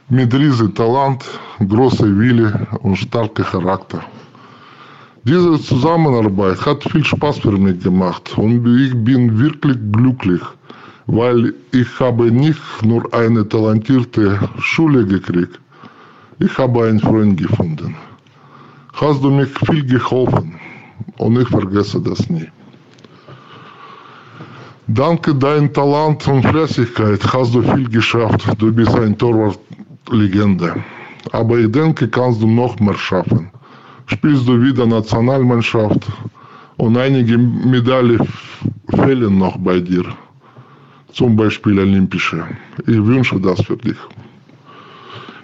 mit 0.10 0.34
riesem 0.34 0.74
Talent, 0.74 1.26
großer 1.68 2.18
Wille 2.18 2.68
und 2.84 2.96
starkem 2.96 3.46
Charakter. 3.46 4.02
Diese 5.24 5.62
Zusammenarbeit 5.62 6.66
hat 6.66 6.84
viel 6.84 7.06
Spaß 7.06 7.40
für 7.40 7.52
mich 7.52 7.80
gemacht 7.84 8.36
und 8.40 8.66
ich 8.66 8.92
bin 9.04 9.38
wirklich 9.38 9.78
glücklich, 9.92 10.42
weil 11.06 11.54
ich 11.72 12.00
habe 12.00 12.32
nicht 12.32 12.60
nur 12.84 13.04
eine 13.14 13.48
talentierte 13.48 14.40
Schule 14.58 15.06
gekriegt, 15.06 15.60
ich 16.40 16.58
habe 16.58 16.86
einen 16.86 17.00
Freund 17.00 17.40
gefunden. 17.40 17.96
Hast 18.94 19.24
du 19.24 19.30
mich 19.30 19.50
viel 19.68 19.86
geholfen 19.86 20.60
und 21.20 21.40
ich 21.40 21.50
vergesse 21.50 22.02
das 22.02 22.28
nie. 22.28 22.48
Danke 24.88 25.36
deinem 25.36 25.72
Talent 25.72 26.28
und 26.28 26.48
Fleißigkeit 26.48 27.22
hast 27.32 27.54
du 27.54 27.62
viel 27.62 27.88
geschafft. 27.88 28.44
Du 28.58 28.74
bist 28.74 28.96
ein 28.96 29.16
Torwart-Legende. 29.16 30.84
Aber 31.32 31.60
ich 31.60 31.72
denke, 31.72 32.08
kannst 32.08 32.42
du 32.42 32.48
noch 32.48 32.80
mehr 32.80 32.98
schaffen 32.98 33.51
spielst 34.12 34.48
du 34.48 34.62
wieder 34.62 34.86
Nationalmannschaft 34.86 36.02
und 36.78 36.98
einige 36.98 37.38
Medaillen 37.38 38.28
fehlen 38.90 39.38
noch 39.38 39.58
bei 39.58 39.80
dir. 39.80 40.06
Zum 41.12 41.36
Beispiel 41.36 41.80
olympische. 41.80 42.46
Ich 42.88 43.04
wünsche 43.06 43.40
das 43.40 43.62
für 43.62 43.78
dich. 43.78 43.98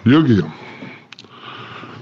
Yogi, 0.04 0.42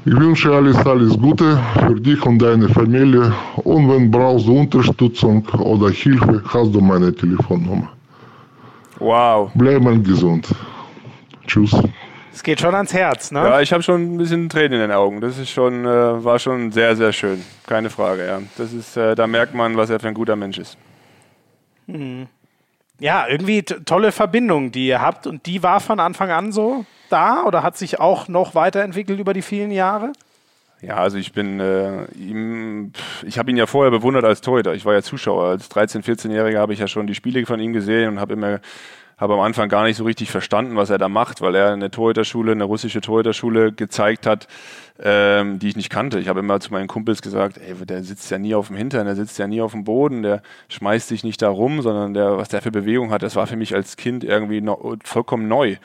ich 0.04 0.16
wünsche 0.16 0.54
alles, 0.54 0.76
alles 0.86 1.18
Gute 1.18 1.60
für 1.80 2.00
dich 2.00 2.24
und 2.24 2.38
deine 2.38 2.68
Familie. 2.68 3.32
Und 3.56 3.88
wenn 3.88 4.08
brauchst 4.08 4.46
du 4.46 4.60
Unterstützung 4.60 5.44
oder 5.58 5.90
Hilfe, 5.90 6.42
hast 6.46 6.72
du 6.72 6.80
meine 6.80 7.12
Telefonnummer. 7.12 7.88
Wow. 9.00 9.50
Bleib 9.54 9.82
mal 9.82 10.00
gesund. 10.00 10.46
Tschüss. 11.46 11.74
Es 12.36 12.42
geht 12.42 12.60
schon 12.60 12.74
ans 12.74 12.92
Herz, 12.92 13.30
ne? 13.30 13.38
Ja, 13.38 13.62
ich 13.62 13.72
habe 13.72 13.82
schon 13.82 14.14
ein 14.14 14.18
bisschen 14.18 14.50
Tränen 14.50 14.74
in 14.74 14.80
den 14.80 14.92
Augen. 14.92 15.22
Das 15.22 15.38
ist 15.38 15.48
schon, 15.48 15.86
äh, 15.86 16.22
war 16.22 16.38
schon 16.38 16.70
sehr, 16.70 16.94
sehr 16.94 17.10
schön. 17.14 17.42
Keine 17.66 17.88
Frage, 17.88 18.26
ja. 18.26 18.42
Das 18.58 18.74
ist, 18.74 18.94
äh, 18.98 19.14
da 19.14 19.26
merkt 19.26 19.54
man, 19.54 19.78
was 19.78 19.88
er 19.88 20.00
für 20.00 20.08
ein 20.08 20.12
guter 20.12 20.36
Mensch 20.36 20.58
ist. 20.58 20.76
Mhm. 21.86 22.26
Ja, 23.00 23.26
irgendwie 23.26 23.62
tolle 23.62 24.12
Verbindung, 24.12 24.70
die 24.70 24.88
ihr 24.88 25.00
habt. 25.00 25.26
Und 25.26 25.46
die 25.46 25.62
war 25.62 25.80
von 25.80 25.98
Anfang 25.98 26.30
an 26.30 26.52
so 26.52 26.84
da 27.08 27.44
oder 27.44 27.62
hat 27.62 27.78
sich 27.78 28.00
auch 28.00 28.28
noch 28.28 28.54
weiterentwickelt 28.54 29.18
über 29.18 29.32
die 29.32 29.40
vielen 29.40 29.70
Jahre? 29.70 30.12
Ja, 30.82 30.96
also 30.96 31.16
ich 31.16 31.32
bin 31.32 31.58
äh, 31.58 32.04
ihm, 32.16 32.92
ich 33.24 33.38
habe 33.38 33.50
ihn 33.50 33.56
ja 33.56 33.64
vorher 33.64 33.90
bewundert 33.90 34.26
als 34.26 34.42
Torhüter. 34.42 34.74
Ich 34.74 34.84
war 34.84 34.92
ja 34.92 35.00
Zuschauer. 35.00 35.46
Als 35.46 35.70
13-, 35.70 36.04
14-Jähriger 36.04 36.58
habe 36.58 36.74
ich 36.74 36.80
ja 36.80 36.86
schon 36.86 37.06
die 37.06 37.14
Spiele 37.14 37.46
von 37.46 37.60
ihm 37.60 37.72
gesehen 37.72 38.10
und 38.10 38.20
habe 38.20 38.34
immer 38.34 38.60
habe 39.16 39.34
am 39.34 39.40
Anfang 39.40 39.68
gar 39.68 39.84
nicht 39.84 39.96
so 39.96 40.04
richtig 40.04 40.30
verstanden, 40.30 40.76
was 40.76 40.90
er 40.90 40.98
da 40.98 41.08
macht, 41.08 41.40
weil 41.40 41.54
er 41.54 41.72
eine 41.72 41.90
Torhüterschule, 41.90 42.52
eine 42.52 42.64
russische 42.64 43.00
Torhüterschule 43.00 43.72
gezeigt 43.72 44.26
hat, 44.26 44.46
ähm, 45.02 45.58
die 45.58 45.68
ich 45.68 45.76
nicht 45.76 45.88
kannte. 45.88 46.18
Ich 46.18 46.28
habe 46.28 46.40
immer 46.40 46.60
zu 46.60 46.70
meinen 46.72 46.86
Kumpels 46.86 47.22
gesagt, 47.22 47.58
ey, 47.58 47.74
der 47.86 48.02
sitzt 48.02 48.30
ja 48.30 48.38
nie 48.38 48.54
auf 48.54 48.66
dem 48.66 48.76
Hintern, 48.76 49.06
der 49.06 49.16
sitzt 49.16 49.38
ja 49.38 49.46
nie 49.46 49.62
auf 49.62 49.72
dem 49.72 49.84
Boden, 49.84 50.22
der 50.22 50.42
schmeißt 50.68 51.08
sich 51.08 51.24
nicht 51.24 51.40
da 51.40 51.48
rum, 51.48 51.80
sondern 51.80 52.12
der, 52.12 52.36
was 52.36 52.50
der 52.50 52.60
für 52.60 52.70
Bewegung 52.70 53.10
hat, 53.10 53.22
das 53.22 53.36
war 53.36 53.46
für 53.46 53.56
mich 53.56 53.74
als 53.74 53.96
Kind 53.96 54.22
irgendwie 54.22 54.60
no, 54.60 54.96
vollkommen 55.02 55.48
neu. 55.48 55.76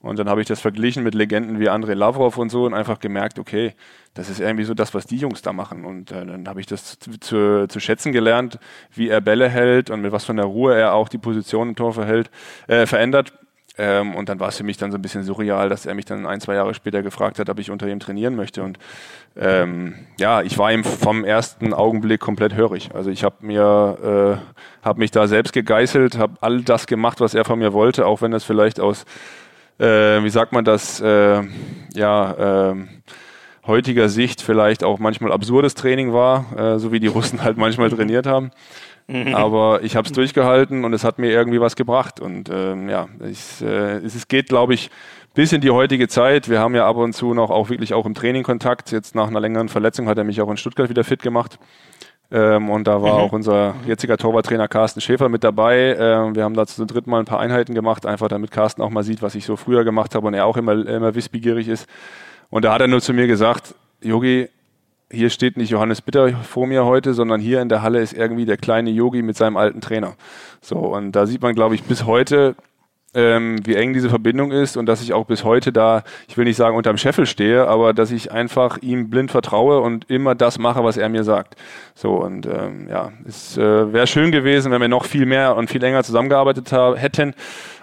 Und 0.00 0.18
dann 0.18 0.28
habe 0.28 0.40
ich 0.40 0.46
das 0.46 0.60
verglichen 0.60 1.02
mit 1.02 1.14
Legenden 1.14 1.58
wie 1.58 1.68
Andrei 1.68 1.94
Lavrov 1.94 2.38
und 2.38 2.50
so 2.50 2.66
und 2.66 2.74
einfach 2.74 3.00
gemerkt, 3.00 3.38
okay, 3.38 3.74
das 4.14 4.28
ist 4.28 4.38
irgendwie 4.40 4.64
so 4.64 4.74
das, 4.74 4.94
was 4.94 5.06
die 5.06 5.16
Jungs 5.16 5.42
da 5.42 5.52
machen. 5.52 5.84
Und 5.84 6.12
äh, 6.12 6.24
dann 6.24 6.48
habe 6.48 6.60
ich 6.60 6.66
das 6.66 6.98
zu, 7.00 7.18
zu, 7.18 7.66
zu, 7.68 7.80
schätzen 7.80 8.12
gelernt, 8.12 8.60
wie 8.94 9.08
er 9.08 9.20
Bälle 9.20 9.48
hält 9.48 9.90
und 9.90 10.00
mit 10.00 10.12
was 10.12 10.24
von 10.24 10.36
der 10.36 10.46
Ruhe 10.46 10.76
er 10.76 10.94
auch 10.94 11.08
die 11.08 11.18
Position 11.18 11.70
im 11.70 11.76
Tor 11.76 11.92
verhält, 11.94 12.30
äh, 12.68 12.86
verändert. 12.86 13.32
Ähm, 13.76 14.14
und 14.14 14.28
dann 14.28 14.40
war 14.40 14.48
es 14.48 14.56
für 14.56 14.64
mich 14.64 14.76
dann 14.76 14.90
so 14.90 14.98
ein 14.98 15.02
bisschen 15.02 15.22
surreal, 15.22 15.68
dass 15.68 15.86
er 15.86 15.94
mich 15.94 16.04
dann 16.04 16.26
ein, 16.26 16.40
zwei 16.40 16.54
Jahre 16.54 16.74
später 16.74 17.02
gefragt 17.02 17.38
hat, 17.38 17.48
ob 17.48 17.58
ich 17.60 17.70
unter 17.70 17.86
ihm 17.86 18.00
trainieren 18.00 18.34
möchte. 18.34 18.62
Und 18.62 18.78
ähm, 19.36 19.94
ja, 20.18 20.42
ich 20.42 20.58
war 20.58 20.72
ihm 20.72 20.82
vom 20.84 21.24
ersten 21.24 21.72
Augenblick 21.72 22.20
komplett 22.20 22.54
hörig. 22.54 22.90
Also 22.94 23.10
ich 23.10 23.22
habe 23.22 23.46
äh, 23.52 24.84
habe 24.84 24.98
mich 24.98 25.12
da 25.12 25.28
selbst 25.28 25.52
gegeißelt, 25.52 26.18
habe 26.18 26.34
all 26.40 26.62
das 26.62 26.88
gemacht, 26.88 27.20
was 27.20 27.34
er 27.34 27.44
von 27.44 27.58
mir 27.60 27.72
wollte, 27.72 28.06
auch 28.06 28.20
wenn 28.20 28.32
das 28.32 28.42
vielleicht 28.42 28.80
aus, 28.80 29.04
äh, 29.78 30.22
wie 30.22 30.30
sagt 30.30 30.52
man 30.52 30.64
das, 30.64 31.00
äh, 31.00 31.42
ja, 31.94 32.70
äh, 32.70 32.74
heutiger 33.66 34.08
Sicht 34.08 34.42
vielleicht 34.42 34.82
auch 34.82 34.98
manchmal 34.98 35.30
absurdes 35.30 35.74
Training 35.74 36.12
war, 36.12 36.46
äh, 36.56 36.78
so 36.78 36.90
wie 36.90 37.00
die 37.00 37.06
Russen 37.06 37.42
halt 37.42 37.56
manchmal 37.56 37.90
trainiert 37.90 38.26
haben. 38.26 38.50
Mhm. 39.06 39.34
Aber 39.34 39.82
ich 39.82 39.96
habe 39.96 40.06
es 40.06 40.12
durchgehalten 40.12 40.84
und 40.84 40.92
es 40.92 41.02
hat 41.02 41.18
mir 41.18 41.30
irgendwie 41.30 41.60
was 41.60 41.76
gebracht. 41.76 42.20
Und 42.20 42.50
ähm, 42.52 42.88
ja, 42.88 43.08
ich, 43.30 43.62
äh, 43.62 43.96
es 43.98 44.28
geht, 44.28 44.48
glaube 44.48 44.74
ich, 44.74 44.90
bis 45.34 45.52
in 45.52 45.60
die 45.60 45.70
heutige 45.70 46.08
Zeit. 46.08 46.48
Wir 46.48 46.60
haben 46.60 46.74
ja 46.74 46.86
ab 46.86 46.96
und 46.96 47.14
zu 47.14 47.32
noch 47.32 47.50
auch 47.50 47.70
wirklich 47.70 47.94
auch 47.94 48.04
im 48.04 48.14
Training 48.14 48.42
Kontakt. 48.42 48.90
Jetzt 48.90 49.14
nach 49.14 49.28
einer 49.28 49.40
längeren 49.40 49.68
Verletzung 49.68 50.08
hat 50.08 50.18
er 50.18 50.24
mich 50.24 50.40
auch 50.40 50.50
in 50.50 50.56
Stuttgart 50.56 50.90
wieder 50.90 51.04
fit 51.04 51.22
gemacht. 51.22 51.58
Ähm, 52.30 52.68
und 52.68 52.86
da 52.86 53.02
war 53.02 53.14
mhm. 53.14 53.20
auch 53.20 53.32
unser 53.32 53.74
jetziger 53.86 54.16
Torwarttrainer 54.18 54.68
Carsten 54.68 55.00
Schäfer 55.00 55.28
mit 55.28 55.44
dabei. 55.44 55.96
Ähm, 55.98 56.34
wir 56.34 56.44
haben 56.44 56.54
da 56.54 56.66
zu 56.66 56.84
dritt 56.84 57.06
mal 57.06 57.20
ein 57.20 57.24
paar 57.24 57.40
Einheiten 57.40 57.74
gemacht, 57.74 58.04
einfach 58.04 58.28
damit 58.28 58.50
Carsten 58.50 58.82
auch 58.82 58.90
mal 58.90 59.02
sieht, 59.02 59.22
was 59.22 59.34
ich 59.34 59.46
so 59.46 59.56
früher 59.56 59.84
gemacht 59.84 60.14
habe 60.14 60.26
und 60.26 60.34
er 60.34 60.44
auch 60.44 60.56
immer, 60.56 60.86
immer 60.86 61.14
wissbegierig 61.14 61.68
ist. 61.68 61.88
Und 62.50 62.64
da 62.64 62.72
hat 62.72 62.80
er 62.80 62.88
nur 62.88 63.00
zu 63.00 63.14
mir 63.14 63.26
gesagt, 63.26 63.74
Yogi, 64.02 64.48
hier 65.10 65.30
steht 65.30 65.56
nicht 65.56 65.70
Johannes 65.70 66.02
Bitter 66.02 66.30
vor 66.42 66.66
mir 66.66 66.84
heute, 66.84 67.14
sondern 67.14 67.40
hier 67.40 67.62
in 67.62 67.70
der 67.70 67.82
Halle 67.82 68.00
ist 68.00 68.12
irgendwie 68.12 68.44
der 68.44 68.58
kleine 68.58 68.90
Yogi 68.90 69.22
mit 69.22 69.36
seinem 69.36 69.56
alten 69.56 69.80
Trainer. 69.80 70.14
So, 70.60 70.76
und 70.76 71.12
da 71.12 71.26
sieht 71.26 71.40
man, 71.40 71.54
glaube 71.54 71.74
ich, 71.74 71.82
bis 71.84 72.04
heute, 72.04 72.56
ähm, 73.14 73.58
wie 73.64 73.74
eng 73.74 73.94
diese 73.94 74.10
Verbindung 74.10 74.52
ist 74.52 74.76
und 74.76 74.86
dass 74.86 75.02
ich 75.02 75.12
auch 75.12 75.24
bis 75.24 75.44
heute 75.44 75.72
da, 75.72 76.02
ich 76.28 76.36
will 76.36 76.44
nicht 76.44 76.56
sagen 76.56 76.76
unterm 76.76 76.98
Scheffel 76.98 77.26
stehe, 77.26 77.66
aber 77.66 77.94
dass 77.94 78.10
ich 78.10 78.32
einfach 78.32 78.78
ihm 78.78 79.08
blind 79.08 79.30
vertraue 79.30 79.80
und 79.80 80.10
immer 80.10 80.34
das 80.34 80.58
mache, 80.58 80.84
was 80.84 80.96
er 80.96 81.08
mir 81.08 81.24
sagt. 81.24 81.56
So 81.94 82.16
und 82.16 82.46
ähm, 82.46 82.88
ja, 82.88 83.12
es 83.26 83.56
äh, 83.56 83.92
wäre 83.92 84.06
schön 84.06 84.30
gewesen, 84.30 84.70
wenn 84.72 84.80
wir 84.80 84.88
noch 84.88 85.04
viel 85.06 85.26
mehr 85.26 85.56
und 85.56 85.70
viel 85.70 85.82
enger 85.82 86.04
zusammengearbeitet 86.04 86.70
hätten. 86.72 87.34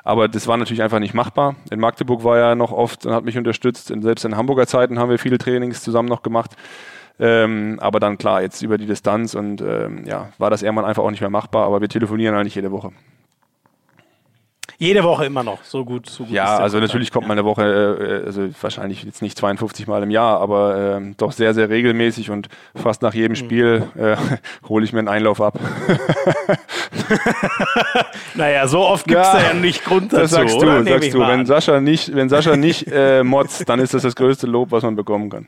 Aber 0.04 0.28
das 0.28 0.48
war 0.48 0.58
natürlich 0.58 0.84
einfach 0.84 1.00
nicht 1.00 1.16
machbar. 1.16 1.56
In 1.72 1.80
Magdeburg 1.80 2.24
war 2.24 2.38
er 2.38 2.56
noch 2.56 2.72
oft 2.72 3.08
und 3.08 3.14
hat 3.14 3.26
mich 3.26 3.40
unterstützt. 3.40 3.88
Selbst 3.88 4.24
in 4.24 4.38
Hamburger 4.38 4.68
Zeiten 4.68 5.00
haben 5.00 5.10
wir 5.10 5.18
viele 5.18 5.40
Trainings 5.40 5.82
zusammen 5.82 6.08
noch 6.08 6.22
gemacht. 6.22 6.52
Ähm, 7.18 7.80
aber 7.82 8.00
dann 8.00 8.18
klar, 8.18 8.42
jetzt 8.42 8.62
über 8.62 8.78
die 8.78 8.86
Distanz 8.86 9.34
und 9.34 9.62
ähm, 9.62 10.04
ja, 10.06 10.30
war 10.38 10.50
das 10.50 10.62
irgendwann 10.62 10.86
einfach 10.86 11.02
auch 11.02 11.12
nicht 11.12 11.22
mehr 11.22 11.30
machbar, 11.30 11.66
aber 11.66 11.82
wir 11.82 11.88
telefonieren 11.88 12.36
eigentlich 12.36 12.56
jede 12.56 12.72
Woche. 12.72 12.92
Jede 14.78 15.04
Woche 15.04 15.26
immer 15.26 15.44
noch, 15.44 15.64
so 15.64 15.86
gut. 15.86 16.10
So 16.10 16.26
gut 16.26 16.34
ja, 16.34 16.58
also 16.58 16.80
natürlich 16.80 17.12
kommt 17.12 17.28
mal 17.28 17.34
eine 17.34 17.46
Woche, 17.46 18.22
äh, 18.24 18.26
also 18.26 18.50
wahrscheinlich 18.62 19.04
jetzt 19.04 19.22
nicht 19.22 19.38
52 19.38 19.88
Mal 19.88 20.04
im 20.04 20.12
Jahr, 20.12 20.42
aber 20.42 20.98
äh, 20.98 21.14
doch 21.18 21.32
sehr, 21.32 21.54
sehr 21.54 21.70
regelmäßig 21.70 22.30
und 22.30 22.50
fast 22.76 23.02
nach 23.02 23.14
jedem 23.14 23.32
mhm. 23.32 23.36
Spiel 23.36 23.84
äh, 23.98 24.18
hole 24.68 24.84
ich 24.84 24.92
mir 24.92 25.00
einen 25.00 25.08
Einlauf 25.08 25.40
ab. 25.40 25.58
naja, 28.36 28.68
so 28.68 28.82
oft 28.82 29.08
gibt 29.08 29.22
es 29.22 29.28
ja. 29.28 29.34
da 29.34 29.44
ja 29.48 29.54
nicht 29.54 29.86
Grund 29.86 30.12
dazu, 30.12 30.22
Das 30.22 30.32
sagst 30.32 30.62
du, 30.62 30.84
sagst 30.84 31.14
du. 31.14 31.20
Wenn 31.20 31.46
Sascha 31.46 31.80
nicht, 31.80 32.14
wenn 32.14 32.28
Sascha 32.28 32.56
nicht 32.58 32.88
äh, 32.92 33.24
motzt, 33.24 33.68
dann 33.70 33.80
ist 33.80 33.94
das 33.94 34.04
das 34.04 34.16
größte 34.16 34.46
Lob, 34.46 34.72
was 34.72 34.84
man 34.84 34.96
bekommen 34.96 35.30
kann. 35.30 35.48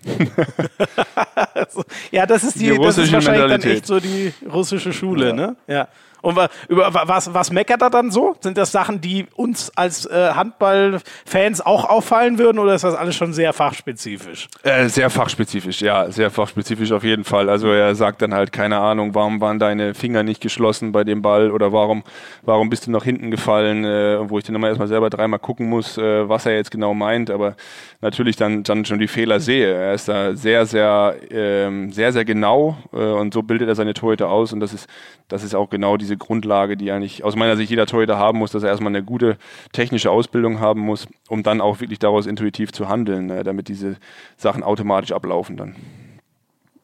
ja, 2.12 2.26
das 2.26 2.44
ist 2.44 2.56
die, 2.56 2.66
die 2.66 2.70
russische 2.72 2.82
das 2.82 2.98
ist 2.98 3.14
wahrscheinlich 3.14 3.42
Mentalität. 3.42 3.66
dann 3.66 3.78
echt 3.78 3.88
so 3.88 4.00
die 4.00 4.34
russische 4.52 4.94
Schule, 4.94 5.28
ja. 5.28 5.34
ne? 5.34 5.56
Ja. 5.68 5.88
Und 6.22 6.38
über 6.68 6.91
was, 6.93 7.34
was 7.34 7.51
meckert 7.51 7.82
er 7.82 7.89
dann 7.89 8.11
so? 8.11 8.36
Sind 8.41 8.57
das 8.57 8.72
Sachen, 8.72 9.01
die 9.01 9.26
uns 9.36 9.72
als 9.76 10.05
äh, 10.05 10.32
Handballfans 10.34 11.61
auch 11.65 11.86
auffallen 11.86 12.38
würden 12.39 12.59
oder 12.59 12.76
ist 12.76 12.84
das 12.84 12.95
alles 12.95 13.15
schon 13.15 13.34
sehr 13.34 13.53
fachspezifisch? 13.53 14.47
Äh, 14.63 14.89
sehr 14.89 15.09
fachspezifisch, 15.09 15.82
ja, 15.82 16.11
sehr 16.11 16.32
fachspezifisch 16.32 16.91
auf 16.91 17.03
jeden 17.03 17.24
Fall. 17.24 17.49
Also 17.49 17.68
er 17.68 17.95
sagt 17.95 18.22
dann 18.22 18.34
halt, 18.34 18.51
keine 18.51 18.80
Ahnung, 18.80 19.15
warum 19.15 19.41
waren 19.41 19.59
deine 19.59 19.93
Finger 19.93 20.24
nicht 20.24 20.41
geschlossen 20.41 20.91
bei 20.91 21.03
dem 21.03 21.22
Ball 21.22 21.51
oder 21.51 21.72
warum, 21.72 22.03
warum 22.43 22.70
bist 22.70 22.88
du 22.88 22.91
nach 22.91 23.03
hinten 23.03 23.32
gefallen, 23.32 23.86
äh, 23.86 24.30
wo 24.30 24.38
ich 24.38 24.43
dann 24.43 24.55
immer 24.55 24.68
erstmal 24.68 24.88
selber 24.88 25.09
dreimal 25.09 25.39
gucken 25.39 25.70
muss, 25.70 25.97
äh, 25.97 26.28
was 26.28 26.45
er 26.45 26.55
jetzt 26.55 26.72
genau 26.72 26.93
meint, 26.93 27.30
aber 27.30 27.55
natürlich 28.01 28.36
dann, 28.36 28.63
dann 28.63 28.86
schon 28.86 28.99
die 28.99 29.07
Fehler 29.07 29.39
sehe. 29.39 29.74
Er 29.74 29.93
ist 29.93 30.07
da 30.07 30.36
sehr, 30.36 30.65
sehr, 30.65 31.15
ähm, 31.30 31.91
sehr, 31.91 32.11
sehr 32.11 32.26
genau 32.26 32.78
äh, 32.93 32.97
und 32.97 33.34
so 33.34 33.43
bildet 33.43 33.68
er 33.68 33.76
seine 33.76 33.93
Torhüter 33.93 34.30
aus 34.30 34.53
und 34.53 34.59
das 34.59 34.74
ist, 34.74 34.88
das 35.28 35.43
ist 35.43 35.55
auch 35.55 35.70
genau 35.70 35.97
diese 35.97 36.16
Grundlage, 36.18 36.78
die 36.78 36.91
eigentlich 36.91 37.24
aus 37.24 37.36
meiner 37.36 37.55
Sicht 37.55 37.70
jeder 37.70 37.86
Torhüter 37.86 38.18
haben 38.18 38.39
muss, 38.39 38.51
dass 38.51 38.63
er 38.63 38.70
erstmal 38.70 38.91
eine 38.91 39.03
gute 39.03 39.38
technische 39.72 40.11
Ausbildung 40.11 40.59
haben 40.59 40.82
muss, 40.82 41.07
um 41.30 41.43
dann 41.43 41.61
auch 41.61 41.80
wirklich 41.80 41.99
daraus 41.99 42.26
intuitiv 42.26 42.72
zu 42.72 42.89
handeln, 42.89 43.30
äh, 43.30 43.43
damit 43.43 43.68
diese 43.68 43.97
Sachen 44.38 44.63
automatisch 44.63 45.11
ablaufen 45.11 45.57
dann. 45.57 45.76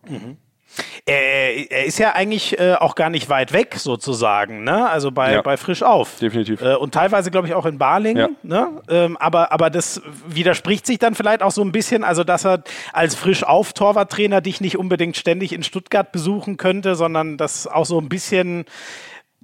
Mhm. 0.08 0.38
Äh, 1.06 1.66
er 1.66 1.86
ist 1.86 2.00
ja 2.00 2.14
eigentlich 2.14 2.58
äh, 2.60 2.76
auch 2.76 2.96
gar 2.96 3.10
nicht 3.10 3.30
weit 3.30 3.52
weg, 3.52 3.76
sozusagen, 3.78 4.64
ne? 4.64 4.90
Also 4.90 5.12
bei, 5.12 5.34
ja, 5.34 5.42
bei 5.42 5.58
Frisch 5.58 5.84
auf. 5.84 6.18
Definitiv. 6.20 6.62
Äh, 6.62 6.76
und 6.76 6.94
teilweise, 6.94 7.30
glaube 7.30 7.48
ich, 7.48 7.54
auch 7.54 7.66
in 7.66 7.78
Balingen. 7.78 8.38
Ja. 8.44 8.50
Ne? 8.68 8.82
Ähm, 8.90 9.18
aber, 9.18 9.52
aber 9.52 9.70
das 9.70 10.02
widerspricht 10.28 10.86
sich 10.88 11.00
dann 11.00 11.14
vielleicht 11.14 11.44
auch 11.44 11.52
so 11.52 11.62
ein 11.62 11.72
bisschen, 11.72 12.04
also 12.04 12.24
dass 12.24 12.46
er 12.46 12.64
als 12.94 13.16
Frisch 13.16 13.44
auf 13.44 13.74
Torwarttrainer 13.74 14.42
dich 14.42 14.62
nicht 14.62 14.78
unbedingt 14.78 15.18
ständig 15.18 15.52
in 15.52 15.64
Stuttgart 15.64 16.12
besuchen 16.12 16.58
könnte, 16.58 16.96
sondern 16.96 17.38
das 17.38 17.68
auch 17.68 17.86
so 17.86 18.00
ein 18.00 18.08
bisschen 18.08 18.66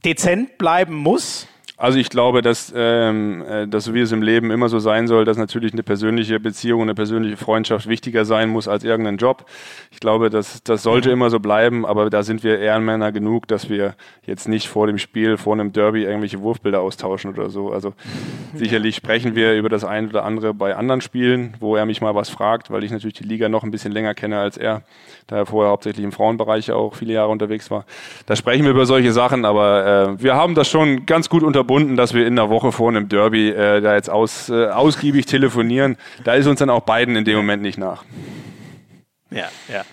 dezent 0.06 0.58
bleiben 0.58 0.96
muss. 0.96 1.48
Also 1.80 1.98
ich 1.98 2.10
glaube, 2.10 2.42
dass, 2.42 2.74
ähm, 2.76 3.42
äh, 3.50 3.66
dass 3.66 3.86
so 3.86 3.94
wie 3.94 4.02
es 4.02 4.12
im 4.12 4.22
Leben 4.22 4.52
immer 4.52 4.68
so 4.68 4.80
sein 4.80 5.08
soll, 5.08 5.24
dass 5.24 5.38
natürlich 5.38 5.72
eine 5.72 5.82
persönliche 5.82 6.38
Beziehung, 6.38 6.82
eine 6.82 6.94
persönliche 6.94 7.38
Freundschaft 7.38 7.88
wichtiger 7.88 8.26
sein 8.26 8.50
muss 8.50 8.68
als 8.68 8.84
irgendein 8.84 9.16
Job. 9.16 9.46
Ich 9.90 10.02
glaube, 10.02 10.30
dass 10.30 10.62
das 10.62 10.84
sollte 10.84 11.08
mhm. 11.08 11.14
immer 11.14 11.30
so 11.30 11.40
bleiben, 11.40 11.86
aber 11.86 12.10
da 12.10 12.22
sind 12.24 12.44
wir 12.44 12.60
Ehrenmänner 12.60 13.14
genug, 13.14 13.48
dass 13.48 13.70
wir 13.70 13.96
jetzt 14.26 14.50
nicht 14.50 14.68
vor 14.68 14.88
dem 14.88 14.98
Spiel, 14.98 15.38
vor 15.38 15.54
einem 15.54 15.72
Derby 15.72 16.04
irgendwelche 16.04 16.42
Wurfbilder 16.42 16.82
austauschen 16.82 17.32
oder 17.32 17.50
so. 17.50 17.72
Also 17.72 17.94
sicherlich 18.54 18.98
sprechen 18.98 19.36
wir 19.36 19.56
über 19.56 19.70
das 19.70 19.86
ein 19.86 20.10
oder 20.10 20.26
andere 20.26 20.54
bei 20.54 20.76
anderen 20.76 21.00
Spielen, 21.00 21.54
wo 21.62 21.78
er 21.78 21.86
mich 21.86 22.02
mal 22.02 22.14
was 22.14 22.28
fragt, 22.28 22.72
weil 22.72 22.84
ich 22.84 22.92
natürlich 22.92 23.16
die 23.16 23.24
Liga 23.24 23.48
noch 23.48 23.64
ein 23.64 23.72
bisschen 23.72 23.94
länger 23.94 24.16
kenne 24.16 24.38
als 24.38 24.58
er, 24.58 24.82
da 25.28 25.38
er 25.38 25.46
vorher 25.46 25.72
hauptsächlich 25.72 26.04
im 26.04 26.12
Frauenbereich 26.12 26.74
auch 26.74 26.96
viele 26.96 27.14
Jahre 27.14 27.30
unterwegs 27.30 27.72
war. 27.72 27.86
Da 28.26 28.36
sprechen 28.36 28.66
wir 28.66 28.72
über 28.72 28.86
solche 28.86 29.14
Sachen, 29.14 29.46
aber 29.46 30.18
äh, 30.18 30.22
wir 30.22 30.36
haben 30.36 30.56
das 30.56 30.68
schon 30.68 31.06
ganz 31.06 31.30
gut 31.30 31.42
unterbunden 31.42 31.69
verbunden, 31.70 31.96
dass 31.96 32.16
wir 32.16 32.26
in 32.26 32.36
der 32.36 32.50
Woche 32.50 32.72
vor 32.72 32.90
einem 32.90 33.10
Derby 33.10 33.50
äh, 33.50 33.80
da 33.80 33.94
jetzt 33.94 34.10
aus, 34.10 34.50
äh, 34.50 34.70
ausgiebig 34.70 35.28
telefonieren. 35.28 35.98
Da 36.24 36.34
ist 36.34 36.48
uns 36.48 36.58
dann 36.58 36.72
auch 36.72 36.82
beiden 36.82 37.16
in 37.16 37.26
dem 37.26 37.38
Moment 37.38 37.62
nicht 37.62 37.78
nach. 37.78 38.04
Ja, 39.30 39.50
ja. 39.72 39.84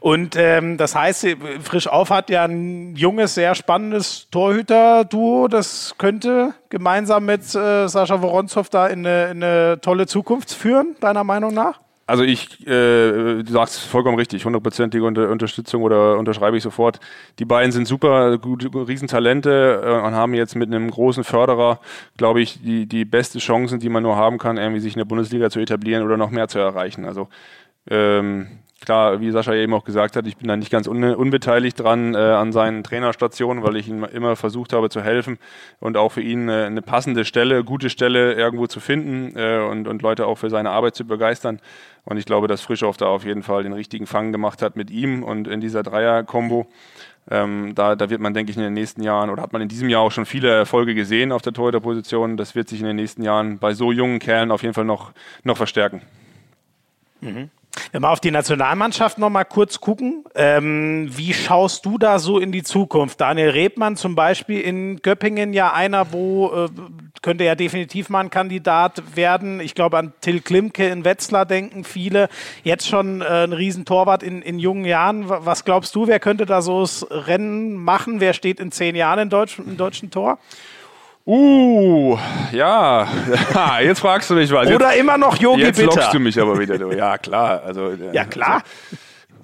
Und 0.00 0.34
ähm, 0.34 0.76
das 0.76 0.96
heißt, 0.96 1.36
Frisch 1.62 1.86
auf 1.86 2.10
hat 2.10 2.30
ja 2.30 2.46
ein 2.46 2.96
junges, 2.96 3.36
sehr 3.36 3.54
spannendes 3.54 4.26
Torhüter-Duo. 4.32 5.46
Das 5.46 5.94
könnte 5.98 6.54
gemeinsam 6.68 7.26
mit 7.26 7.42
äh, 7.54 7.86
Sascha 7.86 8.20
Woronzow 8.20 8.68
da 8.68 8.88
in 8.88 9.06
eine, 9.06 9.30
in 9.30 9.44
eine 9.44 9.80
tolle 9.80 10.08
Zukunft 10.08 10.52
führen, 10.52 10.96
deiner 11.00 11.22
Meinung 11.22 11.54
nach? 11.54 11.78
Also 12.10 12.24
ich, 12.24 12.66
äh, 12.66 13.42
du 13.44 13.52
sagst 13.52 13.78
vollkommen 13.78 14.18
richtig, 14.18 14.44
hundertprozentige 14.44 15.04
Unter 15.04 15.30
Unterstützung 15.30 15.84
oder 15.84 16.18
unterschreibe 16.18 16.56
ich 16.56 16.62
sofort. 16.64 16.98
Die 17.38 17.44
beiden 17.44 17.70
sind 17.70 17.86
super, 17.86 18.36
gute, 18.38 18.68
Riesentalente 18.74 19.80
äh, 19.84 20.06
und 20.06 20.14
haben 20.14 20.34
jetzt 20.34 20.56
mit 20.56 20.68
einem 20.68 20.90
großen 20.90 21.22
Förderer, 21.22 21.78
glaube 22.16 22.40
ich, 22.40 22.60
die, 22.62 22.86
die 22.86 23.04
beste 23.04 23.38
Chancen, 23.38 23.78
die 23.78 23.88
man 23.88 24.02
nur 24.02 24.16
haben 24.16 24.38
kann, 24.38 24.56
irgendwie 24.56 24.80
sich 24.80 24.94
in 24.94 24.98
der 24.98 25.04
Bundesliga 25.04 25.50
zu 25.50 25.60
etablieren 25.60 26.02
oder 26.02 26.16
noch 26.16 26.30
mehr 26.30 26.48
zu 26.48 26.58
erreichen. 26.58 27.04
Also 27.04 27.28
ähm, 27.88 28.46
klar, 28.80 29.20
wie 29.20 29.30
Sascha 29.30 29.54
eben 29.54 29.74
auch 29.74 29.84
gesagt 29.84 30.16
hat, 30.16 30.26
ich 30.26 30.36
bin 30.36 30.48
da 30.48 30.56
nicht 30.56 30.70
ganz 30.70 30.88
un 30.88 31.04
unbeteiligt 31.04 31.78
dran 31.78 32.14
äh, 32.14 32.18
an 32.18 32.52
seinen 32.52 32.82
Trainerstationen, 32.82 33.62
weil 33.62 33.76
ich 33.76 33.88
ihm 33.88 34.04
immer 34.04 34.36
versucht 34.36 34.72
habe 34.72 34.88
zu 34.88 35.02
helfen 35.02 35.38
und 35.78 35.96
auch 35.96 36.12
für 36.12 36.22
ihn 36.22 36.48
äh, 36.48 36.64
eine 36.64 36.82
passende 36.82 37.24
Stelle, 37.24 37.62
gute 37.62 37.90
Stelle 37.90 38.34
irgendwo 38.34 38.66
zu 38.66 38.80
finden 38.80 39.36
äh, 39.36 39.58
und, 39.58 39.86
und 39.86 40.02
Leute 40.02 40.26
auch 40.26 40.36
für 40.36 40.50
seine 40.50 40.70
Arbeit 40.70 40.94
zu 40.94 41.04
begeistern. 41.04 41.60
Und 42.04 42.16
ich 42.16 42.24
glaube, 42.24 42.48
dass 42.48 42.62
Frischhoff 42.62 42.96
da 42.96 43.06
auf 43.06 43.24
jeden 43.24 43.42
Fall 43.42 43.62
den 43.62 43.74
richtigen 43.74 44.06
Fang 44.06 44.32
gemacht 44.32 44.62
hat 44.62 44.76
mit 44.76 44.90
ihm 44.90 45.22
und 45.22 45.46
in 45.46 45.60
dieser 45.60 45.82
Dreier-Kombo. 45.82 46.66
Ähm, 47.30 47.74
da, 47.74 47.94
da 47.94 48.08
wird 48.08 48.22
man, 48.22 48.32
denke 48.32 48.50
ich, 48.50 48.56
in 48.56 48.62
den 48.62 48.72
nächsten 48.72 49.02
Jahren 49.02 49.28
oder 49.28 49.42
hat 49.42 49.52
man 49.52 49.60
in 49.60 49.68
diesem 49.68 49.90
Jahr 49.90 50.00
auch 50.00 50.10
schon 50.10 50.24
viele 50.24 50.48
Erfolge 50.50 50.94
gesehen 50.94 51.32
auf 51.32 51.42
der 51.42 51.52
Torhüterposition. 51.52 52.38
Das 52.38 52.54
wird 52.54 52.68
sich 52.68 52.80
in 52.80 52.86
den 52.86 52.96
nächsten 52.96 53.22
Jahren 53.22 53.58
bei 53.58 53.74
so 53.74 53.92
jungen 53.92 54.18
Kerlen 54.18 54.50
auf 54.50 54.62
jeden 54.62 54.74
Fall 54.74 54.86
noch, 54.86 55.12
noch 55.44 55.58
verstärken. 55.58 56.00
Mhm. 57.20 57.50
Wenn 57.92 58.02
wir 58.02 58.10
auf 58.10 58.20
die 58.20 58.30
Nationalmannschaft 58.30 59.18
noch 59.18 59.30
mal 59.30 59.44
kurz 59.44 59.80
gucken, 59.80 60.24
ähm, 60.34 61.08
wie 61.10 61.32
schaust 61.32 61.86
du 61.86 61.98
da 61.98 62.18
so 62.18 62.38
in 62.38 62.52
die 62.52 62.62
Zukunft? 62.62 63.20
Daniel 63.20 63.50
Rebmann 63.50 63.96
zum 63.96 64.14
Beispiel 64.14 64.60
in 64.60 65.02
Göppingen 65.02 65.52
ja 65.52 65.72
einer, 65.72 66.12
wo 66.12 66.50
äh, 66.52 66.68
könnte 67.22 67.44
ja 67.44 67.54
definitiv 67.54 68.08
mal 68.08 68.20
ein 68.20 68.30
Kandidat 68.30 69.16
werden. 69.16 69.60
Ich 69.60 69.74
glaube 69.74 69.98
an 69.98 70.12
Till 70.20 70.40
Klimke 70.40 70.88
in 70.88 71.04
Wetzlar 71.04 71.46
denken 71.46 71.84
viele. 71.84 72.28
Jetzt 72.62 72.88
schon 72.88 73.20
äh, 73.20 73.44
ein 73.44 73.52
Riesentorwart 73.52 74.22
in, 74.22 74.42
in 74.42 74.58
jungen 74.58 74.84
Jahren. 74.84 75.28
Was 75.28 75.64
glaubst 75.64 75.94
du, 75.94 76.06
wer 76.06 76.20
könnte 76.20 76.46
da 76.46 76.62
so 76.62 76.80
das 76.80 77.06
Rennen 77.10 77.74
machen? 77.74 78.20
Wer 78.20 78.32
steht 78.32 78.60
in 78.60 78.72
zehn 78.72 78.96
Jahren 78.96 79.20
im 79.20 79.30
deutschen, 79.30 79.66
im 79.66 79.76
deutschen 79.76 80.10
Tor? 80.10 80.38
Uh, 81.26 82.18
ja, 82.50 83.06
jetzt 83.82 84.00
fragst 84.00 84.30
du 84.30 84.34
mich 84.34 84.50
was. 84.50 84.68
Oder 84.68 84.94
immer 84.96 85.18
noch 85.18 85.36
Yogi 85.36 85.62
Jetzt 85.62 85.76
Bitter. 85.76 85.94
lockst 85.94 86.14
du 86.14 86.18
mich 86.18 86.40
aber 86.40 86.58
wieder. 86.58 86.96
Ja, 86.96 87.18
klar. 87.18 87.62
Also, 87.64 87.92
ja, 88.12 88.24
klar. 88.24 88.62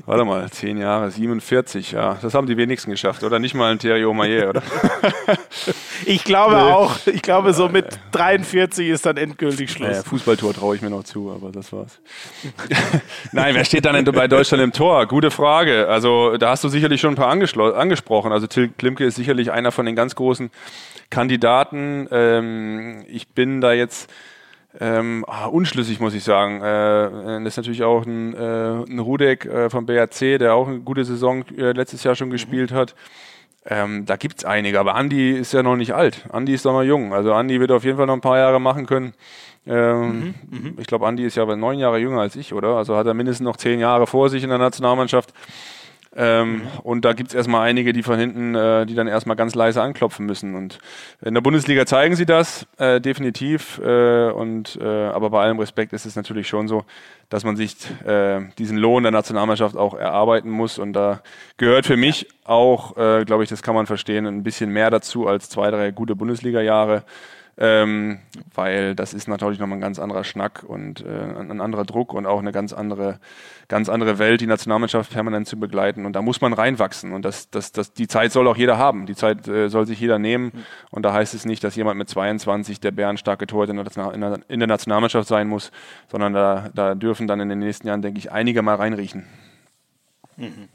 Warte 0.06 0.24
mal, 0.24 0.48
zehn 0.50 0.78
Jahre, 0.78 1.10
47, 1.10 1.90
ja. 1.90 2.16
Das 2.22 2.32
haben 2.32 2.46
die 2.46 2.56
wenigsten 2.56 2.92
geschafft, 2.92 3.24
oder? 3.24 3.40
Nicht 3.40 3.54
mal 3.54 3.72
ein 3.72 3.80
Thierry 3.80 4.04
Omayer, 4.04 4.50
oder? 4.50 4.62
ich 6.06 6.22
glaube 6.22 6.54
nee. 6.54 6.60
auch. 6.60 6.96
Ich 7.06 7.22
glaube, 7.22 7.52
so 7.52 7.68
mit 7.68 7.86
43 8.12 8.88
ist 8.88 9.04
dann 9.04 9.16
endgültig 9.16 9.72
Schluss. 9.72 9.88
Naja, 9.88 10.02
Fußballtor 10.04 10.54
traue 10.54 10.76
ich 10.76 10.82
mir 10.82 10.90
noch 10.90 11.02
zu, 11.02 11.32
aber 11.32 11.50
das 11.50 11.72
war's. 11.72 11.98
Nein, 13.32 13.56
wer 13.56 13.64
steht 13.64 13.84
dann 13.84 14.04
bei 14.04 14.28
Deutschland 14.28 14.62
im 14.62 14.72
Tor? 14.72 15.06
Gute 15.06 15.32
Frage. 15.32 15.88
Also, 15.88 16.36
da 16.36 16.50
hast 16.50 16.62
du 16.62 16.68
sicherlich 16.68 17.00
schon 17.00 17.14
ein 17.14 17.16
paar 17.16 17.28
angesprochen. 17.28 18.30
Also, 18.30 18.46
Till 18.46 18.68
Klimke 18.68 19.04
ist 19.04 19.16
sicherlich 19.16 19.50
einer 19.50 19.72
von 19.72 19.86
den 19.86 19.96
ganz 19.96 20.14
großen 20.14 20.50
Kandidaten. 21.10 22.08
Ähm, 22.10 23.04
ich 23.08 23.28
bin 23.28 23.60
da 23.60 23.72
jetzt 23.72 24.10
ähm, 24.80 25.24
ah, 25.26 25.46
unschlüssig, 25.46 26.00
muss 26.00 26.14
ich 26.14 26.24
sagen. 26.24 26.60
Äh, 26.60 27.42
das 27.42 27.54
ist 27.54 27.56
natürlich 27.56 27.82
auch 27.82 28.04
ein, 28.04 28.34
äh, 28.34 28.84
ein 28.90 28.98
Rudek 28.98 29.46
äh, 29.46 29.70
vom 29.70 29.86
BRC, 29.86 30.38
der 30.38 30.54
auch 30.54 30.68
eine 30.68 30.80
gute 30.80 31.04
Saison 31.04 31.44
äh, 31.56 31.72
letztes 31.72 32.04
Jahr 32.04 32.14
schon 32.14 32.30
gespielt 32.30 32.72
hat. 32.72 32.94
Ähm, 33.68 34.06
da 34.06 34.16
gibt's 34.16 34.44
einige, 34.44 34.78
aber 34.78 34.94
Andi 34.94 35.32
ist 35.32 35.52
ja 35.52 35.62
noch 35.62 35.76
nicht 35.76 35.92
alt. 35.92 36.26
Andi 36.30 36.54
ist 36.54 36.64
doch 36.64 36.72
noch 36.72 36.84
jung. 36.84 37.12
Also 37.12 37.32
Andi 37.32 37.58
wird 37.58 37.72
auf 37.72 37.84
jeden 37.84 37.96
Fall 37.96 38.06
noch 38.06 38.14
ein 38.14 38.20
paar 38.20 38.38
Jahre 38.38 38.60
machen 38.60 38.86
können. 38.86 39.12
Ähm, 39.66 40.34
mhm, 40.48 40.58
mhm. 40.58 40.74
ich 40.78 40.86
glaube, 40.86 41.06
Andi 41.06 41.24
ist 41.24 41.36
ja 41.36 41.42
aber 41.42 41.56
neun 41.56 41.78
Jahre 41.78 41.98
jünger 41.98 42.20
als 42.20 42.36
ich, 42.36 42.52
oder? 42.52 42.76
Also 42.76 42.96
hat 42.96 43.06
er 43.06 43.14
mindestens 43.14 43.44
noch 43.44 43.56
zehn 43.56 43.80
Jahre 43.80 44.06
vor 44.06 44.28
sich 44.28 44.44
in 44.44 44.50
der 44.50 44.58
Nationalmannschaft. 44.58 45.32
Ähm, 46.16 46.62
und 46.82 47.04
da 47.04 47.12
gibt 47.12 47.28
es 47.28 47.34
erstmal 47.34 47.68
einige, 47.68 47.92
die 47.92 48.02
von 48.02 48.18
hinten, 48.18 48.54
äh, 48.54 48.86
die 48.86 48.94
dann 48.94 49.06
erstmal 49.06 49.36
ganz 49.36 49.54
leise 49.54 49.82
anklopfen 49.82 50.24
müssen. 50.24 50.54
Und 50.54 50.78
in 51.22 51.34
der 51.34 51.42
Bundesliga 51.42 51.84
zeigen 51.84 52.16
sie 52.16 52.24
das 52.24 52.66
äh, 52.78 53.00
definitiv. 53.00 53.78
Äh, 53.84 54.30
und 54.30 54.78
äh, 54.80 54.84
aber 54.84 55.30
bei 55.30 55.42
allem 55.42 55.58
Respekt 55.58 55.92
ist 55.92 56.06
es 56.06 56.16
natürlich 56.16 56.48
schon 56.48 56.68
so, 56.68 56.84
dass 57.28 57.44
man 57.44 57.56
sich 57.56 57.76
äh, 58.06 58.40
diesen 58.58 58.78
Lohn 58.78 59.02
der 59.02 59.12
Nationalmannschaft 59.12 59.76
auch 59.76 59.94
erarbeiten 59.94 60.48
muss. 60.48 60.78
Und 60.78 60.94
da 60.94 61.20
gehört 61.58 61.84
für 61.84 61.98
mich 61.98 62.28
auch, 62.44 62.96
äh, 62.96 63.24
glaube 63.24 63.42
ich, 63.42 63.50
das 63.50 63.62
kann 63.62 63.74
man 63.74 63.86
verstehen, 63.86 64.26
ein 64.26 64.42
bisschen 64.42 64.70
mehr 64.70 64.90
dazu 64.90 65.26
als 65.26 65.50
zwei, 65.50 65.70
drei 65.70 65.90
gute 65.90 66.16
Bundesliga-Jahre 66.16 67.04
ähm, 67.58 68.18
weil 68.54 68.94
das 68.94 69.14
ist 69.14 69.28
natürlich 69.28 69.58
nochmal 69.58 69.78
ein 69.78 69.82
ganz 69.82 69.98
anderer 69.98 70.24
Schnack 70.24 70.62
und 70.62 71.04
äh, 71.04 71.08
ein 71.08 71.60
anderer 71.60 71.84
Druck 71.84 72.12
und 72.12 72.26
auch 72.26 72.38
eine 72.38 72.52
ganz 72.52 72.74
andere, 72.74 73.18
ganz 73.68 73.88
andere 73.88 74.18
Welt, 74.18 74.42
die 74.42 74.46
Nationalmannschaft 74.46 75.10
permanent 75.10 75.48
zu 75.48 75.58
begleiten. 75.58 76.04
Und 76.04 76.12
da 76.12 76.22
muss 76.22 76.42
man 76.42 76.52
reinwachsen. 76.52 77.12
Und 77.12 77.24
das, 77.24 77.48
das, 77.48 77.72
das, 77.72 77.94
die 77.94 78.08
Zeit 78.08 78.32
soll 78.32 78.46
auch 78.46 78.58
jeder 78.58 78.76
haben. 78.76 79.06
Die 79.06 79.14
Zeit 79.14 79.48
äh, 79.48 79.68
soll 79.68 79.86
sich 79.86 79.98
jeder 79.98 80.18
nehmen. 80.18 80.52
Und 80.90 81.04
da 81.04 81.14
heißt 81.14 81.32
es 81.32 81.46
nicht, 81.46 81.64
dass 81.64 81.76
jemand 81.76 81.96
mit 81.96 82.10
22 82.10 82.80
der 82.80 82.90
bärenstarke 82.90 83.46
Torhüter 83.46 83.72
in 84.12 84.20
der, 84.20 84.40
in 84.48 84.60
der 84.60 84.68
Nationalmannschaft 84.68 85.28
sein 85.28 85.48
muss, 85.48 85.72
sondern 86.10 86.34
da, 86.34 86.70
da 86.74 86.94
dürfen 86.94 87.26
dann 87.26 87.40
in 87.40 87.48
den 87.48 87.60
nächsten 87.60 87.86
Jahren, 87.86 88.02
denke 88.02 88.18
ich, 88.18 88.30
einige 88.30 88.60
mal 88.60 88.74
reinriechen. 88.74 89.24
Mhm. 90.36 90.68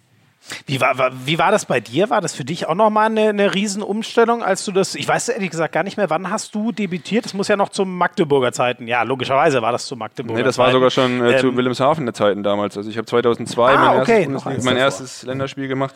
Wie 0.66 0.82
war, 0.82 0.98
war, 0.98 1.12
wie 1.26 1.38
war 1.38 1.52
das 1.52 1.66
bei 1.66 1.80
dir? 1.80 2.10
War 2.10 2.20
das 2.20 2.34
für 2.34 2.44
dich 2.44 2.68
auch 2.68 2.76
nochmal 2.76 3.08
eine, 3.08 3.30
eine 3.30 3.54
Riesenumstellung, 3.54 4.44
als 4.44 4.66
du 4.66 4.72
das, 4.72 4.96
ich 4.96 5.08
weiß 5.08 5.30
ehrlich 5.30 5.52
gesagt 5.52 5.74
gar 5.74 5.84
nicht 5.84 5.98
mehr, 5.98 6.10
wann 6.10 6.30
hast 6.30 6.56
du 6.56 6.72
debütiert? 6.72 7.26
Das 7.26 7.34
muss 7.34 7.48
ja 7.48 7.56
noch 7.56 7.70
zu 7.70 7.86
Magdeburger 7.86 8.52
Zeiten. 8.52 8.88
Ja, 8.88 9.04
logischerweise 9.04 9.62
war 9.62 9.72
das 9.72 9.86
zu 9.86 9.96
Magdeburger 9.96 10.40
Nee, 10.40 10.46
das 10.46 10.58
war 10.58 10.72
sogar 10.72 10.90
schon 10.90 11.22
äh, 11.22 11.34
ähm, 11.34 11.40
zu 11.40 11.56
Wilhelmshaven 11.56 12.06
der 12.06 12.14
Zeiten 12.14 12.44
damals. 12.44 12.76
Also 12.76 12.90
ich 12.90 12.98
habe 12.98 13.06
2002 13.06 13.74
ah, 13.74 13.78
mein, 13.78 14.02
okay. 14.02 14.28
erstes, 14.32 14.64
mein 14.64 14.78
erstes 14.78 15.24
Länderspiel 15.24 15.68
gemacht. 15.68 15.96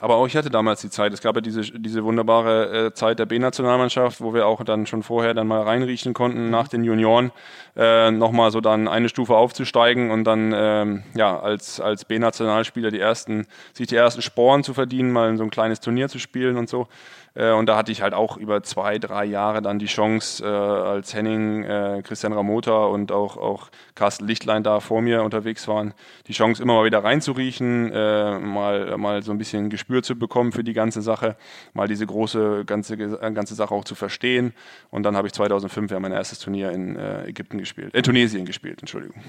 Aber 0.00 0.16
auch 0.16 0.26
ich 0.26 0.36
hatte 0.36 0.50
damals 0.50 0.80
die 0.80 0.90
Zeit. 0.90 1.14
Es 1.14 1.22
gab 1.22 1.36
ja 1.36 1.40
diese, 1.40 1.62
diese 1.62 2.04
wunderbare 2.04 2.86
äh, 2.86 2.92
Zeit 2.92 3.18
der 3.18 3.26
B-Nationalmannschaft, 3.26 4.20
wo 4.20 4.34
wir 4.34 4.46
auch 4.46 4.62
dann 4.64 4.86
schon 4.86 5.02
vorher 5.02 5.34
dann 5.34 5.46
mal 5.46 5.62
reinriechen 5.62 6.12
konnten 6.14 6.50
nach 6.50 6.68
den 6.68 6.84
Junioren, 6.84 7.32
äh, 7.76 8.10
nochmal 8.10 8.50
so 8.50 8.60
dann 8.60 8.86
eine 8.86 9.08
Stufe 9.08 9.34
aufzusteigen 9.34 10.10
und 10.10 10.24
dann 10.24 10.52
ähm, 10.54 11.04
ja 11.14 11.38
als, 11.40 11.80
als 11.80 12.04
B-Nationalspieler 12.04 12.90
die 12.90 13.00
ersten, 13.00 13.46
sich 13.72 13.83
die 13.86 13.96
ersten 13.96 14.22
Sporen 14.22 14.62
zu 14.64 14.74
verdienen, 14.74 15.12
mal 15.12 15.30
in 15.30 15.36
so 15.36 15.44
ein 15.44 15.50
kleines 15.50 15.80
Turnier 15.80 16.08
zu 16.08 16.18
spielen 16.18 16.56
und 16.56 16.68
so. 16.68 16.88
Äh, 17.34 17.52
und 17.52 17.66
da 17.66 17.76
hatte 17.76 17.92
ich 17.92 18.02
halt 18.02 18.14
auch 18.14 18.36
über 18.36 18.62
zwei, 18.62 18.98
drei 18.98 19.24
Jahre 19.24 19.60
dann 19.60 19.78
die 19.78 19.86
Chance, 19.86 20.44
äh, 20.44 20.48
als 20.48 21.14
Henning, 21.14 21.64
äh, 21.64 22.02
Christian 22.04 22.32
Ramota 22.32 22.84
und 22.84 23.12
auch, 23.12 23.36
auch 23.36 23.70
Carsten 23.94 24.26
Lichtlein 24.26 24.62
da 24.62 24.80
vor 24.80 25.02
mir 25.02 25.22
unterwegs 25.22 25.66
waren, 25.68 25.94
die 26.26 26.32
Chance 26.32 26.62
immer 26.62 26.74
mal 26.74 26.84
wieder 26.84 27.02
reinzuriechen, 27.02 27.90
mal, 27.90 28.96
mal 28.96 29.22
so 29.22 29.32
ein 29.32 29.38
bisschen 29.38 29.70
Gespür 29.70 30.02
zu 30.02 30.16
bekommen 30.16 30.52
für 30.52 30.64
die 30.64 30.72
ganze 30.72 31.02
Sache, 31.02 31.36
mal 31.72 31.88
diese 31.88 32.06
große 32.06 32.64
ganze, 32.64 32.96
ganze 32.96 33.54
Sache 33.54 33.74
auch 33.74 33.84
zu 33.84 33.94
verstehen. 33.94 34.52
Und 34.90 35.04
dann 35.04 35.16
habe 35.16 35.28
ich 35.28 35.32
2005 35.32 35.90
ja 35.90 36.00
mein 36.00 36.12
erstes 36.12 36.38
Turnier 36.38 36.70
in 36.70 36.96
Ägypten 37.26 37.58
gespielt, 37.58 37.94
in 37.94 38.02
Tunesien 38.02 38.44
gespielt, 38.44 38.80
Entschuldigung. 38.80 39.22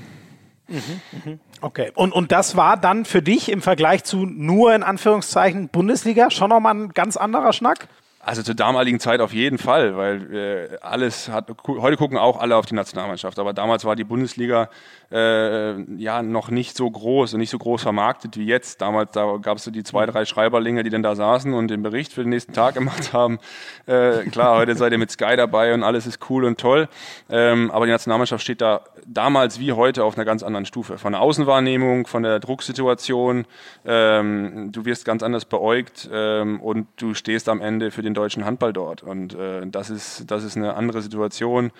Mhm, 0.67 1.01
mhm. 1.23 1.39
Okay. 1.61 1.91
Und, 1.95 2.11
und 2.11 2.31
das 2.31 2.55
war 2.55 2.77
dann 2.77 3.05
für 3.05 3.21
dich 3.21 3.49
im 3.49 3.61
Vergleich 3.61 4.03
zu 4.03 4.25
nur 4.25 4.73
in 4.73 4.83
Anführungszeichen 4.83 5.69
Bundesliga 5.69 6.31
schon 6.31 6.49
nochmal 6.49 6.75
ein 6.75 6.89
ganz 6.89 7.17
anderer 7.17 7.53
Schnack? 7.53 7.87
Also 8.25 8.41
zur 8.41 8.55
damaligen 8.55 8.99
Zeit 8.99 9.21
auf 9.21 9.33
jeden 9.33 9.59
Fall, 9.59 9.95
weil 9.95 10.33
äh, 10.33 10.77
alles 10.81 11.29
hat, 11.29 11.45
heute 11.67 11.95
gucken 11.95 12.17
auch 12.17 12.39
alle 12.39 12.55
auf 12.55 12.65
die 12.65 12.73
Nationalmannschaft, 12.73 13.37
aber 13.37 13.53
damals 13.53 13.85
war 13.85 13.95
die 13.95 14.03
Bundesliga 14.03 14.71
äh, 15.11 15.79
ja 16.01 16.23
noch 16.23 16.49
nicht 16.49 16.75
so 16.75 16.89
groß 16.89 17.35
und 17.35 17.39
nicht 17.39 17.51
so 17.51 17.59
groß 17.59 17.83
vermarktet 17.83 18.35
wie 18.35 18.47
jetzt. 18.47 18.81
Damals 18.81 19.11
da 19.11 19.37
gab 19.37 19.57
es 19.57 19.63
so 19.63 19.69
die 19.69 19.83
zwei, 19.83 20.07
drei 20.07 20.25
Schreiberlinge, 20.25 20.81
die 20.81 20.89
dann 20.89 21.03
da 21.03 21.13
saßen 21.13 21.53
und 21.53 21.67
den 21.67 21.83
Bericht 21.83 22.13
für 22.13 22.23
den 22.23 22.31
nächsten 22.31 22.53
Tag 22.53 22.73
gemacht 22.73 23.13
haben. 23.13 23.37
Äh, 23.85 24.23
klar, 24.31 24.57
heute 24.57 24.73
seid 24.73 24.91
ihr 24.91 24.97
mit 24.97 25.11
Sky 25.11 25.35
dabei 25.37 25.75
und 25.75 25.83
alles 25.83 26.07
ist 26.07 26.27
cool 26.31 26.45
und 26.45 26.59
toll, 26.59 26.89
ähm, 27.29 27.69
aber 27.69 27.85
die 27.85 27.91
Nationalmannschaft 27.91 28.43
steht 28.43 28.59
da 28.59 28.81
damals 29.05 29.59
wie 29.59 29.71
heute 29.73 30.03
auf 30.03 30.17
einer 30.17 30.25
ganz 30.25 30.41
anderen 30.41 30.65
Stufe. 30.65 30.97
Von 30.97 31.11
der 31.11 31.21
Außenwahrnehmung, 31.21 32.07
von 32.07 32.23
der 32.23 32.39
Drucksituation, 32.39 33.45
ähm, 33.85 34.71
du 34.71 34.83
wirst 34.85 35.05
ganz 35.05 35.21
anders 35.21 35.45
beäugt 35.45 36.09
ähm, 36.11 36.59
und 36.59 36.87
du 36.97 37.13
stehst 37.13 37.49
am 37.49 37.61
Ende 37.61 37.91
für 37.91 38.01
den 38.01 38.14
deutschen 38.15 38.45
Handball 38.45 38.73
dort. 38.73 39.03
Und 39.03 39.35
äh, 39.35 39.65
das, 39.67 39.91
ist, 39.91 40.29
das 40.31 40.43
ist 40.43 40.57
eine 40.57 40.73
andere 40.73 41.01
Situation, 41.01 41.71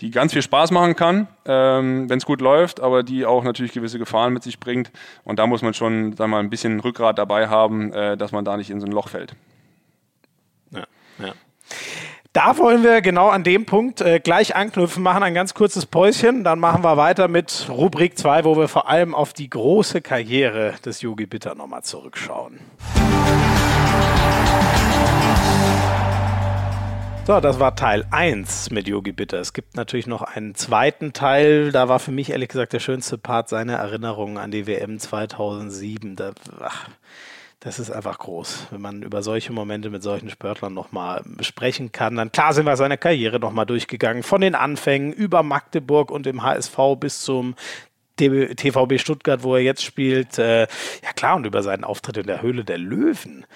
die 0.00 0.10
ganz 0.10 0.32
viel 0.32 0.42
Spaß 0.42 0.70
machen 0.70 0.96
kann, 0.96 1.28
ähm, 1.44 2.08
wenn 2.08 2.18
es 2.18 2.24
gut 2.24 2.40
läuft, 2.40 2.80
aber 2.80 3.02
die 3.02 3.26
auch 3.26 3.44
natürlich 3.44 3.72
gewisse 3.72 3.98
Gefahren 3.98 4.32
mit 4.32 4.42
sich 4.42 4.58
bringt. 4.58 4.90
Und 5.24 5.38
da 5.38 5.46
muss 5.46 5.62
man 5.62 5.74
schon 5.74 6.12
sagen 6.16 6.30
wir 6.30 6.36
mal, 6.36 6.40
ein 6.40 6.50
bisschen 6.50 6.80
Rückgrat 6.80 7.18
dabei 7.18 7.48
haben, 7.48 7.92
äh, 7.92 8.16
dass 8.16 8.32
man 8.32 8.44
da 8.44 8.56
nicht 8.56 8.70
in 8.70 8.80
so 8.80 8.86
ein 8.86 8.92
Loch 8.92 9.08
fällt. 9.08 9.34
Ja, 10.70 10.84
ja. 11.18 11.32
Da 12.32 12.58
wollen 12.58 12.84
wir 12.84 13.00
genau 13.00 13.28
an 13.28 13.42
dem 13.42 13.66
Punkt 13.66 14.00
äh, 14.00 14.20
gleich 14.20 14.54
anknüpfen, 14.54 15.02
machen 15.02 15.24
ein 15.24 15.34
ganz 15.34 15.52
kurzes 15.52 15.84
Päuschen, 15.84 16.44
dann 16.44 16.60
machen 16.60 16.84
wir 16.84 16.96
weiter 16.96 17.26
mit 17.26 17.66
Rubrik 17.68 18.16
2, 18.16 18.44
wo 18.44 18.56
wir 18.56 18.68
vor 18.68 18.88
allem 18.88 19.16
auf 19.16 19.32
die 19.32 19.50
große 19.50 20.00
Karriere 20.00 20.74
des 20.84 21.02
Yogi 21.02 21.26
Bitter 21.26 21.56
nochmal 21.56 21.82
zurückschauen. 21.82 22.60
So, 27.26 27.38
das 27.38 27.60
war 27.60 27.76
Teil 27.76 28.06
1 28.10 28.70
mit 28.70 28.88
Yogi 28.88 29.12
Bitter. 29.12 29.38
Es 29.38 29.52
gibt 29.52 29.76
natürlich 29.76 30.06
noch 30.06 30.22
einen 30.22 30.54
zweiten 30.54 31.12
Teil. 31.12 31.70
Da 31.70 31.88
war 31.88 32.00
für 32.00 32.10
mich 32.10 32.30
ehrlich 32.30 32.48
gesagt 32.48 32.72
der 32.72 32.80
schönste 32.80 33.18
Part 33.18 33.48
seine 33.48 33.74
Erinnerungen 33.74 34.36
an 34.38 34.50
die 34.50 34.66
WM 34.66 34.98
2007. 34.98 36.16
Da, 36.16 36.32
ach, 36.60 36.88
das 37.60 37.78
ist 37.78 37.90
einfach 37.90 38.18
groß, 38.18 38.68
wenn 38.70 38.80
man 38.80 39.02
über 39.02 39.22
solche 39.22 39.52
Momente 39.52 39.90
mit 39.90 40.02
solchen 40.02 40.30
Sportlern 40.30 40.72
nochmal 40.72 41.22
besprechen 41.24 41.92
kann. 41.92 42.16
Dann 42.16 42.32
klar 42.32 42.54
sind 42.54 42.64
wir 42.64 42.76
seine 42.76 42.96
Karriere 42.96 43.38
nochmal 43.38 43.66
durchgegangen, 43.66 44.22
von 44.22 44.40
den 44.40 44.54
Anfängen 44.54 45.12
über 45.12 45.42
Magdeburg 45.42 46.10
und 46.10 46.24
dem 46.24 46.42
HSV 46.42 46.78
bis 46.98 47.20
zum 47.20 47.54
TVB 48.20 48.98
Stuttgart, 48.98 49.42
wo 49.42 49.54
er 49.56 49.62
jetzt 49.62 49.82
spielt. 49.82 50.38
Äh, 50.38 50.62
ja 50.62 51.12
klar, 51.14 51.36
und 51.36 51.46
über 51.46 51.62
seinen 51.62 51.84
Auftritt 51.84 52.16
in 52.16 52.26
der 52.26 52.42
Höhle 52.42 52.64
der 52.64 52.78
Löwen, 52.78 53.46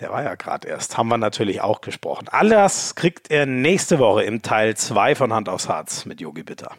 der 0.00 0.10
war 0.10 0.22
ja 0.22 0.34
gerade 0.34 0.68
erst, 0.68 0.96
haben 0.96 1.08
wir 1.08 1.18
natürlich 1.18 1.60
auch 1.60 1.80
gesprochen. 1.80 2.28
Alles 2.28 2.94
kriegt 2.94 3.30
er 3.30 3.46
nächste 3.46 3.98
Woche 3.98 4.22
im 4.22 4.42
Teil 4.42 4.76
2 4.76 5.14
von 5.14 5.32
Hand 5.32 5.48
aufs 5.48 5.68
Harz 5.68 6.06
mit 6.06 6.20
Yogi 6.20 6.42
Bitter. 6.42 6.72